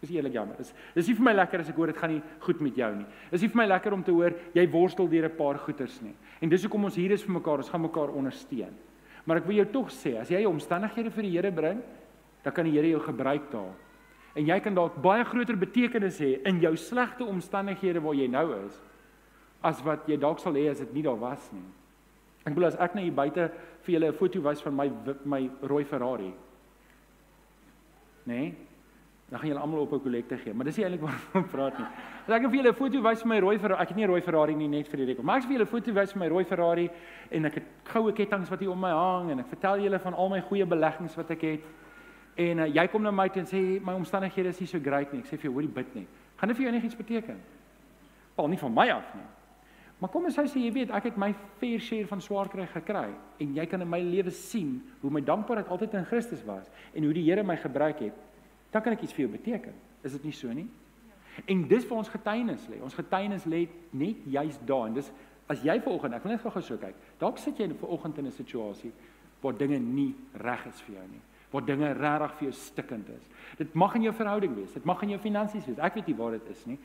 Is 0.00 0.12
eerlik 0.14 0.32
jammer. 0.32 0.56
Is 0.62 0.72
dis 0.94 1.10
nie 1.10 1.16
vir 1.18 1.26
my 1.26 1.34
lekker 1.34 1.60
as 1.60 1.68
ek 1.72 1.76
hoor 1.76 1.92
dit 1.92 1.98
gaan 1.98 2.14
nie 2.14 2.22
goed 2.44 2.62
met 2.64 2.76
jou 2.78 2.90
nie. 2.94 3.06
Is 3.34 3.42
nie 3.44 3.50
vir 3.52 3.60
my 3.60 3.66
lekker 3.68 3.96
om 3.96 4.04
te 4.06 4.14
hoor 4.14 4.36
jy 4.54 4.64
worstel 4.72 5.10
deur 5.10 5.28
'n 5.28 5.36
paar 5.36 5.58
goeters 5.58 6.00
nie. 6.00 6.14
En 6.40 6.48
dis 6.48 6.62
hoekom 6.62 6.84
ons 6.84 6.96
hier 6.96 7.12
is 7.12 7.22
vir 7.22 7.34
mekaar. 7.34 7.58
Ons 7.58 7.68
gaan 7.68 7.82
mekaar 7.82 8.14
ondersteun. 8.14 8.74
Maar 9.26 9.36
ek 9.36 9.46
wil 9.46 9.56
jou 9.56 9.66
tog 9.66 9.90
sê, 9.90 10.18
as 10.18 10.30
jy 10.30 10.44
omstandighede 10.46 11.10
vir 11.10 11.22
die 11.22 11.30
Here 11.30 11.52
bring, 11.52 11.82
dan 12.42 12.52
kan 12.52 12.64
die 12.64 12.72
Here 12.72 12.88
jou 12.88 13.00
gebruik 13.00 13.50
daar. 13.50 13.74
En 14.34 14.46
jy 14.46 14.60
kan 14.60 14.74
dalk 14.74 15.02
baie 15.02 15.24
groter 15.24 15.56
betekenis 15.56 16.18
hê 16.18 16.40
in 16.46 16.60
jou 16.60 16.76
slegte 16.76 17.24
omstandighede 17.24 18.00
waar 18.00 18.14
jy 18.14 18.28
nou 18.28 18.66
is 18.66 18.80
as 19.62 19.82
wat 19.82 20.06
jy 20.06 20.16
dalk 20.16 20.38
sal 20.38 20.54
hê 20.54 20.68
as 20.70 20.78
dit 20.78 20.94
nie 20.94 21.02
daar 21.02 21.18
was 21.18 21.50
nie. 21.52 21.64
Ek 22.44 22.54
bedoel 22.54 22.66
as 22.66 22.76
ek 22.76 22.94
nou 22.94 23.02
hier 23.04 23.14
buite 23.14 23.50
vir 23.82 23.94
julle 23.94 24.08
'n 24.08 24.18
foto 24.18 24.40
wys 24.40 24.62
van 24.62 24.76
my 24.76 24.92
my 25.24 25.50
rooi 25.62 25.84
Ferrari. 25.84 26.32
Nê? 28.26 28.34
Nee? 28.34 28.54
Dan 29.28 29.38
gaan 29.38 29.48
julle 29.48 29.60
almal 29.60 29.80
op 29.80 29.92
'n 29.92 30.00
kollekte 30.00 30.36
gee, 30.38 30.54
maar 30.54 30.64
dis 30.64 30.76
nie 30.76 30.84
eintlik 30.84 31.00
waaroor 31.00 31.44
ek 31.44 31.50
praat 31.56 31.78
nie. 31.78 31.86
As 32.26 32.34
ek 32.34 32.42
vir 32.42 32.56
julle 32.56 32.68
'n 32.68 32.74
foto 32.74 33.02
wys 33.02 33.20
van 33.20 33.28
my 33.28 33.40
rooi 33.40 33.58
Ferrari, 33.58 33.82
ek 33.82 33.88
het 33.88 33.96
nie 33.96 34.04
'n 34.04 34.08
rooi 34.08 34.22
Ferrari 34.22 34.54
nie 34.54 34.68
net 34.68 34.88
vir 34.88 34.96
die 34.96 35.06
rekord. 35.06 35.24
Maar 35.24 35.36
ek 35.36 35.42
vir 35.44 35.52
julle 35.52 35.64
'n 35.64 35.74
foto 35.74 35.92
wys 35.92 36.12
van 36.12 36.20
my 36.20 36.28
rooi 36.28 36.44
Ferrari 36.44 36.90
en 37.30 37.44
ek 37.44 37.54
het 37.54 37.64
goue 37.84 38.12
kettinge 38.12 38.50
wat 38.50 38.60
hier 38.60 38.70
om 38.70 38.80
my 38.80 38.90
hang 38.90 39.30
en 39.30 39.38
ek 39.40 39.46
vertel 39.46 39.78
julle 39.78 39.98
van 39.98 40.14
al 40.14 40.28
my 40.28 40.40
goeie 40.40 40.66
beleggings 40.66 41.16
wat 41.16 41.30
ek 41.30 41.42
het. 41.42 41.60
En 42.36 42.58
uh, 42.58 42.66
jy 42.66 42.86
kom 42.88 43.02
na 43.02 43.10
my 43.10 43.28
toe 43.28 43.42
en 43.42 43.46
sê 43.46 43.80
my 43.84 43.92
omstandighede 43.92 44.48
is 44.48 44.60
nie 44.60 44.66
so 44.66 44.78
great 44.80 45.12
nie. 45.12 45.20
Ek 45.20 45.26
sê 45.26 45.36
vir 45.36 45.50
jou, 45.50 45.52
hoorie 45.52 45.68
bid 45.68 45.94
net. 45.94 46.06
Gaan 46.36 46.48
dit 46.48 46.56
vir 46.56 46.64
jou 46.64 46.72
enigiets 46.72 46.96
beteken? 46.96 47.40
Val 48.36 48.48
nie 48.48 48.58
van 48.58 48.74
my 48.74 48.90
af 48.90 49.14
nie. 49.14 49.26
Maar 49.98 50.10
kom 50.14 50.28
ons 50.28 50.36
sê 50.38 50.60
jy 50.62 50.70
weet 50.70 50.92
ek 50.94 51.08
het 51.10 51.16
my 51.18 51.32
fair 51.58 51.82
share 51.82 52.06
van 52.06 52.20
swaar 52.22 52.50
kry 52.52 52.68
gekry 52.70 53.08
en 53.42 53.54
jy 53.56 53.64
kan 53.66 53.82
in 53.82 53.90
my 53.90 53.98
lewe 53.98 54.30
sien 54.30 54.76
hoe 55.02 55.10
my 55.10 55.22
dankbaarheid 55.26 55.70
altyd 55.74 55.96
in 55.98 56.06
Christus 56.06 56.44
was 56.46 56.68
en 56.94 57.06
hoe 57.06 57.14
die 57.16 57.24
Here 57.26 57.42
my 57.42 57.56
gebruik 57.58 58.04
het. 58.06 58.20
Dan 58.70 58.84
kan 58.84 58.94
ek 58.94 59.02
iets 59.02 59.16
vir 59.16 59.26
jou 59.26 59.32
beteken. 59.32 59.74
Is 60.06 60.14
dit 60.14 60.28
nie 60.28 60.34
so 60.36 60.52
nie? 60.54 60.68
En 61.50 61.64
dis 61.70 61.86
vir 61.86 61.98
ons 61.98 62.10
getuienis 62.12 62.66
lê. 62.70 62.78
Ons 62.82 62.94
getuienis 62.94 63.46
lê 63.50 63.64
net 63.90 64.22
juis 64.30 64.58
daar 64.68 64.86
en 64.86 64.98
dis 65.00 65.10
as 65.48 65.64
jy 65.64 65.78
vanoggend, 65.80 66.14
ek 66.14 66.26
wil 66.26 66.34
net 66.34 66.44
gou 66.44 66.62
so 66.62 66.78
kyk. 66.78 66.94
Dalk 67.18 67.40
sit 67.42 67.58
jy 67.58 67.66
vanoggend 67.80 68.18
in 68.18 68.26
'n 68.26 68.38
situasie 68.38 68.92
waar 69.42 69.56
dinge 69.56 69.78
nie 69.78 70.14
reg 70.34 70.66
is 70.66 70.80
vir 70.82 70.94
jou 70.94 71.06
nie. 71.10 71.22
Waar 71.50 71.64
dinge 71.64 71.92
regtig 71.92 72.38
vir 72.38 72.48
jou 72.48 72.52
stikkend 72.52 73.08
is. 73.08 73.30
Dit 73.56 73.74
mag 73.74 73.94
in 73.94 74.02
jou 74.02 74.12
verhouding 74.12 74.54
wees, 74.54 74.72
dit 74.72 74.84
mag 74.84 75.02
in 75.02 75.10
jou 75.10 75.18
finansies 75.18 75.66
wees. 75.66 75.78
Ek 75.78 75.94
weet 75.94 76.06
nie 76.06 76.16
waar 76.16 76.30
dit 76.30 76.50
is 76.50 76.66
nie. 76.66 76.78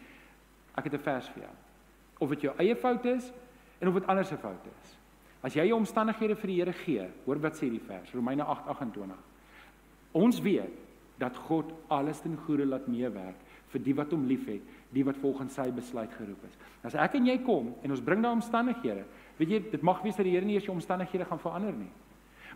Ek 0.76 0.86
het 0.86 0.94
'n 0.94 1.00
vers 1.00 1.30
vir 1.30 1.44
jou 1.44 1.54
of 2.24 2.34
dit 2.36 2.48
jou 2.48 2.54
eie 2.62 2.76
fout 2.80 3.06
is 3.12 3.30
en 3.82 3.92
of 3.92 4.00
dit 4.00 4.10
ander 4.12 4.26
se 4.26 4.38
fout 4.40 4.68
is. 4.72 4.94
As 5.44 5.56
jy 5.58 5.66
jou 5.68 5.78
omstandighede 5.78 6.38
vir 6.40 6.52
die 6.52 6.60
Here 6.62 6.76
gee, 6.84 7.08
hoor 7.26 7.42
wat 7.44 7.58
sê 7.60 7.68
die 7.72 7.82
vers, 7.84 8.14
Romeine 8.16 8.46
8:28. 8.48 9.18
Ons 10.14 10.40
weet 10.46 10.80
dat 11.20 11.36
God 11.48 11.74
alles 11.92 12.22
ten 12.24 12.38
goeie 12.46 12.66
laat 12.66 12.88
meewerk 12.88 13.42
vir 13.74 13.82
die 13.84 13.96
wat 13.98 14.12
hom 14.14 14.28
liefhet, 14.30 14.62
die 14.94 15.04
wat 15.04 15.18
volgens 15.22 15.56
sy 15.58 15.66
besluit 15.74 16.12
geroep 16.14 16.46
is. 16.48 16.58
As 16.84 16.96
ek 16.96 17.18
en 17.18 17.28
jy 17.28 17.40
kom 17.44 17.74
en 17.84 17.92
ons 17.92 18.02
bring 18.02 18.22
daai 18.22 18.36
omstandighede, 18.38 19.04
weet 19.38 19.50
jy, 19.50 19.60
dit 19.72 19.84
mag 19.84 20.04
wees 20.04 20.16
dat 20.16 20.26
die 20.26 20.36
Here 20.36 20.46
nie 20.46 20.56
eers 20.56 20.68
jou 20.70 20.76
omstandighede 20.76 21.26
gaan 21.26 21.42
verander 21.42 21.74
nie 21.74 21.92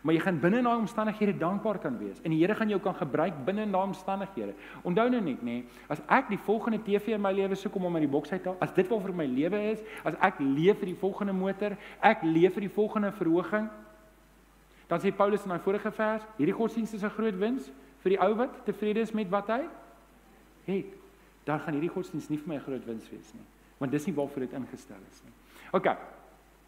maar 0.01 0.13
jy 0.13 0.21
gaan 0.21 0.39
binne 0.39 0.57
in 0.57 0.67
daai 0.67 0.77
omstandighede 0.77 1.37
dankbaar 1.37 1.79
kan 1.79 1.97
wees 1.97 2.19
en 2.23 2.31
die 2.31 2.39
Here 2.39 2.55
gaan 2.55 2.69
jou 2.69 2.79
kan 2.79 2.95
gebruik 2.95 3.33
binne 3.45 3.63
in 3.63 3.71
daai 3.71 3.87
omstandighede. 3.87 4.53
Onthou 4.83 5.09
nou 5.09 5.21
net 5.21 5.41
nê, 5.43 5.63
as 5.89 6.01
ek 6.07 6.29
die 6.29 6.37
volgende 6.37 6.79
TV 6.83 7.15
in 7.15 7.21
my 7.21 7.31
lewe 7.31 7.55
soek 7.55 7.75
om 7.75 7.85
om 7.85 7.95
uit 7.95 8.05
die 8.05 8.11
boks 8.11 8.31
uit 8.31 8.43
te 8.43 8.49
haal, 8.49 8.59
as 8.61 8.73
dit 8.73 8.89
wel 8.89 9.01
vir 9.01 9.13
my 9.13 9.25
lewe 9.25 9.61
is, 9.71 9.83
as 10.03 10.17
ek 10.21 10.39
leef 10.39 10.79
vir 10.79 10.91
die 10.91 10.99
volgende 10.99 11.33
motor, 11.33 11.77
ek 12.01 12.23
leef 12.23 12.53
vir 12.53 12.67
die 12.67 12.73
volgende 12.73 13.11
verhoging, 13.11 13.69
dan 14.87 15.03
sê 15.03 15.11
Paulus 15.11 15.43
in 15.43 15.51
daai 15.51 15.63
vorige 15.63 15.91
vers, 15.91 16.23
hierdie 16.37 16.55
godsdienst 16.55 16.93
is 16.93 17.03
'n 17.03 17.09
groot 17.09 17.39
wins 17.39 17.71
vir 18.03 18.09
die 18.15 18.21
ou 18.21 18.33
wat 18.35 18.65
tevrede 18.65 18.99
is 18.99 19.11
met 19.11 19.29
wat 19.29 19.47
hy 19.47 19.63
het. 20.65 20.93
Dan 21.45 21.59
gaan 21.59 21.73
hierdie 21.73 21.91
godsdienst 21.91 22.29
nie 22.29 22.37
vir 22.37 22.47
my 22.47 22.55
'n 22.55 22.63
groot 22.63 22.85
wins 22.85 23.09
wees 23.09 23.33
nie, 23.33 23.45
want 23.79 23.91
dis 23.91 24.05
nie 24.05 24.15
waarvoor 24.15 24.39
dit 24.39 24.53
ingestel 24.53 25.03
is 25.11 25.23
nie. 25.23 25.33
OK. 25.71 26.16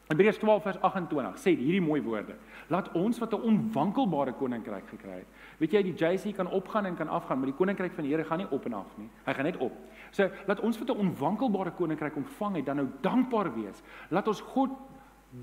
Hebreërs 0.09 0.39
12 0.41 0.63
vers 0.65 0.77
28 0.81 1.35
sê 1.37 1.51
hierdie 1.53 1.83
mooi 1.85 1.99
woorde. 2.01 2.33
Laat 2.73 2.87
ons 2.97 3.19
wat 3.21 3.33
'n 3.33 3.43
onwankelbare 3.45 4.33
koninkryk 4.33 4.87
gekry 4.89 5.21
het. 5.21 5.27
Weet 5.59 5.71
jy 5.71 5.83
die 5.83 5.93
JC 5.93 6.33
kan 6.35 6.47
opgaan 6.47 6.85
en 6.85 6.95
kan 6.95 7.07
afgaan, 7.07 7.37
maar 7.37 7.45
die 7.45 7.57
koninkryk 7.57 7.93
van 7.93 8.03
die 8.03 8.13
Here 8.13 8.23
gaan 8.23 8.37
nie 8.37 8.49
op 8.49 8.65
en 8.65 8.73
af 8.73 8.97
nie. 8.97 9.09
Hy 9.25 9.33
gaan 9.33 9.45
net 9.45 9.57
op. 9.57 9.71
So 10.11 10.29
laat 10.47 10.59
ons 10.59 10.79
wat 10.79 10.89
'n 10.89 10.97
onwankelbare 10.97 11.71
koninkryk 11.71 12.15
ontvang 12.15 12.55
het, 12.55 12.65
dan 12.65 12.75
nou 12.75 12.87
dankbaar 13.01 13.53
wees. 13.53 13.81
Laat 14.09 14.27
ons 14.27 14.41
God 14.41 14.69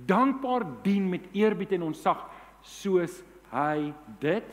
dankbaar 0.06 0.66
dien 0.82 1.08
met 1.08 1.28
eerbied 1.32 1.72
en 1.72 1.82
ontzag 1.82 2.28
soos 2.60 3.22
hy 3.52 3.92
dit 4.18 4.44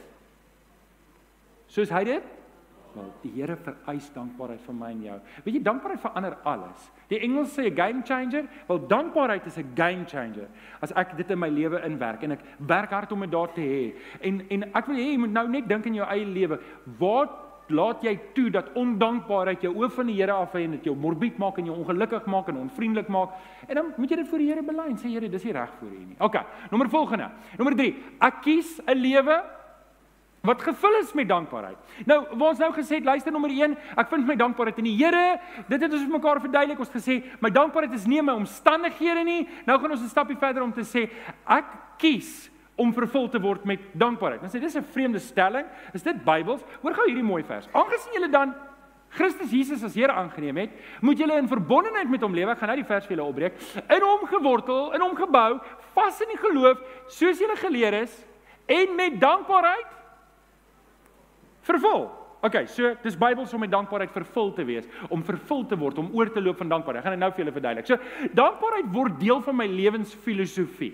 soos 1.67 1.89
hy 1.89 2.03
dit 2.03 2.23
wel 2.95 3.11
die 3.21 3.31
Here 3.35 3.55
vereis 3.55 4.09
dankbaarheid 4.13 4.61
van 4.65 4.77
my 4.79 4.89
en 4.91 5.03
jou. 5.03 5.19
Weet 5.43 5.55
jy 5.55 5.61
dankbaarheid 5.63 6.01
verander 6.01 6.37
alles. 6.43 6.89
Die 7.09 7.19
Engels 7.19 7.53
sê 7.57 7.69
'n 7.69 7.75
game 7.75 8.01
changer, 8.03 8.45
wel 8.67 8.87
dankbaarheid 8.87 9.45
is 9.45 9.57
'n 9.57 9.71
game 9.75 10.05
changer. 10.05 10.47
As 10.81 10.91
ek 10.91 11.17
dit 11.17 11.29
in 11.31 11.39
my 11.39 11.49
lewe 11.49 11.81
inwerk 11.85 12.23
en 12.23 12.31
ek 12.31 12.43
werk 12.57 12.91
hard 12.91 13.11
om 13.11 13.19
dit 13.19 13.31
daar 13.31 13.53
te 13.53 13.61
hê. 13.61 13.93
En 14.21 14.41
en 14.49 14.63
ek 14.63 14.85
wil 14.85 14.95
hê 14.95 15.11
jy 15.11 15.17
moet 15.17 15.31
nou 15.31 15.47
net 15.47 15.67
dink 15.67 15.85
in 15.85 15.95
jou 15.95 16.07
eie 16.07 16.25
lewe. 16.25 16.59
Waar 16.99 17.29
laat 17.67 18.03
jy 18.03 18.19
toe 18.35 18.49
dat 18.49 18.73
ondankbaarheid 18.75 19.61
jou 19.61 19.73
oë 19.73 19.89
van 19.95 20.05
die 20.07 20.15
Here 20.17 20.31
af 20.31 20.55
en 20.55 20.71
dit 20.71 20.83
jou 20.83 20.95
morbied 20.95 21.37
maak 21.37 21.57
en 21.57 21.65
jou 21.65 21.77
ongelukkig 21.77 22.25
maak 22.25 22.47
en 22.47 22.57
onvriendelik 22.57 23.07
maak? 23.07 23.29
En 23.67 23.75
dan 23.75 23.93
moet 23.97 24.09
jy 24.09 24.15
dit 24.15 24.29
voor 24.29 24.39
die 24.39 24.47
Here 24.47 24.63
bely 24.63 24.87
en 24.89 24.97
sê 24.97 25.09
Here, 25.09 25.29
dis 25.29 25.43
nie 25.43 25.53
reg 25.53 25.73
vir 25.79 25.89
U 25.89 26.05
nie. 26.05 26.15
OK. 26.19 26.35
Nommer 26.71 26.89
volgende. 26.89 27.29
Nommer 27.57 27.75
3. 27.75 27.95
Ek 28.19 28.41
kies 28.41 28.79
'n 28.85 28.97
lewe 28.97 29.43
wat 30.43 30.61
gevul 30.61 30.97
is 30.99 31.13
met 31.15 31.27
dankbaarheid. 31.27 31.77
Nou, 32.05 32.17
ons 32.35 32.59
nou 32.59 32.67
gesê 32.75 32.97
luister 32.99 33.31
nommer 33.31 33.51
1, 33.53 33.77
ek 33.95 34.09
vind 34.11 34.25
my 34.27 34.35
dankbaarheid 34.35 34.81
in 34.81 34.89
die 34.89 34.95
Here. 34.99 35.37
Dit 35.69 35.77
het 35.85 35.87
ons 35.87 36.03
vir 36.03 36.11
mekaar 36.17 36.41
verduidelik. 36.43 36.81
Ons 36.83 36.91
gesê, 36.91 37.21
my 37.39 37.47
dankbaarheid 37.53 37.95
is 37.95 38.07
nie 38.11 38.19
my 38.19 38.35
omstandighede 38.41 39.23
nie. 39.23 39.45
Nou 39.63 39.77
gaan 39.79 39.95
ons 39.95 40.03
'n 40.03 40.11
stapie 40.11 40.35
verder 40.35 40.63
om 40.63 40.73
te 40.73 40.83
sê, 40.83 41.07
ek 41.47 41.65
kies 41.97 42.49
om 42.75 42.91
vervul 42.91 43.29
te 43.29 43.39
word 43.39 43.63
met 43.63 43.79
dankbaarheid. 43.95 44.41
Nou 44.41 44.51
sê 44.51 44.59
dis 44.59 44.75
'n 44.75 44.83
vreemde 44.83 45.19
stelling. 45.19 45.65
Is 45.93 46.03
dit 46.03 46.25
Bybels? 46.25 46.61
Hoor 46.81 46.93
gou 46.93 47.05
hierdie 47.07 47.23
mooi 47.23 47.43
vers. 47.43 47.69
Aangesien 47.71 48.13
julle 48.13 48.29
dan 48.29 48.53
Christus 49.11 49.51
Jesus 49.51 49.83
as 49.83 49.95
Here 49.95 50.11
aangeneem 50.11 50.57
het, 50.57 50.71
moet 50.99 51.17
julle 51.17 51.37
in 51.37 51.47
verbondenheid 51.47 52.09
met 52.09 52.21
hom 52.21 52.33
lewe. 52.33 52.51
Ek 52.51 52.57
gaan 52.57 52.67
nou 52.67 52.77
die 52.77 52.85
vers 52.85 53.05
vir 53.05 53.15
julle 53.15 53.29
opbreek. 53.29 53.53
In 53.89 54.01
hom 54.01 54.27
gewortel, 54.27 54.93
in 54.93 55.01
hom 55.01 55.15
gebou, 55.15 55.61
vas 55.93 56.21
in 56.21 56.27
die 56.27 56.37
geloof, 56.37 56.79
soos 57.07 57.39
julle 57.39 57.55
geleer 57.55 57.93
is 57.93 58.25
en 58.65 58.95
met 58.95 59.19
dankbaarheid 59.19 60.02
vervul. 61.67 62.11
Okay, 62.43 62.65
so 62.67 62.91
dis 62.99 63.15
Bybels 63.15 63.53
om 63.55 63.61
met 63.63 63.71
dankbaarheid 63.71 64.11
vervul 64.11 64.51
te 64.53 64.65
wees, 64.67 64.87
om 65.07 65.21
vervul 65.23 65.63
te 65.65 65.77
word, 65.79 66.01
om 66.01 66.09
oor 66.11 66.27
te 66.27 66.41
loop 66.43 66.59
van 66.59 66.73
dankbaarheid. 66.73 66.99
Ek 66.99 67.07
gaan 67.07 67.15
dit 67.15 67.23
nou 67.23 67.31
vir 67.31 67.43
julle 67.45 67.55
verduidelik. 67.55 67.87
So, 67.87 68.31
dankbaarheid 68.35 68.89
word 68.91 69.15
deel 69.21 69.39
van 69.45 69.55
my 69.61 69.67
lewensfilosofie. 69.71 70.91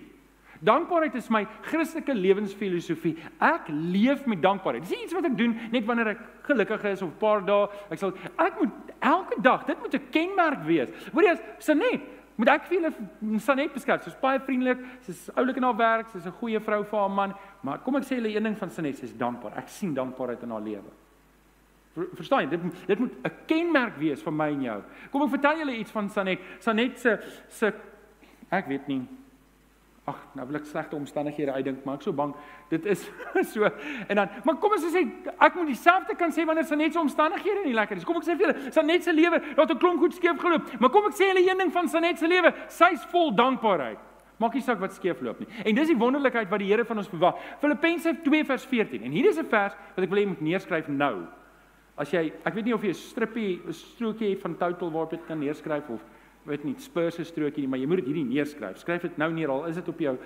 Dankbaarheid 0.61 1.15
is 1.15 1.29
my 1.31 1.45
Christelike 1.65 2.13
lewensfilosofie. 2.13 3.15
Ek 3.41 3.69
leef 3.71 4.25
met 4.27 4.41
dankbaarheid. 4.43 4.83
Dis 4.85 4.93
nie 4.93 5.05
iets 5.07 5.15
wat 5.15 5.29
ek 5.29 5.37
doen 5.39 5.55
net 5.71 5.87
wanneer 5.87 6.11
ek 6.13 6.23
gelukkig 6.49 6.83
is 6.91 7.01
of 7.01 7.09
'n 7.09 7.19
paar 7.19 7.41
dae. 7.45 7.69
Ek 7.89 7.97
sal 7.97 8.13
ek 8.37 8.59
moet 8.59 8.93
elke 8.99 9.41
dag, 9.41 9.65
dit 9.65 9.79
moet 9.79 9.93
'n 9.95 10.09
kenmerk 10.11 10.63
wees. 10.65 10.89
Hoorie 11.13 11.31
as 11.31 11.41
Sanet, 11.59 12.01
moet 12.39 12.49
ek 12.53 12.69
vir 12.69 12.77
julle 12.77 13.39
Sanet 13.43 13.73
beskryf. 13.75 14.05
Sy's 14.05 14.15
baie 14.21 14.39
vriendelik, 14.39 14.79
sy's 15.03 15.25
oulik 15.35 15.59
in 15.59 15.67
haar 15.67 15.77
werk, 15.77 16.07
sy's 16.13 16.25
'n 16.25 16.37
goeie 16.39 16.59
vrou 16.63 16.83
vir 16.83 16.99
haar 16.99 17.11
man, 17.11 17.33
maar 17.63 17.79
kom 17.83 17.95
ek 17.97 18.03
sê 18.03 18.15
julle 18.15 18.31
een 18.35 18.43
ding 18.43 18.57
van 18.57 18.69
Sanet, 18.69 18.97
sy's 18.97 19.13
dankbaar. 19.13 19.57
Ek 19.57 19.67
sien 19.67 19.93
dankbaarheid 19.93 20.43
in 20.43 20.51
haar 20.51 20.61
lewe. 20.61 20.91
Verstaan 22.15 22.43
jy? 22.43 22.49
Dit 22.49 22.87
dit 22.87 22.99
moet 22.99 23.11
'n 23.25 23.31
kenmerk 23.45 23.97
wees 23.97 24.21
vir 24.23 24.31
my 24.31 24.49
en 24.49 24.61
jou. 24.61 24.81
Kom 25.11 25.23
ek 25.23 25.29
vertel 25.29 25.57
julle 25.57 25.77
iets 25.77 25.91
van 25.91 26.09
Sanet. 26.09 26.39
Sanet 26.59 26.99
se 26.99 27.19
se 27.49 27.73
ek 28.49 28.67
weet 28.67 28.87
nie. 28.87 29.07
Ag, 30.09 30.17
nou 30.33 30.45
wil 30.49 30.57
ek 30.59 30.65
slegte 30.65 30.97
omstandighede 30.97 31.53
uitdink, 31.53 31.83
maar 31.85 31.99
ek 31.99 32.05
so 32.07 32.15
bang. 32.15 32.33
Dit 32.71 32.85
is 32.89 33.03
so 33.53 33.69
en 33.69 34.21
dan 34.21 34.35
maar 34.47 34.57
kom 34.61 34.73
ons 34.73 34.87
sê 34.89 35.05
ek 35.29 35.57
moet 35.57 35.69
dieselfde 35.69 36.15
kan 36.17 36.33
sê 36.33 36.45
wanneer 36.49 36.65
Sanet 36.69 36.95
se 36.95 37.01
omstandighede 37.01 37.65
nie 37.67 37.75
lekker 37.77 37.99
is. 37.99 38.07
Kom 38.07 38.17
ek 38.21 38.27
sê 38.27 38.37
vir 38.39 38.47
julle, 38.47 38.71
Sanet 38.75 39.05
se 39.05 39.13
lewe 39.13 39.41
het 39.41 39.71
'n 39.71 39.81
klomp 39.81 40.01
goed 40.01 40.17
skeef 40.17 40.39
geloop, 40.41 40.69
maar 40.79 40.93
kom 40.93 41.09
ek 41.09 41.17
sê 41.19 41.29
julle 41.29 41.45
een 41.45 41.65
ding 41.65 41.73
van 41.73 41.87
Sanet 41.87 42.17
se 42.17 42.27
lewe, 42.27 42.53
sy's 42.67 43.05
vol 43.13 43.31
dankbaarheid. 43.35 43.99
Maak 44.39 44.53
nie 44.55 44.63
saak 44.63 44.79
wat 44.79 44.93
skeef 44.95 45.19
loop 45.21 45.41
nie. 45.41 45.49
En 45.67 45.75
dis 45.75 45.89
die 45.91 45.97
wonderlikheid 45.99 46.47
wat 46.49 46.61
die 46.63 46.69
Here 46.69 46.85
van 46.87 47.01
ons 47.01 47.09
verwag. 47.11 47.41
Filippense 47.59 48.13
2 48.23 48.45
vers 48.47 48.65
14. 48.65 49.03
En 49.03 49.11
hier 49.11 49.27
is 49.27 49.37
'n 49.37 49.45
vers 49.45 49.75
wat 49.95 50.03
ek 50.03 50.09
wil 50.09 50.17
hê 50.17 50.23
jy 50.23 50.27
moet 50.27 50.41
neerskryf 50.41 50.87
nou. 50.87 51.27
As 51.97 52.11
jy 52.11 52.31
ek 52.45 52.53
weet 52.53 52.65
nie 52.65 52.73
of 52.73 52.81
jy 52.81 52.89
'n 52.89 52.93
strippie 52.93 53.59
'n 53.67 53.73
strokie 53.73 54.39
van 54.39 54.55
Total 54.55 54.91
waarop 54.91 55.11
jy 55.11 55.19
kan 55.27 55.39
neerskryf 55.39 55.89
of 55.89 56.01
weet 56.49 56.65
nie 56.67 56.75
Spurs 56.81 57.15
se 57.19 57.23
strokie 57.27 57.63
nie, 57.63 57.69
maar 57.71 57.79
jy 57.79 57.87
moet 57.89 58.01
dit 58.01 58.11
hierdie 58.11 58.25
neerskryf. 58.27 58.81
Skryf 58.81 59.05
dit 59.07 59.17
nou 59.21 59.31
neer 59.33 59.53
al 59.53 59.65
is 59.69 59.79
dit 59.79 59.87
op 59.87 59.99
jou 59.99 60.17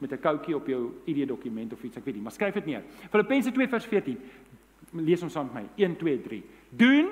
met 0.00 0.12
'n 0.12 0.20
koutjie 0.20 0.56
op 0.56 0.66
jou 0.66 0.92
ID 1.06 1.26
dokument 1.28 1.72
of 1.72 1.82
iets, 1.84 1.96
ek 1.96 2.04
weet 2.04 2.14
nie, 2.14 2.22
maar 2.22 2.32
skryf 2.32 2.54
dit 2.54 2.66
neer. 2.66 2.82
Filippense 3.10 3.52
2 3.52 3.68
vers 3.68 3.86
14. 3.86 4.18
Lees 4.92 5.22
ons 5.22 5.32
saam 5.32 5.50
met 5.52 5.54
my. 5.54 5.84
1 5.84 5.96
2 5.96 6.20
3. 6.20 6.42
Doen 6.70 7.08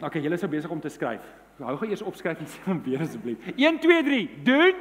OK, 0.00 0.14
julle 0.14 0.34
is 0.34 0.40
nou 0.40 0.50
besig 0.50 0.70
om 0.70 0.80
te 0.80 0.88
skryf. 0.88 1.24
Hou 1.60 1.74
gou 1.76 1.88
eers 1.90 2.02
opskryf 2.02 2.38
en 2.40 2.48
sê 2.52 2.62
hom 2.64 2.78
weer 2.82 3.02
asseblief. 3.04 3.50
1 3.56 3.80
2 3.82 4.02
3. 4.06 4.30
Doen 4.46 4.74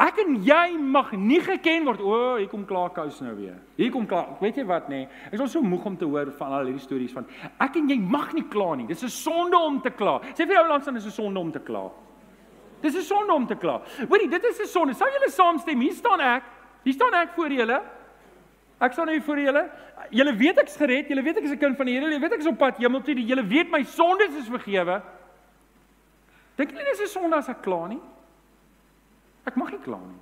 Ek 0.00 0.18
en 0.24 0.34
jy 0.42 0.76
mag 0.78 1.12
nie 1.14 1.38
geken 1.40 1.84
word. 1.86 2.00
O, 2.02 2.14
oh, 2.14 2.36
hier 2.40 2.48
kom 2.50 2.64
klaar 2.66 2.90
kous 2.94 3.20
nou 3.22 3.34
weer. 3.38 3.54
Hier 3.78 3.92
kom 3.94 4.06
klaar. 4.10 4.32
Weet 4.40 4.56
jy 4.58 4.64
wat 4.66 4.88
nê? 4.90 5.04
Nee? 5.04 5.08
Ek 5.28 5.36
is 5.36 5.44
al 5.44 5.50
so 5.52 5.62
moeg 5.62 5.84
om 5.86 5.96
te 5.96 6.08
hoor 6.08 6.32
van 6.38 6.54
al 6.56 6.66
hierdie 6.66 6.82
stories 6.82 7.14
van 7.14 7.28
ek 7.62 7.78
en 7.78 7.92
jy 7.92 7.98
mag 8.02 8.32
nie 8.34 8.46
kla 8.50 8.74
nie. 8.74 8.86
Dis 8.90 9.04
'n 9.04 9.08
sonde 9.08 9.56
om 9.56 9.80
te 9.80 9.90
kla. 9.90 10.20
Sê 10.34 10.46
vir 10.46 10.56
jou 10.56 10.68
langs 10.68 10.84
dan 10.84 10.96
is 10.96 11.06
'n 11.06 11.10
sonde 11.10 11.38
om 11.38 11.52
te 11.52 11.60
kla. 11.60 11.90
Dis 12.82 12.96
'n 12.96 13.02
sonde 13.02 13.32
om 13.32 13.46
te 13.46 13.54
kla. 13.54 13.80
Hoorie, 14.08 14.28
dit 14.28 14.44
is 14.44 14.60
'n 14.60 14.66
sonde. 14.66 14.94
Sou 14.94 15.08
julle 15.08 15.30
saamstem? 15.30 15.80
Hier 15.80 15.92
staan 15.92 16.20
ek. 16.20 16.42
Hier 16.84 16.92
staan 16.92 17.14
ek 17.14 17.34
voor 17.34 17.50
julle. 17.50 17.82
Ek 18.80 18.92
staan 18.92 19.08
hier 19.08 19.22
voor 19.22 19.38
julle. 19.38 19.70
Julle 20.10 20.36
weet 20.36 20.58
ek's 20.58 20.76
gered. 20.76 21.08
Julle 21.08 21.22
weet 21.22 21.36
ek 21.36 21.44
is 21.44 21.52
'n 21.52 21.58
kind 21.58 21.76
van 21.76 21.86
die 21.86 21.94
Here. 21.94 22.10
Julle 22.10 22.20
weet 22.20 22.32
ek 22.32 22.40
is 22.40 22.46
op 22.46 22.58
pad 22.58 22.76
hemel 22.78 23.00
toe. 23.00 23.14
Julle 23.14 23.46
weet 23.46 23.70
my 23.70 23.82
sondes 23.82 24.34
is 24.34 24.48
vergewe. 24.48 25.02
Dink 26.56 26.70
julle 26.70 26.84
dis 26.84 27.00
'n 27.00 27.06
sonde 27.06 27.36
as 27.36 27.48
ek 27.48 27.62
kla 27.62 27.86
nie? 27.86 28.00
Ek 29.44 29.56
mag 29.56 29.70
nie 29.70 29.82
kla 29.84 29.98
nie. 29.98 30.20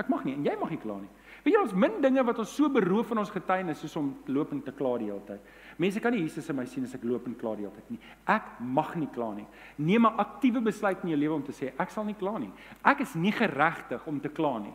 Ek 0.00 0.08
mag 0.08 0.24
nie 0.24 0.34
en 0.34 0.44
jy 0.46 0.54
mag 0.58 0.70
nie 0.70 0.80
kla 0.80 0.96
nie. 1.00 1.10
Weet 1.42 1.56
jy 1.56 1.60
ons 1.60 1.74
min 1.74 1.96
dinge 2.02 2.22
wat 2.22 2.38
ons 2.38 2.52
so 2.54 2.70
beroof 2.70 3.08
van 3.10 3.20
ons 3.24 3.32
getuienis 3.34 3.80
soos 3.82 3.96
om 3.98 4.12
loop 4.30 4.52
en 4.54 4.60
te 4.62 4.72
kla 4.76 4.92
die 5.00 5.08
hele 5.10 5.24
tyd. 5.26 5.48
Mense 5.82 6.00
kan 6.00 6.14
nie 6.14 6.22
Jesus 6.22 6.48
in 6.52 6.56
my 6.56 6.64
sien 6.70 6.86
as 6.86 6.94
ek 6.94 7.04
loop 7.08 7.26
en 7.26 7.34
kla 7.38 7.56
die 7.58 7.66
hele 7.66 7.74
tyd 7.74 7.90
nie. 7.90 7.98
Ek 8.30 8.54
mag 8.62 8.94
nie 9.00 9.10
kla 9.10 9.32
nie. 9.34 9.46
Neem 9.78 10.06
'n 10.06 10.20
aktiewe 10.22 10.62
besluit 10.62 11.02
in 11.02 11.10
jou 11.10 11.18
lewe 11.18 11.34
om 11.34 11.42
te 11.42 11.52
sê 11.52 11.72
ek 11.78 11.90
sal 11.90 12.04
nie 12.04 12.14
kla 12.14 12.38
nie. 12.38 12.52
Ek 12.84 13.00
is 13.00 13.14
nie 13.14 13.32
geregtig 13.32 14.06
om 14.06 14.20
te 14.20 14.28
kla 14.28 14.58
nie. 14.58 14.74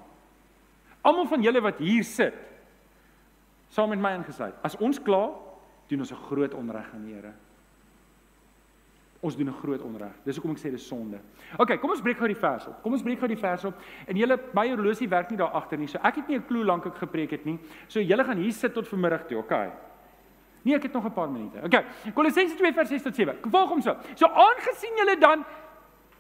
Almal 1.04 1.28
van 1.28 1.43
julle 1.43 1.62
wat 1.62 1.80
hier 1.80 2.04
sit 2.04 2.36
saam 3.70 3.89
met 3.89 4.00
my 4.00 4.16
ingesluit. 4.16 4.56
As 4.64 4.76
ons 4.76 5.00
kla, 5.00 5.32
doen 5.88 6.00
ons 6.00 6.12
'n 6.12 6.26
groot 6.30 6.54
onreg 6.54 6.93
aan 6.93 7.06
die 7.06 7.14
Here. 7.14 7.34
Ons 9.28 9.36
doen 9.36 9.49
'n 9.49 9.59
groot 9.61 9.82
onreg. 9.82 10.13
Dis 10.23 10.36
hoekom 10.36 10.51
ek 10.51 10.59
sê 10.59 10.71
dis 10.71 10.88
sonde. 10.88 11.19
OK, 11.57 11.80
kom 11.82 11.89
ons 11.89 12.01
breek 12.01 12.17
gou 12.17 12.28
die 12.28 12.36
vers 12.36 12.67
op. 12.67 12.82
Kom 12.84 12.93
ons 12.93 13.03
breek 13.03 13.19
gou 13.19 13.28
die 13.28 13.38
vers 13.38 13.65
op. 13.65 13.73
En 14.07 14.15
julle 14.15 14.39
my 14.53 14.69
horlosie 14.69 15.09
werk 15.09 15.30
nie 15.30 15.38
daar 15.38 15.51
agter 15.51 15.78
nie. 15.78 15.88
So 15.88 15.99
ek 16.01 16.15
het 16.15 16.28
nie 16.28 16.38
'n 16.38 16.45
klou 16.47 16.63
lank 16.63 16.86
ek 16.86 16.95
gepreek 16.95 17.32
het 17.32 17.45
nie. 17.45 17.59
So 17.88 17.99
julle 17.99 18.23
gaan 18.23 18.38
hier 18.38 18.51
sit 18.51 18.73
tot 18.73 18.88
vanmiddag 18.88 19.28
toe, 19.28 19.38
OK? 19.38 19.51
Nee, 20.63 20.75
ek 20.75 20.84
het 20.84 20.93
nog 20.93 21.05
'n 21.05 21.13
paar 21.13 21.30
minute. 21.30 21.57
OK. 21.63 21.84
Kolossense 22.13 22.55
2 22.55 22.73
vers 22.73 22.89
6 22.89 23.01
tot 23.01 23.15
7. 23.15 23.36
Volg 23.51 23.69
hom 23.69 23.82
so. 23.82 23.95
So 24.15 24.28
aangesien 24.28 24.95
julle 24.95 25.17
dan 25.19 25.45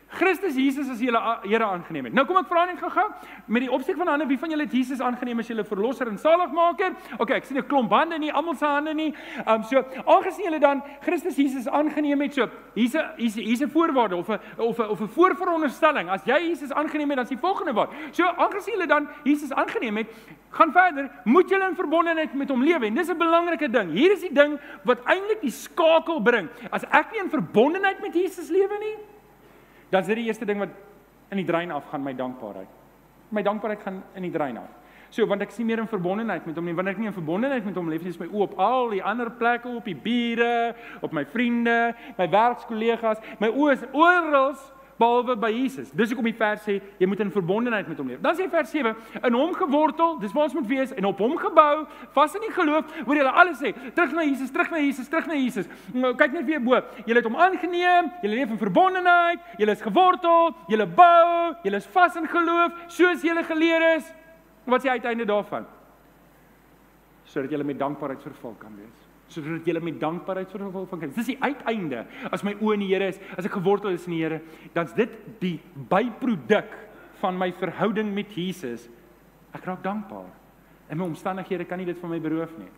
Christus 0.09 0.55
Jesus 0.55 0.89
as 0.89 0.99
julle 1.03 1.19
Here 1.43 1.65
aangeneem 1.65 2.05
het. 2.07 2.13
Nou 2.15 2.23
kom 2.27 2.37
ek 2.39 2.47
vra 2.47 2.63
net 2.65 2.79
gou-gou 2.79 3.05
met 3.51 3.65
die 3.65 3.71
opstek 3.71 3.97
van 3.99 4.07
hande, 4.07 4.27
wie 4.29 4.37
van 4.39 4.51
julle 4.53 4.63
het 4.63 4.73
Jesus 4.73 5.01
aangeneem 5.03 5.41
as 5.43 5.49
julle 5.51 5.65
verlosser 5.67 6.07
en 6.07 6.17
saligmaker? 6.21 6.95
OK, 7.19 7.33
ek 7.35 7.45
sien 7.45 7.57
'n 7.57 7.67
klomp 7.67 7.91
hande 7.91 8.17
nie, 8.17 8.31
almal 8.31 8.55
se 8.55 8.65
hande 8.65 8.93
nie. 8.93 9.13
Ehm 9.45 9.55
um, 9.55 9.63
so, 9.63 9.83
aangesien 10.05 10.45
julle 10.45 10.59
dan 10.59 10.81
Christus 11.01 11.35
Jesus 11.35 11.67
aangeneem 11.67 12.21
het, 12.21 12.33
so 12.33 12.47
hier's 12.75 12.95
'n 12.95 13.03
hier's 13.17 13.35
hier's 13.35 13.61
'n 13.61 13.69
voorwaarde 13.69 14.15
of 14.15 14.29
'n 14.29 14.39
of 14.57 14.79
'n 14.79 14.89
of 14.89 15.01
'n 15.01 15.07
voorveronderstelling. 15.07 16.09
As 16.09 16.23
jy 16.23 16.39
Jesus 16.49 16.71
aangeneem 16.71 17.09
het, 17.09 17.17
dan 17.17 17.25
is 17.25 17.35
die 17.35 17.37
volgende 17.37 17.73
wat. 17.73 17.89
So, 18.11 18.23
aangesien 18.23 18.73
julle 18.73 18.87
dan 18.87 19.07
Jesus 19.23 19.51
aangeneem 19.51 19.97
het, 19.97 20.07
gaan 20.49 20.71
verder, 20.71 21.09
moet 21.23 21.49
julle 21.49 21.67
in 21.69 21.75
verbondenheid 21.75 22.33
met 22.33 22.49
hom 22.49 22.63
lewe. 22.63 22.85
En 22.85 22.95
dis 22.95 23.09
'n 23.09 23.17
belangrike 23.17 23.69
ding. 23.69 23.91
Hier 23.91 24.11
is 24.11 24.21
die 24.21 24.33
ding 24.33 24.59
wat 24.83 25.03
eintlik 25.03 25.41
die 25.41 25.51
skakel 25.51 26.21
bring. 26.21 26.49
As 26.71 26.83
ek 26.91 27.11
nie 27.11 27.19
in 27.19 27.29
verbondenheid 27.29 28.01
met 28.01 28.13
Jesus 28.13 28.49
lewe 28.49 28.77
nie, 28.79 28.95
Dan 29.89 30.01
is 30.01 30.07
dit 30.07 30.19
die 30.19 30.27
eerste 30.27 30.45
ding 30.45 30.59
wat 30.59 30.73
in 31.31 31.41
die 31.41 31.47
drein 31.47 31.71
afgaan 31.71 32.03
my 32.03 32.13
dankbaarheid. 32.15 32.69
My 33.29 33.43
dankbaarheid 33.43 33.83
gaan 33.83 34.03
in 34.15 34.27
die 34.27 34.31
drein 34.31 34.57
af. 34.57 34.71
So 35.09 35.25
want 35.27 35.41
ek 35.45 35.53
sien 35.55 35.67
meer 35.67 35.79
in 35.79 35.87
verbondenheid 35.87 36.45
met 36.47 36.57
hom 36.59 36.65
nie. 36.67 36.75
Wanneer 36.75 36.97
ek 36.97 37.01
nie 37.01 37.09
in 37.09 37.15
verbondenheid 37.15 37.65
met 37.65 37.77
hom 37.79 37.91
leef 37.91 38.03
nie, 38.03 38.11
is 38.11 38.19
my 38.19 38.27
oë 38.27 38.47
op 38.49 38.57
al 38.59 38.89
die 38.91 39.03
ander 39.03 39.31
plekke, 39.39 39.71
op 39.71 39.87
die 39.87 39.95
bure, 39.95 40.73
op 41.05 41.15
my 41.15 41.23
vriende, 41.31 41.93
my 42.17 42.27
werkskollegas. 42.31 43.23
My 43.39 43.51
oë 43.53 43.77
is 43.77 43.85
oral 43.93 44.57
behalwe 44.97 45.35
by 45.39 45.49
Jesus. 45.53 45.91
Dis 45.95 46.11
hoekom 46.11 46.27
die 46.27 46.35
vers 46.37 46.63
sê 46.65 46.77
jy 46.99 47.07
moet 47.09 47.21
in 47.23 47.31
verbondenheid 47.33 47.87
met 47.89 47.99
hom 48.01 48.09
leef. 48.11 48.21
Dan 48.23 48.37
sê 48.37 48.47
vers 48.51 48.71
7 48.73 48.93
in 49.29 49.37
hom 49.37 49.53
gewortel, 49.57 50.17
dis 50.21 50.33
waar 50.35 50.49
ons 50.49 50.57
moet 50.57 50.67
wees 50.69 50.93
en 50.97 51.07
op 51.09 51.21
hom 51.21 51.37
gebou, 51.41 51.85
vas 52.17 52.37
in 52.37 52.45
die 52.47 52.53
geloof. 52.55 52.91
Hoor 53.05 53.21
julle 53.21 53.33
alles 53.43 53.61
sê, 53.61 53.73
terug 53.95 54.15
na 54.17 54.25
Jesus, 54.27 54.51
terug 54.53 54.73
na 54.73 54.81
Jesus, 54.81 55.09
terug 55.13 55.29
na 55.29 55.39
Jesus. 55.39 55.69
Nou, 55.93 56.13
kyk 56.17 56.37
net 56.39 56.47
weer 56.49 56.63
bo. 56.63 56.81
Julle 57.05 57.21
het 57.21 57.29
hom 57.29 57.39
aangeneem, 57.47 58.11
julle 58.25 58.41
leef 58.41 58.53
in 58.53 58.61
verbondenheid, 58.61 59.49
julle 59.61 59.77
is 59.77 59.83
gewortel, 59.85 60.53
julle 60.73 60.87
bou, 60.99 61.33
julle 61.65 61.81
is 61.81 61.89
vas 61.95 62.19
in 62.19 62.29
geloof, 62.31 62.85
soos 62.99 63.25
julle 63.25 63.45
geleer 63.47 63.91
is. 63.95 64.13
Wat 64.67 64.81
is 64.81 64.89
die 64.89 64.95
uiteinde 64.97 65.27
daarvan? 65.29 65.67
Sodat 67.27 67.51
julle 67.51 67.67
met 67.67 67.79
dankbaarheid 67.79 68.23
vervul 68.23 68.55
kan 68.59 68.73
wees 68.79 69.06
sodat 69.27 69.67
jy 69.67 69.79
met 69.83 69.99
dankbaarheid 69.99 70.51
vervul 70.51 70.87
van 70.87 70.99
kan. 70.99 71.13
Dis 71.15 71.31
die 71.31 71.39
uiteinde. 71.41 72.05
As 72.31 72.43
my 72.43 72.55
oë 72.55 72.77
in 72.77 72.85
die 72.85 72.91
Here 72.93 73.09
is, 73.11 73.19
as 73.37 73.45
ek 73.45 73.57
gewortel 73.59 73.91
is 73.95 74.07
in 74.07 74.15
die 74.15 74.23
Here, 74.23 74.41
dan's 74.73 74.93
dit 74.95 75.13
die 75.41 75.59
byproduk 75.89 76.73
van 77.21 77.37
my 77.37 77.51
verhouding 77.51 78.13
met 78.15 78.31
Jesus. 78.37 78.87
Ek 79.55 79.65
raak 79.67 79.83
dankbaar. 79.83 80.29
En 80.87 80.99
my 80.99 81.09
omstandighede 81.09 81.67
kan 81.67 81.81
nie 81.81 81.89
dit 81.89 81.99
van 81.99 82.13
my 82.13 82.19
beroof 82.23 82.53
nie. 82.59 82.69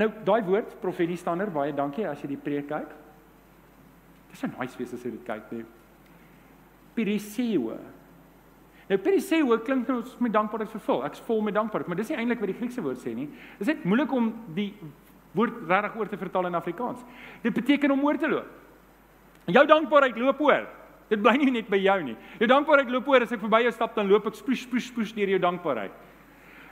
Nou, 0.00 0.08
daai 0.24 0.40
woord 0.46 0.74
profetie 0.80 1.18
stander, 1.20 1.50
baie 1.52 1.74
dankie 1.76 2.06
as 2.08 2.22
jy 2.24 2.32
die 2.32 2.40
preek 2.40 2.68
kyk. 2.70 2.94
Dis 4.32 4.42
'n 4.42 4.54
nice 4.58 4.78
wees 4.78 4.94
as 4.94 5.04
jy 5.04 5.10
dit 5.10 5.24
kyk, 5.24 5.52
nee. 5.52 5.64
Periseo. 6.94 7.76
Nou 8.88 8.98
periseo 8.98 9.58
klink 9.58 9.88
nou 9.88 10.02
met 10.18 10.32
dankbaarheid 10.32 10.70
vervul. 10.70 11.04
Ek's 11.04 11.20
vol 11.20 11.40
met 11.40 11.54
dankbaarheid, 11.54 11.88
maar 11.88 11.96
dis 11.96 12.08
nie 12.08 12.18
eintlik 12.18 12.40
wat 12.40 12.50
die 12.50 12.58
Griekse 12.58 12.82
woord 12.82 12.98
sê 12.98 13.14
nie. 13.14 13.28
Dis 13.58 13.70
net 13.70 13.84
moeilik 13.84 14.12
om 14.12 14.32
die 14.54 14.74
woord 15.32 15.64
regtig 15.68 15.96
oor 15.96 16.08
te 16.08 16.20
vertaal 16.20 16.46
in 16.46 16.54
Afrikaans. 16.54 17.00
Dit 17.42 17.54
beteken 17.54 17.90
om 17.90 18.04
oor 18.04 18.18
te 18.20 18.28
loop. 18.28 18.50
Jou 19.50 19.66
dankbaarheid 19.66 20.16
loop 20.20 20.40
oor. 20.40 20.68
Dit 21.10 21.20
bly 21.20 21.34
nie 21.40 21.50
net 21.58 21.68
by 21.68 21.80
jou 21.82 21.98
nie. 22.04 22.14
Jou 22.40 22.48
dankbaarheid 22.48 22.90
loop 22.92 23.08
oor 23.10 23.24
as 23.24 23.32
ek 23.34 23.42
verby 23.42 23.64
jou 23.66 23.72
stap 23.74 23.96
dan 23.96 24.08
loop 24.08 24.26
ek 24.30 24.38
sproes 24.38 24.62
sproes 24.64 24.86
sproes 24.88 25.12
deur 25.16 25.34
jou 25.34 25.40
dankbaarheid. 25.42 25.92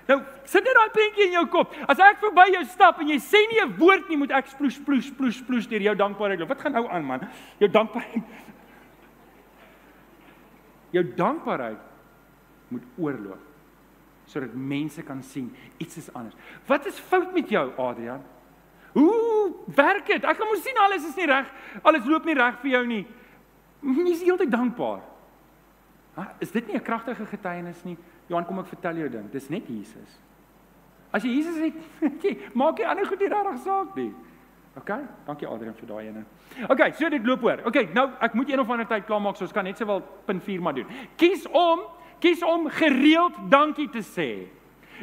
Nou, 0.09 0.17
sit 0.49 0.65
net 0.65 0.75
daai 0.75 0.95
prentjie 0.95 1.27
in 1.29 1.35
jou 1.37 1.45
kop. 1.53 1.75
As 1.89 2.01
ek 2.03 2.23
verby 2.23 2.47
jou 2.55 2.63
stap 2.73 3.01
en 3.03 3.11
jy 3.13 3.19
sê 3.23 3.43
nie 3.51 3.61
'n 3.61 3.77
woord 3.79 4.09
nie, 4.09 4.17
moet 4.17 4.31
ek 4.31 4.49
sproes 4.49 4.75
sproes 4.75 5.07
sproes 5.07 5.37
sproes 5.37 5.67
deur 5.67 5.83
jou 5.83 5.95
dankbaarheid 5.95 6.41
loop. 6.41 6.49
Wat 6.49 6.61
gaan 6.61 6.73
nou 6.73 6.89
aan 6.89 7.05
man? 7.05 7.21
Jou 7.59 7.69
dankbaarheid 7.69 8.25
Jou 10.97 11.05
dankbaarheid 11.17 11.79
moet 12.69 12.83
oorloop 12.99 13.47
sodat 14.27 14.55
mense 14.55 15.03
kan 15.03 15.23
sien 15.23 15.55
iets 15.79 15.97
is 15.97 16.15
anders. 16.15 16.35
Wat 16.67 16.87
is 16.87 16.99
fout 16.99 17.35
met 17.35 17.51
jou, 17.51 17.73
Adrian? 17.77 18.23
Hoe 18.93 19.53
werk 19.77 20.07
dit? 20.07 20.25
Ek 20.25 20.39
kan 20.39 20.49
mos 20.51 20.63
sien 20.65 20.79
alles 20.83 21.07
is 21.07 21.17
nie 21.17 21.29
reg. 21.31 21.51
Alles 21.83 22.07
loop 22.09 22.25
nie 22.25 22.35
reg 22.35 22.59
vir 22.63 22.71
jou 22.71 22.87
nie. 22.87 23.05
Jy 23.83 24.09
is 24.13 24.25
heeltyd 24.27 24.51
dankbaar. 24.53 25.05
Ha, 26.17 26.27
is 26.43 26.51
dit 26.51 26.67
nie 26.67 26.77
'n 26.77 26.83
kragtige 26.83 27.27
getuienis 27.27 27.85
nie? 27.85 27.97
Johan, 28.27 28.45
kom 28.47 28.59
ek 28.59 28.67
vertel 28.67 28.97
jou 28.97 29.09
ding. 29.09 29.31
Dis 29.31 29.49
net 29.49 29.67
Jesus. 29.69 30.19
As 31.13 31.23
jy 31.23 31.31
Jesus 31.31 31.57
het, 31.57 31.75
jy 32.25 32.39
maak 32.55 32.79
jy 32.79 32.85
ander 32.87 33.07
goed 33.07 33.19
nie 33.19 33.29
regtig 33.29 33.63
saak 33.65 33.97
nie. 33.97 34.13
OK? 34.79 34.91
Dankie 35.27 35.49
Adrian 35.49 35.75
vir 35.75 35.89
daai 35.89 36.07
ene. 36.09 36.25
OK, 36.69 36.93
so 36.95 37.09
dit 37.09 37.27
loop 37.27 37.43
oor. 37.43 37.63
OK, 37.67 37.93
nou 37.95 38.07
ek 38.21 38.35
moet 38.35 38.51
een 38.51 38.61
of 38.61 38.71
ander 38.71 38.87
tyd 38.87 39.07
klaarmaak, 39.09 39.37
so 39.37 39.45
ons 39.45 39.53
kan 39.53 39.65
net 39.65 39.79
sowel 39.79 40.03
punt 40.27 40.43
4 40.43 40.63
maar 40.63 40.75
doen. 40.75 40.87
Kies 41.17 41.47
om, 41.47 41.83
kies 42.23 42.43
om 42.47 42.69
gereeld 42.69 43.35
dankie 43.51 43.89
te 43.91 44.03
sê. 44.07 44.31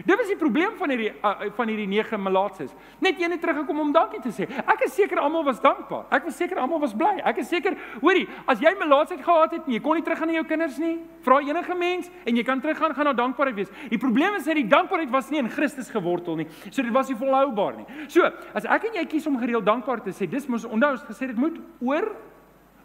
Dit 0.05 0.17
was 0.17 0.27
die 0.29 0.37
probleem 0.37 0.75
van 0.77 0.91
hierdie 0.93 1.09
uh, 1.15 1.47
van 1.57 1.69
hierdie 1.71 1.87
nege 1.89 2.17
malaatses. 2.17 2.73
Net 3.03 3.21
een 3.21 3.33
het 3.33 3.41
teruggekom 3.41 3.79
om 3.79 3.91
dankie 3.95 4.19
te 4.21 4.31
sê. 4.35 4.45
Ek 4.45 4.83
is 4.85 4.93
seker 4.93 5.21
almal 5.21 5.45
was 5.47 5.61
dankbaar. 5.63 6.05
Ek 6.13 6.27
was 6.27 6.37
seker 6.37 6.59
almal 6.61 6.81
was 6.83 6.93
bly. 6.97 7.15
Ek 7.25 7.41
is 7.41 7.49
seker, 7.49 7.77
hoorie, 8.01 8.27
as 8.45 8.61
jy 8.61 8.73
malaatsheid 8.77 9.23
gehad 9.25 9.55
het 9.57 9.65
en 9.65 9.73
jy 9.73 9.81
kon 9.83 9.97
nie 9.97 10.05
teruggaan 10.05 10.31
na 10.31 10.37
jou 10.37 10.45
kinders 10.49 10.77
nie, 10.81 10.97
vra 11.25 11.39
enige 11.45 11.77
mens 11.77 12.11
en 12.25 12.37
jy 12.37 12.45
kan 12.45 12.61
teruggaan 12.61 12.93
gaan 12.97 13.09
na 13.09 13.15
dankbaarheid 13.17 13.57
wees. 13.57 13.71
Die 13.89 14.01
probleem 14.01 14.37
is 14.37 14.45
dat 14.45 14.59
die 14.59 14.67
dankbaarheid 14.69 15.13
was 15.13 15.31
nie 15.33 15.41
in 15.41 15.49
Christus 15.53 15.89
gewortel 15.93 16.37
nie. 16.43 16.49
So 16.69 16.83
dit 16.83 16.93
was 16.93 17.09
nie 17.09 17.17
volhoubaar 17.17 17.79
nie. 17.79 17.87
So, 18.11 18.27
as 18.53 18.67
ek 18.67 18.91
en 18.91 18.99
jy 19.01 19.05
kies 19.09 19.27
om 19.29 19.39
gereeld 19.41 19.65
dankbaar 19.65 20.03
te 20.05 20.13
sê, 20.15 20.29
dis 20.29 20.45
mos 20.51 20.67
onthou 20.67 20.93
ons 20.97 21.07
gesê 21.09 21.31
dit 21.31 21.41
moet 21.41 21.57
oor 21.81 22.11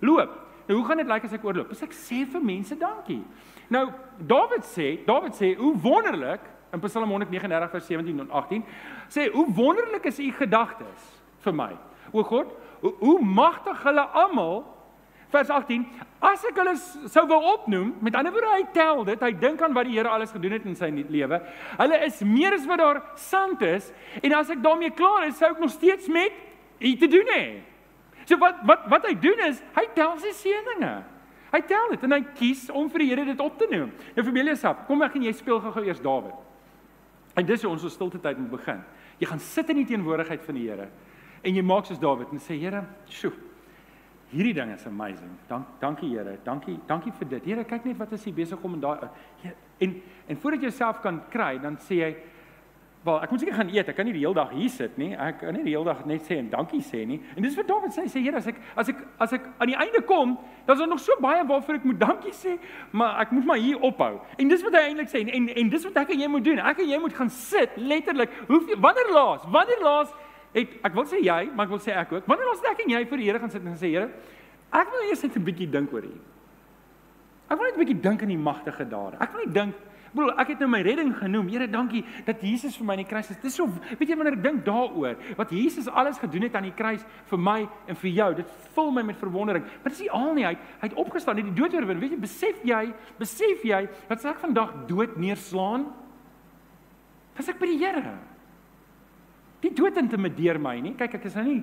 loop. 0.00 0.38
Nou 0.68 0.78
hoe 0.78 0.86
gaan 0.86 1.02
dit 1.02 1.10
lyk 1.10 1.26
as 1.26 1.34
ek 1.36 1.44
oorloop? 1.44 1.72
As 1.74 1.82
ek 1.84 1.94
sê 1.96 2.22
vir 2.28 2.42
mense 2.44 2.76
dankie. 2.78 3.20
Nou 3.72 3.88
Dawid 4.22 4.66
sê, 4.68 4.94
Dawid 5.06 5.34
sê, 5.36 5.54
hoe 5.58 5.74
wonderlik 5.82 6.44
in 6.72 6.80
Psalm 6.80 7.08
139 7.08 7.70
vers 7.70 7.86
17 7.86 8.20
en 8.20 8.30
18 8.30 8.64
sê 9.12 9.28
hoe 9.32 9.46
wonderlik 9.54 10.06
is 10.08 10.18
u 10.18 10.30
gedagtes 10.32 11.08
vir 11.44 11.56
my. 11.56 11.72
O 12.12 12.24
God, 12.24 12.52
hoe, 12.80 12.94
hoe 13.00 13.18
magtig 13.24 13.82
hulle 13.84 14.04
almal 14.16 14.62
vers 15.32 15.50
18 15.52 15.84
as 16.22 16.44
ek 16.48 16.60
hulle 16.60 16.74
sou 17.10 17.24
wou 17.28 17.40
opnoem, 17.54 17.92
met 18.04 18.16
ander 18.16 18.32
woorde 18.32 18.52
hy 18.54 18.64
tel 18.74 19.02
dit, 19.08 19.24
hy 19.24 19.32
dink 19.42 19.62
aan 19.64 19.74
wat 19.76 19.88
die 19.88 19.96
Here 19.96 20.12
alles 20.12 20.32
gedoen 20.32 20.56
het 20.56 20.66
in 20.68 20.76
sy 20.78 20.88
lewe. 20.92 21.40
Hulle 21.80 21.98
is 22.06 22.20
meer 22.24 22.56
as 22.56 22.68
wat 22.68 22.80
daar 22.80 23.02
sand 23.20 23.64
is 23.66 23.90
en 24.22 24.36
as 24.38 24.52
ek 24.54 24.62
daarmee 24.64 24.94
klaar 24.96 25.26
is, 25.28 25.36
sou 25.40 25.50
ek 25.52 25.60
nog 25.62 25.72
steeds 25.74 26.08
met 26.12 26.36
u 26.80 26.94
te 27.00 27.08
doen 27.10 27.32
hê. 27.34 27.46
So 28.24 28.38
wat 28.40 28.62
wat 28.68 28.86
wat 28.92 29.08
hy 29.10 29.16
doen 29.18 29.44
is, 29.48 29.60
hy 29.76 29.88
tel 29.96 30.14
sy 30.22 30.32
seëninge. 30.40 30.94
Hy 31.52 31.60
tel 31.68 31.90
dit 31.92 32.06
en 32.06 32.16
hy 32.16 32.22
kies 32.38 32.64
om 32.72 32.88
vir 32.88 33.04
die 33.04 33.10
Here 33.10 33.26
dit 33.28 33.44
op 33.44 33.58
te 33.60 33.68
neem. 33.68 33.90
Nou 34.16 34.24
vir 34.24 34.40
Eliasap, 34.40 34.86
kom 34.88 35.04
ek 35.04 35.18
en 35.18 35.26
jy 35.28 35.34
speel 35.36 35.60
gou-gou 35.60 35.84
eers 35.84 36.00
Dawid. 36.00 36.38
En 37.34 37.46
dis 37.46 37.62
hoe 37.62 37.70
ons 37.70 37.84
ons 37.84 37.94
stilte 37.94 38.20
tyd 38.20 38.38
moet 38.38 38.50
begin. 38.50 38.82
Jy 39.18 39.28
gaan 39.30 39.40
sit 39.40 39.70
in 39.72 39.80
die 39.82 39.88
teenwoordigheid 39.88 40.44
van 40.44 40.58
die 40.58 40.68
Here 40.68 40.90
en 41.42 41.56
jy 41.56 41.62
maak 41.66 41.88
soos 41.88 41.98
Dawid 41.98 42.30
en 42.30 42.38
sê 42.42 42.54
Here, 42.60 42.84
sjoe. 43.10 43.32
Hierdie 44.32 44.54
ding 44.56 44.70
is 44.72 44.84
amazing. 44.86 45.32
Dank 45.48 45.72
dankie 45.80 46.08
Here. 46.12 46.38
Dankie 46.44 46.78
dankie 46.88 47.12
vir 47.18 47.28
dit. 47.34 47.48
Here, 47.50 47.64
kyk 47.68 47.88
net 47.88 47.98
wat 48.00 48.12
is 48.16 48.24
hier 48.24 48.36
besig 48.36 48.62
om 48.64 48.76
in 48.78 48.84
daai 48.84 49.08
en 49.82 49.96
en 50.30 50.38
voordat 50.38 50.62
jy 50.62 50.70
jouself 50.70 51.02
kan 51.02 51.18
kry, 51.32 51.56
dan 51.60 51.76
sê 51.82 51.98
jy 51.98 52.12
Wel, 53.02 53.16
ek 53.22 53.30
moet 53.30 53.40
seker 53.42 53.54
gaan 53.58 53.70
eet. 53.74 53.88
Ek 53.90 53.96
kan 53.98 54.06
nie 54.06 54.12
die 54.14 54.20
hele 54.22 54.36
dag 54.36 54.50
hier 54.54 54.70
sit 54.70 54.98
nie. 55.00 55.08
Ek 55.18 55.40
kan 55.40 55.56
nie 55.56 55.64
die 55.66 55.72
hele 55.74 55.88
dag 55.88 56.04
net 56.06 56.22
sê 56.22 56.36
en 56.38 56.50
dankie 56.52 56.78
sê 56.86 57.00
nie. 57.06 57.18
En 57.34 57.42
dis 57.42 57.56
wat 57.58 57.66
Dawid 57.66 57.94
sê, 57.96 58.04
sê 58.06 58.20
Here, 58.22 58.38
as 58.38 58.46
ek 58.46 58.60
as 58.78 58.92
ek 58.92 59.00
as 59.26 59.32
ek 59.34 59.48
aan 59.58 59.72
die 59.72 59.78
einde 59.82 60.04
kom, 60.06 60.36
dan 60.68 60.76
is 60.76 60.82
daar 60.84 60.90
nog 60.92 61.02
so 61.02 61.16
baie 61.22 61.42
waarvoor 61.48 61.80
ek 61.80 61.88
moet 61.90 61.98
dankie 61.98 62.34
sê, 62.38 62.54
maar 62.94 63.18
ek 63.24 63.34
moet 63.34 63.48
maar 63.48 63.58
hier 63.58 63.82
ophou. 63.82 64.20
En 64.38 64.54
dis 64.54 64.62
wat 64.62 64.78
hy 64.78 64.84
eintlik 64.92 65.10
sê 65.10 65.24
en, 65.24 65.32
en 65.34 65.50
en 65.50 65.72
dis 65.74 65.88
wat 65.88 65.98
ek 66.04 66.14
en 66.14 66.22
jy 66.22 66.30
moet 66.30 66.46
doen. 66.46 66.62
Ek 66.70 66.84
en 66.86 66.92
jy 66.94 67.02
moet 67.02 67.18
gaan 67.18 67.34
sit 67.34 67.74
letterlik. 67.76 68.38
Hoeveel 68.46 68.78
wanneer 68.86 69.14
laas? 69.18 69.50
Wanneer 69.50 69.82
laas 69.82 70.16
het 70.54 70.78
ek 70.86 70.94
wil 70.94 71.10
sê 71.10 71.24
jy, 71.26 71.40
maar 71.50 71.66
ek 71.66 71.74
wil 71.74 71.82
sê 71.82 71.98
ek 71.98 72.18
ook. 72.20 72.30
Wanneer 72.30 72.52
laas 72.52 72.62
het 72.62 72.70
ek 72.76 72.86
en 72.86 72.94
jy 72.94 73.06
vir 73.10 73.24
die 73.24 73.30
Here 73.32 73.42
gaan 73.42 73.50
sit 73.50 73.66
en 73.66 73.80
sê 73.82 73.90
Here, 73.96 74.12
ek 74.70 74.94
wil 74.94 75.08
eers 75.10 75.26
net 75.26 75.42
'n 75.42 75.48
bietjie 75.50 75.72
dink 75.74 75.90
oor 75.90 76.06
U. 76.06 76.14
Ek 77.50 77.58
wil 77.58 77.66
net 77.66 77.74
'n 77.74 77.82
bietjie 77.82 78.00
dink 78.00 78.22
aan 78.22 78.30
die 78.30 78.38
magtige 78.38 78.86
dade. 78.86 79.18
Ek 79.18 79.34
wil 79.34 79.42
net 79.42 79.54
dink 79.54 79.74
Broer, 80.12 80.34
ek 80.42 80.50
het 80.52 80.60
nou 80.60 80.68
my 80.68 80.82
redding 80.84 81.12
genoem. 81.16 81.48
Here, 81.48 81.66
dankie 81.70 82.02
dat 82.26 82.42
Jesus 82.44 82.76
vir 82.76 82.84
my 82.88 82.96
aan 82.98 83.00
die 83.00 83.08
kruis 83.08 83.30
is. 83.32 83.38
Dis 83.40 83.54
so, 83.56 83.64
weet 83.96 84.10
jy 84.10 84.16
wanneer 84.18 84.36
ek 84.36 84.42
dink 84.44 84.64
daaroor 84.66 85.16
wat 85.38 85.54
Jesus 85.56 85.88
alles 85.88 86.20
gedoen 86.20 86.44
het 86.44 86.58
aan 86.58 86.68
die 86.68 86.74
kruis 86.76 87.04
vir 87.30 87.40
my 87.40 87.62
en 87.88 87.98
vir 88.02 88.10
jou, 88.12 88.28
dit 88.42 88.50
vul 88.76 88.92
my 88.92 89.06
met 89.08 89.20
verwondering. 89.20 89.64
Maar 89.80 89.94
dis 89.94 90.04
nie 90.04 90.10
al 90.12 90.34
nie, 90.36 90.44
hy 90.50 90.52
hy 90.82 90.90
het 90.90 90.98
opgestaan, 91.00 91.40
het 91.40 91.48
die 91.48 91.56
dood 91.56 91.72
oorwin. 91.78 92.00
Weet 92.02 92.16
jy, 92.16 92.20
besef 92.20 92.60
jy, 92.68 92.82
besef 93.20 93.64
jy 93.64 93.86
dat 94.10 94.18
as 94.18 94.28
ek 94.34 94.42
vandag 94.44 94.74
dood 94.90 95.16
neerslaan, 95.16 95.88
was 97.38 97.48
ek 97.48 97.60
by 97.62 97.70
die 97.72 97.80
Here. 97.80 98.16
Die 99.62 99.72
dood 99.72 99.96
intimideer 99.96 100.58
my 100.60 100.74
nie. 100.82 100.92
Kyk, 100.98 101.16
ek 101.20 101.30
is 101.30 101.38
nou 101.38 101.46
nie 101.46 101.62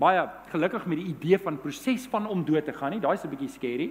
baie 0.00 0.22
gelukkig 0.54 0.86
met 0.88 1.02
die 1.02 1.10
idee 1.12 1.38
van 1.42 1.58
proses 1.60 2.06
van 2.08 2.28
om 2.30 2.46
dood 2.46 2.64
te 2.64 2.72
gaan 2.72 2.94
nie. 2.94 3.02
Daai's 3.02 3.24
'n 3.24 3.28
bietjie 3.28 3.52
scary. 3.52 3.90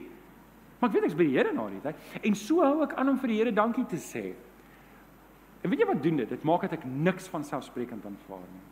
Maar 0.79 0.89
ek 0.89 0.95
weet 0.95 1.09
ek's 1.09 1.17
by 1.19 1.27
die 1.27 1.35
Here 1.35 1.51
na 1.53 1.65
die 1.67 1.81
tyd. 1.83 2.03
En 2.23 2.35
so 2.39 2.63
hou 2.63 2.83
ek 2.85 2.95
aan 2.99 3.11
om 3.11 3.19
vir 3.19 3.33
die 3.33 3.39
Here 3.41 3.53
dankie 3.55 3.85
te 3.89 3.99
sê. 3.99 4.29
En 5.59 5.71
weet 5.71 5.81
jy 5.83 5.87
wat 5.89 6.03
doen 6.03 6.21
dit? 6.21 6.29
Dit 6.29 6.45
maak 6.47 6.63
dat 6.63 6.77
ek 6.77 6.85
niks 6.87 7.27
van 7.31 7.43
selfsprekend 7.43 8.05
aanvaar 8.07 8.45
nie. 8.47 8.65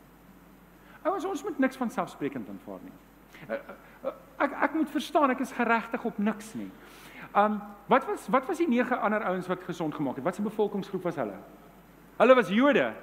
Ouers, 1.03 1.27
ons 1.27 1.43
moet 1.43 1.59
niks 1.59 1.79
van 1.79 1.91
selfsprekend 1.91 2.47
aanvaar 2.51 2.79
nie. 2.85 2.95
Eh, 3.47 3.59
eh, 4.07 4.13
ek 4.45 4.55
ek 4.69 4.77
moet 4.79 4.89
verstaan 4.89 5.33
ek 5.33 5.43
is 5.43 5.51
geregtig 5.51 6.05
op 6.07 6.17
niks 6.17 6.53
nie. 6.55 6.69
Um 7.35 7.59
wat 7.91 8.07
was 8.07 8.27
wat 8.31 8.47
was 8.47 8.57
die 8.63 8.69
nege 8.69 8.95
ander 8.95 9.23
ouens 9.23 9.47
wat 9.47 9.63
gesond 9.67 9.95
gemaak 9.95 10.15
het? 10.15 10.23
Wat 10.23 10.35
se 10.35 10.41
bevolkingsgroep 10.41 11.03
was 11.03 11.19
hulle? 11.19 11.35
Hulle 12.17 12.35
was 12.35 12.49
Jode. 12.49 12.93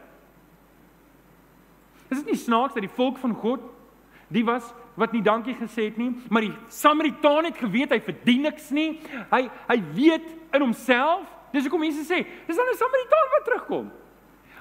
Is 2.09 2.19
dit 2.19 2.27
nie 2.27 2.41
snaaks 2.41 2.75
dat 2.75 2.83
die 2.83 2.97
volk 2.97 3.19
van 3.19 3.35
God 3.35 3.61
die 4.29 4.45
was 4.45 4.73
wat 4.95 5.13
nie 5.13 5.23
dankie 5.23 5.55
gesê 5.59 5.89
het 5.89 5.97
nie, 5.99 6.13
maar 6.31 6.45
die 6.47 6.55
Samaritaan 6.69 7.49
het 7.49 7.59
geweet 7.59 7.91
hy 7.91 8.01
verdien 8.01 8.47
niks 8.47 8.71
nie. 8.71 9.01
Hy 9.31 9.49
hy 9.69 9.79
weet 9.95 10.29
in 10.55 10.63
homself, 10.63 11.27
dis 11.53 11.67
hoekom 11.67 11.83
mense 11.87 12.05
sê, 12.07 12.23
dis 12.47 12.57
dan 12.57 12.71
'n 12.71 12.79
Samaritaan 12.79 13.33
wat 13.35 13.45
terugkom. 13.45 13.91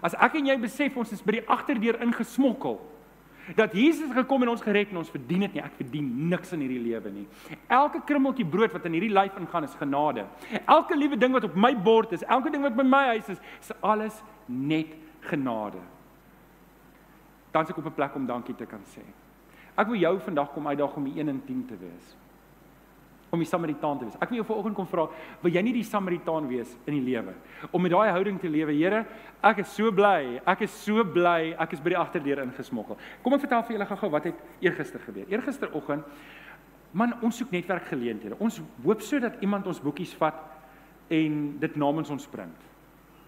As 0.01 0.15
ek 0.19 0.35
en 0.35 0.45
jy 0.45 0.57
besef 0.57 0.97
ons 0.97 1.11
is 1.11 1.21
by 1.21 1.31
die 1.31 1.47
agterdeur 1.47 2.01
ingesmokkel, 2.01 2.81
dat 3.55 3.73
Jesus 3.75 4.11
gekom 4.15 4.41
en 4.41 4.53
ons 4.53 4.61
gered 4.61 4.91
en 4.91 4.97
ons 4.97 5.09
verdien 5.09 5.39
dit 5.39 5.53
nie, 5.53 5.63
ek 5.63 5.75
verdien 5.75 6.29
niks 6.29 6.53
in 6.55 6.61
hierdie 6.63 6.79
lewe 6.79 7.11
nie. 7.11 7.25
Elke 7.67 7.99
krummeltjie 8.07 8.45
brood 8.47 8.71
wat 8.71 8.85
in 8.85 8.93
hierdie 8.93 9.11
lyf 9.11 9.35
ingaan 9.39 9.67
is 9.67 9.75
genade. 9.75 10.25
Elke 10.63 10.95
liewe 10.95 11.19
ding 11.19 11.33
wat 11.35 11.43
op 11.43 11.55
my 11.55 11.73
bord 11.75 12.13
is, 12.15 12.23
elke 12.23 12.51
ding 12.53 12.63
wat 12.63 12.75
by 12.75 12.85
my 12.87 13.03
huis 13.13 13.33
is, 13.35 13.41
is 13.59 13.73
alles 13.81 14.21
net 14.47 14.95
genade. 15.27 15.81
Dan 17.51 17.65
se 17.65 17.71
ek 17.71 17.77
op 17.77 17.85
'n 17.85 17.95
plek 17.99 18.15
om 18.15 18.25
dankie 18.25 18.55
te 18.55 18.65
kan 18.65 18.81
sê. 18.95 19.03
Ek 19.73 19.89
wil 19.89 19.97
jou 19.97 20.13
vandag 20.21 20.51
kom 20.53 20.67
uitdaag 20.69 20.97
om 20.99 21.07
die 21.09 21.17
1 21.21 21.31
in 21.31 21.39
10 21.47 21.63
te 21.71 21.77
wees. 21.81 22.11
Om 23.33 23.41
die 23.41 23.49
Samaritaan 23.49 23.97
te 23.97 24.05
wees. 24.05 24.17
Ek 24.21 24.29
wil 24.29 24.43
jou 24.43 24.45
vanoggend 24.51 24.77
kom 24.77 24.89
vra, 24.89 25.07
wil 25.41 25.55
jy 25.55 25.63
nie 25.65 25.73
die 25.79 25.85
Samaritaan 25.87 26.45
wees 26.51 26.75
in 26.85 26.99
die 26.99 27.05
lewe? 27.07 27.33
Om 27.71 27.81
met 27.81 27.93
daai 27.95 28.11
houding 28.13 28.37
te 28.41 28.51
lewe, 28.51 28.75
Here, 28.77 29.01
ek 29.41 29.63
is 29.63 29.71
so 29.73 29.89
bly, 29.91 30.37
ek 30.45 30.61
is 30.67 30.75
so 30.83 31.01
bly, 31.15 31.55
ek 31.57 31.73
is 31.73 31.81
by 31.81 31.95
die 31.95 31.97
agterdeur 31.97 32.43
ingesmokkel. 32.45 32.99
Kom 33.23 33.33
ek 33.33 33.47
vertel 33.47 33.63
vir 33.65 33.77
julle 33.77 33.87
gou-gou 33.89 34.11
wat 34.13 34.27
het 34.29 34.43
eergister 34.61 35.01
gebeur. 35.01 35.25
Eergisteroggend 35.33 36.05
man, 36.93 37.15
ons 37.25 37.39
soek 37.41 37.49
netwerkgeleenthede. 37.55 38.37
Ons 38.37 38.59
hoop 38.83 39.01
sodat 39.01 39.41
iemand 39.41 39.65
ons 39.65 39.81
boekies 39.81 40.13
vat 40.19 40.37
en 41.09 41.39
dit 41.63 41.81
namens 41.81 42.13
ons 42.13 42.29
print. 42.29 42.69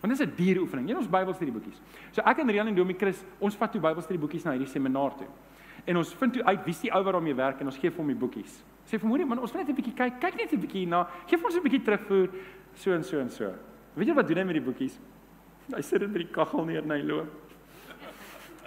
Want 0.04 0.14
dit 0.14 0.22
is 0.22 0.28
'n 0.28 0.36
duur 0.38 0.62
oefening. 0.62 0.90
Jy 0.90 0.96
ons 0.96 1.10
Bybelstudieboekies. 1.10 1.82
So 2.12 2.22
ek 2.22 2.38
en 2.38 2.50
Rian 2.50 2.68
en 2.68 2.76
Domie 2.76 2.94
Chris, 2.94 3.26
ons 3.40 3.56
vat 3.56 3.72
toe 3.72 3.82
Bybelstudieboekies 3.82 4.46
na 4.46 4.52
hierdie 4.52 4.70
seminar 4.70 5.18
toe 5.18 5.26
en 5.86 5.98
ons 5.98 6.14
vind 6.14 6.42
uit 6.44 6.66
wie's 6.66 6.82
die 6.82 6.92
ou 6.92 7.04
wat 7.04 7.14
daarmee 7.14 7.36
werk 7.38 7.62
en 7.62 7.72
ons 7.72 7.78
gee 7.78 7.92
vir 7.92 8.02
hom 8.02 8.08
die 8.08 8.20
boekies. 8.20 8.64
Sê 8.86 9.00
vir 9.02 9.10
moenie 9.10 9.26
man, 9.26 9.40
ons 9.40 9.52
wil 9.52 9.62
net 9.62 9.70
'n 9.70 9.76
bietjie 9.76 9.94
kyk, 9.94 10.20
kyk 10.20 10.38
net 10.38 10.54
'n 10.54 10.62
bietjie 10.62 10.88
na, 10.88 11.08
gee 11.28 11.38
vir 11.38 11.46
ons 11.46 11.56
'n 11.56 11.64
bietjie 11.64 11.84
terugvoer 11.84 12.30
so 12.74 12.92
en 12.92 13.04
so 13.04 13.20
en 13.20 13.30
so. 13.30 13.54
Weet 13.96 14.08
jy 14.08 14.14
wat 14.14 14.28
doen 14.28 14.38
hy 14.38 14.44
met 14.44 14.56
die 14.56 14.66
boekies? 14.66 15.00
Hy 15.76 15.82
sit 15.82 16.00
dit 16.00 16.12
by 16.12 16.20
die 16.20 16.32
kaggel 16.32 16.66
neer 16.66 16.84
en 16.84 16.92
hy 16.92 17.02
loop. 17.02 17.28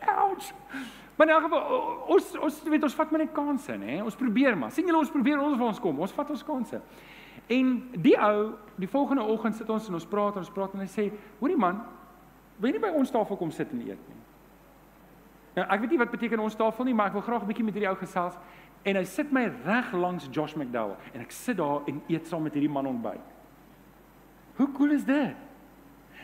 Ouch. 0.03 0.53
Maar 1.19 1.27
nou 1.27 1.41
geval 1.43 1.63
ons 2.15 2.27
ons 2.39 2.63
weet 2.63 2.83
ons 2.83 2.95
vat 2.95 3.11
maar 3.11 3.21
net 3.21 3.33
kansse, 3.35 3.77
nê? 3.79 3.99
Ons 4.03 4.17
probeer 4.17 4.57
maar. 4.59 4.71
sien 4.71 4.87
julle 4.87 4.99
ons 4.99 5.11
probeer 5.11 5.39
ons 5.39 5.59
waar 5.59 5.73
ons 5.73 5.81
kom. 5.83 5.99
Ons 6.01 6.15
vat 6.15 6.31
ons 6.31 6.45
kansse. 6.47 6.81
En 7.49 7.73
die 7.95 8.15
ou, 8.23 8.53
die 8.77 8.91
volgende 8.91 9.23
oggend 9.23 9.57
sit 9.57 9.71
ons 9.71 9.89
en 9.89 9.99
ons 9.99 10.07
praat 10.07 10.37
en 10.37 10.45
ons 10.45 10.55
praat 10.55 10.75
en 10.75 10.81
hy 10.81 10.87
sê, 10.87 11.11
"Hoorie 11.41 11.57
man, 11.57 11.83
wil 12.59 12.71
jy 12.71 12.79
nie 12.79 12.87
by 12.87 12.95
ons 12.95 13.11
tafel 13.11 13.37
kom 13.37 13.51
sit 13.51 13.73
en 13.73 13.81
eet 13.81 14.09
nie?" 14.09 14.18
Nou 15.57 15.67
ek 15.67 15.81
weet 15.81 15.91
nie 15.91 15.99
wat 15.99 16.11
beteken 16.11 16.41
ons 16.41 16.55
tafel 16.55 16.85
nie, 16.85 16.95
maar 16.95 17.07
ek 17.07 17.19
wil 17.19 17.23
graag 17.23 17.43
'n 17.43 17.47
bietjie 17.47 17.65
met 17.65 17.75
hierdie 17.75 17.91
ou 17.91 17.97
gesels 17.97 18.39
en 18.85 18.97
hy 18.97 19.05
sit 19.05 19.33
my 19.33 19.51
reg 19.65 19.93
langs 19.93 20.29
Josh 20.31 20.55
McDowell 20.55 20.97
en 21.15 21.21
ek 21.21 21.31
sit 21.31 21.57
daar 21.57 21.83
en 21.87 22.03
eet 22.09 22.27
saam 22.27 22.43
met 22.43 22.55
hierdie 22.55 22.71
man 22.71 22.87
ontbyt. 22.87 23.21
Hoe 24.57 24.73
cool 24.73 24.91
is 24.91 25.05
dit? 25.05 25.37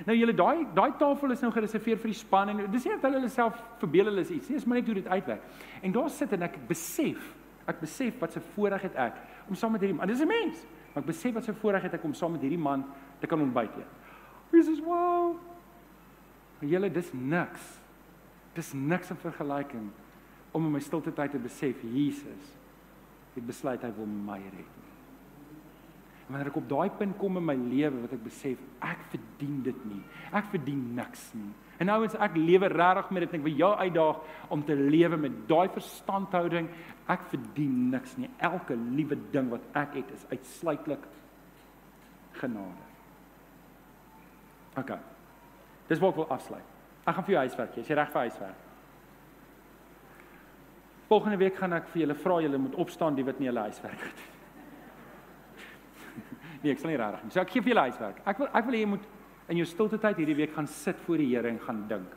Nou 0.07 0.16
julle 0.16 0.35
daai 0.35 0.66
daai 0.75 0.93
tafel 0.99 1.31
is 1.31 1.41
nou 1.41 1.53
gereserveer 1.55 1.99
vir 2.03 2.11
die 2.11 2.18
span 2.18 2.49
en 2.49 2.70
dis 2.70 2.85
nie 2.85 2.97
dat 2.97 3.12
hulle 3.12 3.29
self 3.29 3.61
verbeel 3.79 4.11
hulle 4.11 4.20
is 4.20 4.31
iets 4.31 4.49
nie, 4.49 4.59
dis 4.59 4.66
maar 4.66 4.79
net 4.81 4.87
hoe 4.87 4.95
dit 4.95 5.07
uitwerk. 5.07 5.43
En 5.83 5.93
daar 5.93 6.11
sit 6.11 6.33
en 6.33 6.43
ek 6.43 6.59
besef, 6.68 7.35
ek 7.70 7.81
besef 7.81 8.18
wat 8.18 8.37
'n 8.37 8.41
voorreg 8.55 8.83
het 8.83 8.97
ek 8.97 9.14
om 9.49 9.55
saam 9.55 9.72
met 9.72 9.81
hierdie 9.81 9.97
man. 9.97 10.07
Dis 10.07 10.20
'n 10.20 10.27
mens. 10.27 10.66
Maar 10.95 11.03
ek 11.03 11.07
besef 11.07 11.35
wat 11.35 11.49
'n 11.49 11.55
voorreg 11.55 11.83
het 11.83 11.95
ek 11.95 12.05
om 12.05 12.14
saam 12.14 12.33
met 12.33 12.41
hierdie 12.41 12.59
man 12.59 12.85
te 13.20 13.27
kan 13.27 13.41
ontbyt 13.41 13.77
eet. 13.77 13.91
Jesus, 14.53 14.81
wow. 14.81 15.37
Maar 16.61 16.70
julle 16.70 16.91
dis 16.91 17.12
niks 17.12 17.81
Dis 18.55 18.73
niks 18.73 19.11
in 19.11 19.21
vergelyking 19.21 19.91
om 20.55 20.67
in 20.69 20.77
my 20.77 20.83
stilte 20.83 21.13
tyd 21.15 21.35
te 21.35 21.43
besef 21.43 21.83
Jesus 21.83 22.53
het 23.35 23.47
besluit 23.47 23.83
hy 23.83 23.91
wil 23.97 24.07
my 24.07 24.39
red. 24.39 24.81
En 26.25 26.33
wanneer 26.33 26.49
ek 26.53 26.57
op 26.57 26.69
daai 26.71 26.89
punt 26.97 27.19
kom 27.21 27.37
in 27.37 27.45
my 27.45 27.57
lewe 27.59 28.05
wat 28.05 28.15
ek 28.17 28.23
besef 28.25 28.61
ek 28.87 29.03
verdien 29.13 29.59
dit 29.67 29.81
nie. 29.91 30.01
Ek 30.33 30.47
verdien 30.53 30.81
niks 30.97 31.27
nie. 31.37 31.51
En 31.83 31.91
nou 31.91 31.99
as 32.07 32.15
ek 32.23 32.39
lewe 32.39 32.71
regtig 32.71 33.11
met 33.13 33.27
dit 33.27 33.35
en 33.35 33.41
ek 33.41 33.47
wil 33.49 33.59
jou 33.61 33.73
uitdaag 33.83 34.39
om 34.55 34.63
te 34.65 34.77
lewe 34.79 35.19
met 35.21 35.41
daai 35.51 35.67
verstandhouding, 35.75 36.71
ek 37.13 37.27
verdien 37.33 37.91
niks 37.93 38.15
nie. 38.21 38.31
Elke 38.39 38.79
liewe 38.79 39.19
ding 39.35 39.51
wat 39.53 39.67
ek 39.83 39.99
het 39.99 40.15
is 40.15 40.29
uitsluitlik 40.31 41.05
genade. 42.39 42.87
OK. 44.81 44.95
Dis 45.91 46.01
wat 46.01 46.15
ek 46.15 46.23
wil 46.23 46.33
afsluit. 46.33 46.74
Ek 47.05 47.15
gaan 47.15 47.25
vir 47.27 47.35
jou 47.35 47.43
huiswerk 47.45 47.75
gee. 47.75 47.83
Is 47.85 47.91
jy 47.91 47.97
reg 47.99 48.13
vir 48.13 48.25
huiswerk? 48.27 48.61
Volgende 51.11 51.37
week 51.37 51.59
gaan 51.61 51.77
ek 51.77 51.91
vir 51.93 52.05
julle 52.05 52.17
vra 52.17 52.39
julle 52.41 52.59
moet 52.59 52.79
opstaan 52.81 53.17
die 53.17 53.27
wat 53.27 53.41
nie 53.41 53.51
hulle 53.51 53.67
huiswerk 53.69 54.07
het 54.07 54.23
nie. 54.23 54.31
Nee, 56.65 56.73
ek 56.73 56.81
sal 56.81 56.95
nie 56.95 56.97
regtig 56.97 57.27
nie. 57.27 57.33
So 57.35 57.43
ek 57.43 57.51
gee 57.53 57.61
vir 57.61 57.75
julle 57.75 57.83
huiswerk. 57.91 58.23
Ek 58.25 58.39
wil 58.41 58.49
ek 58.49 58.65
wil 58.65 58.77
hê 58.77 58.79
jy 58.81 58.91
moet 58.95 59.09
in 59.53 59.59
jou 59.61 59.67
stilte 59.69 59.99
tyd 60.01 60.23
hierdie 60.23 60.39
week 60.39 60.55
gaan 60.57 60.69
sit 60.71 61.03
voor 61.05 61.21
die 61.21 61.29
Here 61.29 61.51
en 61.51 61.61
gaan 61.61 61.83
dink. 61.91 62.15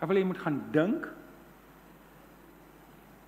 Ek 0.00 0.08
wil 0.08 0.16
hê 0.16 0.22
jy 0.24 0.30
moet 0.30 0.40
gaan 0.40 0.62
dink 0.72 1.10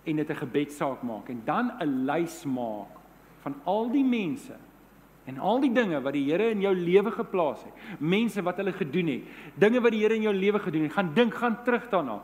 en 0.09 0.17
dit 0.17 0.31
'n 0.31 0.41
gebedsaak 0.41 1.03
maak 1.05 1.29
en 1.29 1.43
dan 1.45 1.77
'n 1.77 2.07
lys 2.07 2.45
maak 2.45 2.97
van 3.43 3.55
al 3.67 3.91
die 3.93 4.05
mense 4.05 4.57
En 5.31 5.39
al 5.39 5.61
die 5.63 5.71
dinge 5.71 6.01
wat 6.03 6.17
die 6.17 6.25
Here 6.27 6.49
in 6.51 6.63
jou 6.65 6.73
lewe 6.75 7.13
geplaas 7.15 7.63
het, 7.63 7.83
mense 8.03 8.43
wat 8.43 8.59
hulle 8.59 8.73
gedoen 8.75 9.13
het, 9.13 9.27
dinge 9.63 9.83
wat 9.83 9.95
die 9.95 10.01
Here 10.03 10.17
in 10.19 10.25
jou 10.27 10.33
lewe 10.35 10.59
gedoen 10.63 10.89
het, 10.89 10.95
gaan 10.97 11.13
dink, 11.15 11.37
gaan 11.39 11.59
terug 11.67 11.87
daarna. 11.93 12.17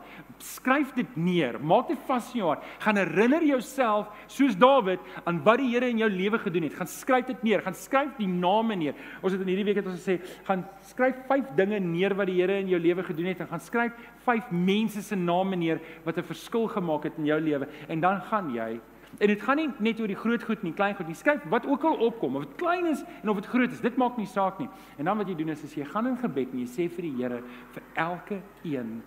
Skryf 0.43 0.91
dit 0.97 1.13
neer, 1.15 1.55
maak 1.63 1.87
dit 1.87 2.01
vas 2.09 2.27
in 2.33 2.41
jou 2.41 2.49
hart. 2.51 2.65
Gaan 2.83 2.99
herinner 2.99 3.45
jouself 3.47 4.11
soos 4.27 4.57
Dawid 4.59 4.99
aan 5.23 5.39
wat 5.45 5.61
die 5.63 5.69
Here 5.71 5.87
in 5.93 6.01
jou 6.03 6.09
lewe 6.11 6.41
gedoen 6.43 6.67
het. 6.67 6.75
Gaan 6.75 6.91
skryf 6.91 7.29
dit 7.31 7.47
neer, 7.47 7.63
gaan 7.63 7.77
skryf 7.77 8.11
die 8.19 8.27
name 8.27 8.75
neer. 8.75 8.99
Ons 9.21 9.37
het 9.37 9.45
in 9.45 9.53
hierdie 9.53 9.69
week 9.69 9.79
het 9.79 9.87
ons 9.87 10.01
gesê, 10.01 10.19
gaan 10.49 10.65
skryf 10.89 11.23
5 11.31 11.55
dinge 11.55 11.79
neer 11.83 12.17
wat 12.17 12.27
die 12.27 12.41
Here 12.41 12.59
in 12.59 12.73
jou 12.73 12.81
lewe 12.81 13.07
gedoen 13.07 13.31
het 13.31 13.45
en 13.45 13.51
gaan 13.53 13.63
skryf 13.63 13.95
5 14.27 14.51
mense 14.51 15.05
se 15.05 15.15
name 15.15 15.55
neer 15.55 15.79
wat 16.03 16.17
'n 16.17 16.27
verskil 16.27 16.67
gemaak 16.67 17.03
het 17.03 17.17
in 17.17 17.25
jou 17.25 17.39
lewe 17.39 17.67
en 17.87 17.99
dan 17.99 18.21
gaan 18.21 18.51
jy 18.53 18.79
En 19.17 19.27
dit 19.27 19.41
gaan 19.41 19.55
nie 19.55 19.69
net 19.79 19.99
oor 19.99 20.11
die 20.11 20.19
groot 20.19 20.43
goed 20.43 20.63
nie, 20.63 20.73
klein 20.75 20.95
goed 20.95 21.07
nie. 21.07 21.15
Skryf 21.15 21.45
wat 21.49 21.65
ook 21.65 21.83
al 21.87 21.95
opkom, 22.05 22.35
of 22.35 22.45
dit 22.45 22.55
klein 22.59 22.85
is 22.91 23.03
en 23.21 23.29
of 23.31 23.39
dit 23.39 23.49
groot 23.49 23.71
is, 23.71 23.81
dit 23.81 23.97
maak 23.97 24.17
nie 24.19 24.27
saak 24.27 24.59
nie. 24.59 24.69
En 24.97 25.09
dan 25.09 25.17
wat 25.17 25.29
jy 25.31 25.35
doen 25.39 25.53
is, 25.55 25.63
is 25.63 25.75
jy 25.79 25.85
gaan 25.87 26.11
in 26.11 26.17
gebed 26.21 26.53
en 26.53 26.59
jy 26.59 26.67
sê 26.69 26.89
vir 26.91 27.07
die 27.07 27.13
Here 27.17 27.41
vir 27.73 27.83
elke 27.95 28.41
een 28.67 28.97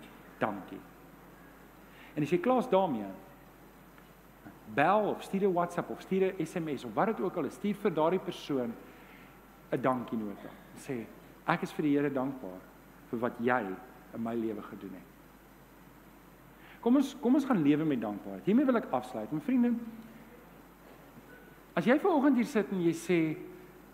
dankie. 0.41 0.81
En 2.15 2.25
as 2.25 2.33
jy 2.33 2.41
klaar 2.43 2.63
is 2.65 2.71
daarmee, 2.71 3.11
bel 4.75 5.13
of 5.13 5.23
stuur 5.23 5.47
'n 5.47 5.53
WhatsApp 5.53 5.89
of 5.89 6.01
stuur 6.01 6.33
'n 6.33 6.45
SMS 6.45 6.83
of 6.83 6.93
wat 6.93 7.07
dit 7.07 7.21
ook 7.21 7.37
al 7.37 7.45
is, 7.45 7.53
stuur 7.53 7.75
vir 7.75 7.93
daardie 7.93 8.19
persoon 8.19 8.73
'n 9.71 9.81
dankie 9.81 10.17
nota. 10.17 10.49
Sê 10.77 11.05
ek 11.47 11.61
is 11.61 11.71
vir 11.71 11.83
die 11.83 11.97
Here 11.97 12.09
dankbaar 12.09 12.59
vir 13.09 13.19
wat 13.19 13.33
jy 13.39 13.65
in 14.13 14.23
my 14.23 14.35
lewe 14.35 14.61
gedoen 14.61 14.93
het. 14.93 15.10
Kom 16.81 16.97
ons 16.97 17.13
kom 17.21 17.37
ons 17.37 17.45
gaan 17.45 17.61
lewe 17.61 17.85
met 17.85 18.01
dankbaarheid. 18.01 18.45
Hiermee 18.45 18.65
wil 18.65 18.79
ek 18.81 18.89
afsluit. 18.97 19.31
My 19.31 19.43
vriende, 19.45 19.75
as 21.77 21.85
jy 21.85 21.99
vanoggend 22.01 22.41
hier 22.41 22.49
sit 22.49 22.71
en 22.73 22.81
jy 22.81 22.95
sê 22.97 23.19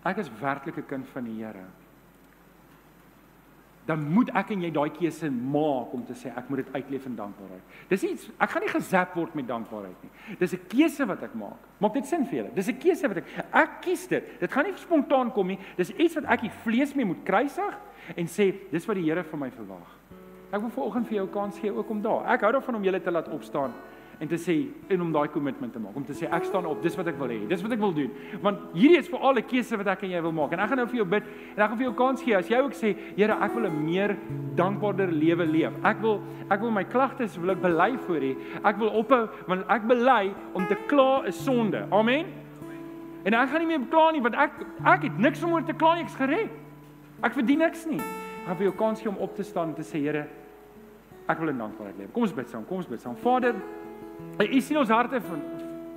ek 0.08 0.24
is 0.24 0.32
werklik 0.40 0.78
'n 0.78 0.88
kind 0.88 1.08
van 1.14 1.26
die 1.26 1.44
Here, 1.44 1.66
dan 3.88 4.04
moet 4.12 4.30
ek 4.36 4.52
en 4.52 4.62
jy 4.62 4.70
daai 4.72 4.90
keuse 4.92 5.30
maak 5.32 5.94
om 5.96 6.04
te 6.06 6.14
sê 6.14 6.28
ek 6.36 6.50
moet 6.50 6.66
dit 6.66 6.74
uitleef 6.76 7.06
in 7.06 7.16
dankbaarheid. 7.16 7.62
Dis 7.90 8.04
iets 8.04 8.30
ek 8.40 8.50
gaan 8.50 8.64
nie 8.66 8.72
gezap 8.74 9.16
word 9.16 9.36
met 9.36 9.48
dankbaarheid 9.48 10.04
nie. 10.04 10.12
Dis 10.40 10.54
'n 10.54 10.68
keuse 10.68 11.08
wat 11.08 11.24
ek 11.24 11.36
maak. 11.36 11.60
Maak 11.80 11.94
dit 11.94 12.06
sin 12.06 12.26
vir 12.26 12.36
julle? 12.40 12.56
Dis 12.56 12.68
'n 12.68 12.80
keuse 12.80 13.08
wat 13.08 13.18
ek 13.18 13.26
ek 13.54 13.82
kies 13.82 14.08
dit. 14.08 14.40
Dit 14.40 14.52
gaan 14.52 14.66
nie 14.66 14.76
spontaan 14.76 15.32
kom 15.32 15.48
nie. 15.48 15.60
Dis 15.78 15.92
iets 15.92 16.16
wat 16.16 16.26
ek 16.26 16.42
die 16.42 16.52
vlees 16.64 16.96
mee 16.96 17.06
moet 17.06 17.24
kruisig 17.24 17.78
en 18.16 18.26
sê 18.26 18.54
dis 18.72 18.86
wat 18.86 18.96
die 18.96 19.04
Here 19.04 19.24
van 19.24 19.40
my 19.40 19.50
verwag. 19.50 19.88
Ek 20.48 20.62
wil 20.64 20.72
vanoggend 20.72 21.08
vir 21.10 21.18
jou 21.20 21.28
kans 21.28 21.60
gee 21.60 21.72
ook 21.76 21.90
om 21.92 22.02
daar. 22.02 22.24
Ek 22.32 22.46
hou 22.46 22.52
daarvan 22.56 22.80
om 22.80 22.84
julle 22.84 23.02
te 23.04 23.12
laat 23.12 23.28
opstaan 23.36 23.74
en 24.18 24.28
te 24.28 24.38
sê 24.42 24.56
en 24.90 25.02
om 25.04 25.10
daai 25.14 25.28
kommitment 25.30 25.74
te 25.74 25.80
maak. 25.80 25.96
Om 25.96 26.06
te 26.08 26.16
sê 26.18 26.30
ek 26.34 26.48
staan 26.48 26.66
op. 26.66 26.80
Dis 26.82 26.96
wat 26.98 27.10
ek 27.12 27.18
wil 27.20 27.30
hê. 27.30 27.42
Dis 27.50 27.62
wat 27.62 27.74
ek 27.76 27.82
wil 27.82 27.92
doen. 27.94 28.14
Want 28.42 28.64
hierdie 28.74 28.98
is 28.98 29.10
vir 29.12 29.20
al 29.20 29.38
'n 29.38 29.44
keuse 29.44 29.78
wat 29.78 29.88
ek 29.88 30.04
en 30.04 30.10
jy 30.10 30.22
wil 30.22 30.32
maak. 30.32 30.54
En 30.54 30.60
ek 30.60 30.70
gaan 30.70 30.78
nou 30.78 30.88
vir 30.88 30.96
jou 30.96 31.06
bid 31.06 31.24
en 31.56 31.62
ek 31.64 31.70
gaan 31.70 31.78
vir 31.78 31.86
jou 31.86 31.94
kans 31.94 32.22
gee 32.22 32.36
as 32.38 32.48
jy 32.48 32.58
ook 32.58 32.74
sê, 32.74 32.96
Here, 33.18 33.34
ek 33.34 33.54
wil 33.54 33.68
'n 33.68 33.86
meer 33.86 34.18
dankbaarder 34.56 35.12
lewe 35.12 35.46
leef. 35.46 35.74
Ek 35.84 36.02
wil 36.02 36.22
ek 36.50 36.62
wil 36.62 36.72
my 36.72 36.84
klagtes 36.84 37.38
wil 37.38 37.52
ek 37.52 37.62
bely 37.62 37.98
voor 37.98 38.24
U. 38.24 38.36
Ek 38.64 38.78
wil 38.78 38.90
ophou 38.90 39.30
want 39.48 39.66
ek 39.70 39.88
bely 39.88 40.34
om 40.54 40.66
te 40.68 40.78
kla 40.88 41.26
is 41.28 41.44
sonde. 41.44 41.86
Amen. 41.92 42.26
En 43.26 43.34
ek 43.34 43.50
gaan 43.50 43.60
nie 43.60 43.78
meer 43.78 43.88
kla 43.90 44.12
nie 44.12 44.22
want 44.22 44.36
ek 44.36 44.52
ek 44.86 45.04
het 45.04 45.20
niks 45.20 45.44
om 45.44 45.52
oor 45.52 45.64
te 45.64 45.74
kla 45.74 45.96
nie. 45.96 46.04
Ek's 46.04 46.16
gered. 46.16 46.50
Ek 47.22 47.34
verdien 47.34 47.60
niks 47.60 47.86
nie 47.86 48.02
gaan 48.48 48.60
vir 48.60 48.70
jou 48.70 48.76
kans 48.80 49.02
gee 49.02 49.12
om 49.12 49.22
op 49.24 49.36
te 49.36 49.44
staan 49.44 49.72
en 49.74 49.78
te 49.78 49.86
sê 49.86 50.02
Here, 50.02 50.28
ek 51.28 51.40
wil 51.42 51.52
in 51.52 51.64
dankbaarheid 51.64 51.98
leef. 52.00 52.12
Kom 52.16 52.28
ons 52.28 52.36
bid 52.36 52.52
saam. 52.52 52.66
Kom 52.68 52.82
ons 52.82 52.90
bid 52.90 53.04
saam. 53.04 53.18
Vader, 53.20 53.58
U 54.42 54.62
sien 54.62 54.80
ons 54.80 54.94
harte 54.94 55.20
van 55.22 55.42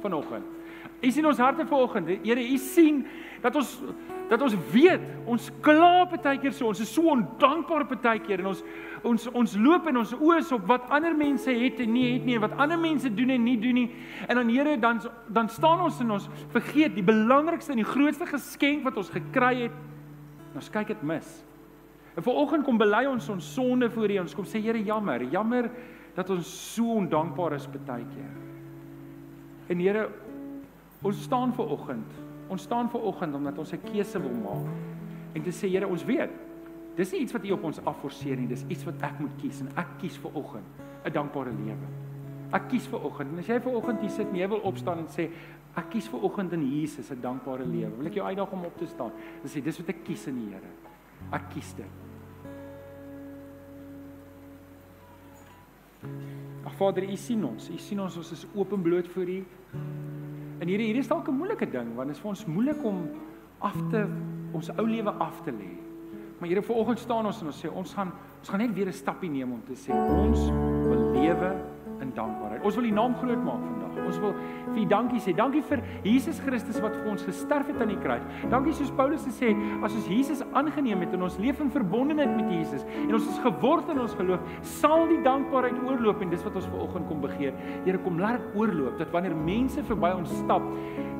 vanoggend. 0.02 0.56
U 1.00 1.10
sien 1.10 1.26
ons 1.26 1.38
harte 1.40 1.64
vanoggend. 1.66 2.10
Here, 2.24 2.42
U 2.42 2.56
sien 2.60 3.04
dat 3.40 3.56
ons 3.56 3.76
dat 4.30 4.42
ons 4.46 4.54
weet 4.70 5.02
ons 5.26 5.48
kla 5.64 6.04
baie 6.06 6.38
keer 6.38 6.52
so. 6.54 6.68
Ons 6.70 6.82
is 6.84 6.92
so 6.92 7.10
ondankbaar 7.10 7.86
baie 7.90 8.20
keer 8.22 8.44
en 8.44 8.52
ons 8.52 8.62
ons 9.02 9.26
ons 9.40 9.56
loop 9.58 9.88
in 9.90 9.98
ons 9.98 10.12
oë 10.14 10.42
op 10.54 10.68
wat 10.68 10.86
ander 10.94 11.16
mense 11.16 11.50
het 11.50 11.80
en 11.82 11.92
nie 11.92 12.12
het 12.12 12.26
nie 12.28 12.36
en 12.38 12.44
wat 12.44 12.54
ander 12.62 12.78
mense 12.78 13.10
doen 13.10 13.34
en 13.34 13.44
nie 13.44 13.56
doen 13.58 13.74
nie. 13.80 13.88
En 14.28 14.38
dan 14.38 14.50
Here, 14.50 14.76
dan 14.78 15.00
dan 15.28 15.48
staan 15.48 15.82
ons 15.86 16.00
en 16.00 16.10
ons 16.18 16.28
vergeet 16.52 16.94
die 16.94 17.06
belangrikste 17.06 17.72
en 17.74 17.82
die 17.82 17.90
grootste 17.90 18.26
geskenk 18.26 18.84
wat 18.86 18.96
ons 18.96 19.10
gekry 19.10 19.54
het. 19.64 19.78
Ons 20.54 20.70
kyk 20.70 20.92
dit 20.94 21.02
mis. 21.02 21.49
En 22.16 22.22
vanoggend 22.22 22.64
kom 22.66 22.78
bely 22.78 23.04
ons 23.06 23.28
ons 23.28 23.52
sonde 23.54 23.90
voor 23.90 24.10
U. 24.10 24.18
Ons 24.24 24.34
kom 24.34 24.46
sê 24.48 24.60
Here, 24.62 24.82
jammer, 24.82 25.22
jammer 25.30 25.70
dat 26.16 26.30
ons 26.30 26.48
so 26.74 26.98
ondankbaar 26.98 27.54
is 27.54 27.68
baie 27.70 28.06
keer. 28.10 28.32
En 29.70 29.78
Here, 29.78 30.08
ons 31.02 31.22
staan 31.22 31.54
vanoggend. 31.54 32.18
Ons 32.50 32.66
staan 32.66 32.90
vanoggend 32.90 33.34
omdat 33.34 33.58
ons 33.58 33.72
'n 33.72 33.82
keuse 33.92 34.20
wil 34.20 34.34
maak. 34.42 34.66
En 35.34 35.42
te 35.42 35.50
sê 35.50 35.70
Here, 35.70 35.86
ons 35.86 36.04
weet, 36.04 36.30
dis 36.96 37.12
nie 37.12 37.20
iets 37.20 37.32
wat 37.32 37.44
U 37.44 37.50
op 37.52 37.64
ons 37.64 37.84
afforceer 37.84 38.36
nie, 38.36 38.48
dis 38.48 38.64
iets 38.68 38.84
wat 38.84 39.02
ek 39.02 39.20
moet 39.20 39.36
kies 39.40 39.60
en 39.60 39.68
ek 39.76 39.98
kies 39.98 40.18
vanoggend 40.18 40.66
'n 41.04 41.12
dankbare 41.12 41.50
lewe. 41.50 41.86
Ek 42.52 42.68
kies 42.68 42.86
vanoggend. 42.86 43.32
En 43.32 43.38
as 43.38 43.46
jy 43.46 43.60
vanoggend 43.60 44.00
hier 44.00 44.10
sit 44.10 44.26
en 44.26 44.36
jy 44.36 44.48
wil 44.48 44.58
opstaan 44.58 44.98
en 44.98 45.08
sê 45.08 45.30
ek 45.76 45.90
kies 45.90 46.08
vanoggend 46.08 46.52
in 46.52 46.66
Jesus 46.66 47.10
'n 47.10 47.20
dankbare 47.20 47.64
lewe, 47.64 47.96
wil 47.96 48.06
ek 48.06 48.14
jou 48.14 48.26
uitdaag 48.26 48.52
om 48.52 48.64
op 48.64 48.76
te 48.76 48.86
staan. 48.86 49.12
En 49.42 49.48
sê 49.48 49.62
dis 49.62 49.78
wat 49.78 49.88
ek 49.88 50.04
kies 50.04 50.26
in 50.26 50.34
die 50.34 50.48
Here. 50.50 50.89
Ek 51.32 51.48
kies 51.54 51.74
dit. 51.74 51.98
Ag 56.64 56.74
Vader, 56.76 57.04
U 57.04 57.16
sien 57.16 57.44
ons. 57.44 57.70
U 57.70 57.78
sien 57.78 58.00
ons, 58.00 58.16
ons 58.16 58.32
is 58.32 58.46
openbloot 58.54 59.08
voor 59.08 59.28
U. 59.28 59.44
En 60.60 60.68
hierdie 60.68 60.90
hier 60.90 61.00
is 61.00 61.08
dalk 61.08 61.28
'n 61.28 61.36
moeilike 61.36 61.70
ding 61.70 61.94
want 61.94 62.08
dit 62.08 62.16
is 62.16 62.22
vir 62.22 62.28
ons 62.28 62.46
moeilik 62.46 62.84
om 62.84 63.08
af 63.58 63.76
te 63.90 64.06
ons 64.52 64.70
ou 64.76 64.86
lewe 64.86 65.10
af 65.10 65.40
te 65.42 65.52
lê. 65.52 65.72
Maar 66.38 66.48
Here, 66.48 66.62
vanoggend 66.62 66.98
staan 66.98 67.26
ons 67.26 67.40
en 67.40 67.46
ons 67.46 67.64
sê 67.64 67.68
ons 67.68 67.94
gaan 67.94 68.12
ons 68.38 68.48
gaan 68.48 68.60
net 68.60 68.74
weer 68.74 68.88
'n 68.88 68.92
stappie 68.92 69.30
neem 69.30 69.52
om 69.52 69.62
te 69.64 69.72
sê 69.72 69.92
ons 69.92 70.50
wil 70.88 71.12
lewe 71.12 71.56
in 72.00 72.12
dankbaarheid. 72.14 72.62
Ons 72.62 72.74
wil 72.74 72.84
U 72.84 72.90
naam 72.90 73.14
groot 73.14 73.44
maak 73.44 73.60
vandag. 73.60 73.79
Ons 74.06 74.18
wil 74.22 74.34
vir 74.70 74.80
U 74.80 74.86
dankie 74.90 75.20
sê. 75.22 75.34
Dankie 75.36 75.62
vir 75.66 75.82
Jesus 76.06 76.40
Christus 76.44 76.80
wat 76.82 76.94
vir 76.98 77.10
ons 77.12 77.24
gesterf 77.26 77.70
het 77.70 77.80
aan 77.82 77.92
die 77.92 77.98
kruis. 78.02 78.24
Dankie 78.52 78.74
soos 78.76 78.92
Paulus 78.96 79.24
gesê, 79.26 79.52
as 79.84 79.94
ons 79.98 80.08
Jesus 80.10 80.42
aangeneem 80.56 81.04
het 81.04 81.14
en 81.16 81.26
ons 81.26 81.38
leef 81.42 81.60
in 81.62 81.72
verbondenheid 81.74 82.32
met 82.36 82.50
Jesus 82.54 82.86
en 83.02 83.14
ons 83.16 83.28
is 83.30 83.40
geword 83.44 83.90
in 83.92 84.00
ons 84.02 84.16
geloof, 84.18 84.44
sal 84.78 85.06
die 85.10 85.20
dankbaarheid 85.26 85.78
oorloop 85.86 86.22
en 86.24 86.32
dis 86.32 86.44
wat 86.46 86.58
ons 86.60 86.68
vanoggend 86.70 87.08
kom 87.10 87.22
begeer. 87.24 87.56
Here, 87.86 88.00
kom 88.04 88.20
laat 88.22 88.40
dit 88.40 88.60
oorloop 88.60 88.98
dat 89.00 89.12
wanneer 89.14 89.36
mense 89.36 89.82
verby 89.88 90.12
ons 90.16 90.32
stap, 90.42 90.64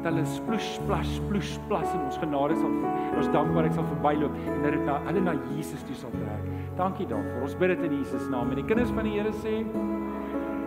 dat 0.01 0.13
hulle 0.13 0.25
sploes 0.29 0.69
splash 0.77 1.11
sploes 1.19 1.57
plas 1.69 1.89
in 1.93 2.05
ons 2.07 2.21
genade 2.23 2.57
sal 2.57 2.73
ons 3.19 3.29
dankbaarheid 3.35 3.77
sal 3.77 3.89
verbyloop 3.91 4.39
en 4.47 4.63
dat 4.65 4.77
dit 4.77 4.87
na 4.87 4.97
hulle 5.09 5.25
na 5.27 5.37
Jesus 5.51 5.85
toe 5.89 5.99
sal 5.99 6.15
trek. 6.17 6.49
Dankie 6.79 7.09
daarvoor. 7.11 7.45
Ons 7.49 7.59
bid 7.61 7.75
dit 7.75 7.85
in 7.91 7.99
Jesus 8.01 8.31
naam 8.33 8.55
en 8.55 8.63
die 8.63 8.69
kinders 8.69 8.95
van 8.97 9.09
die 9.09 9.19
Here 9.19 9.35
sê 9.43 9.61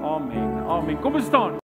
Amen. 0.04 0.64
Amen. 0.68 1.00
Kom 1.02 1.16
ons 1.16 1.26
staan. 1.32 1.62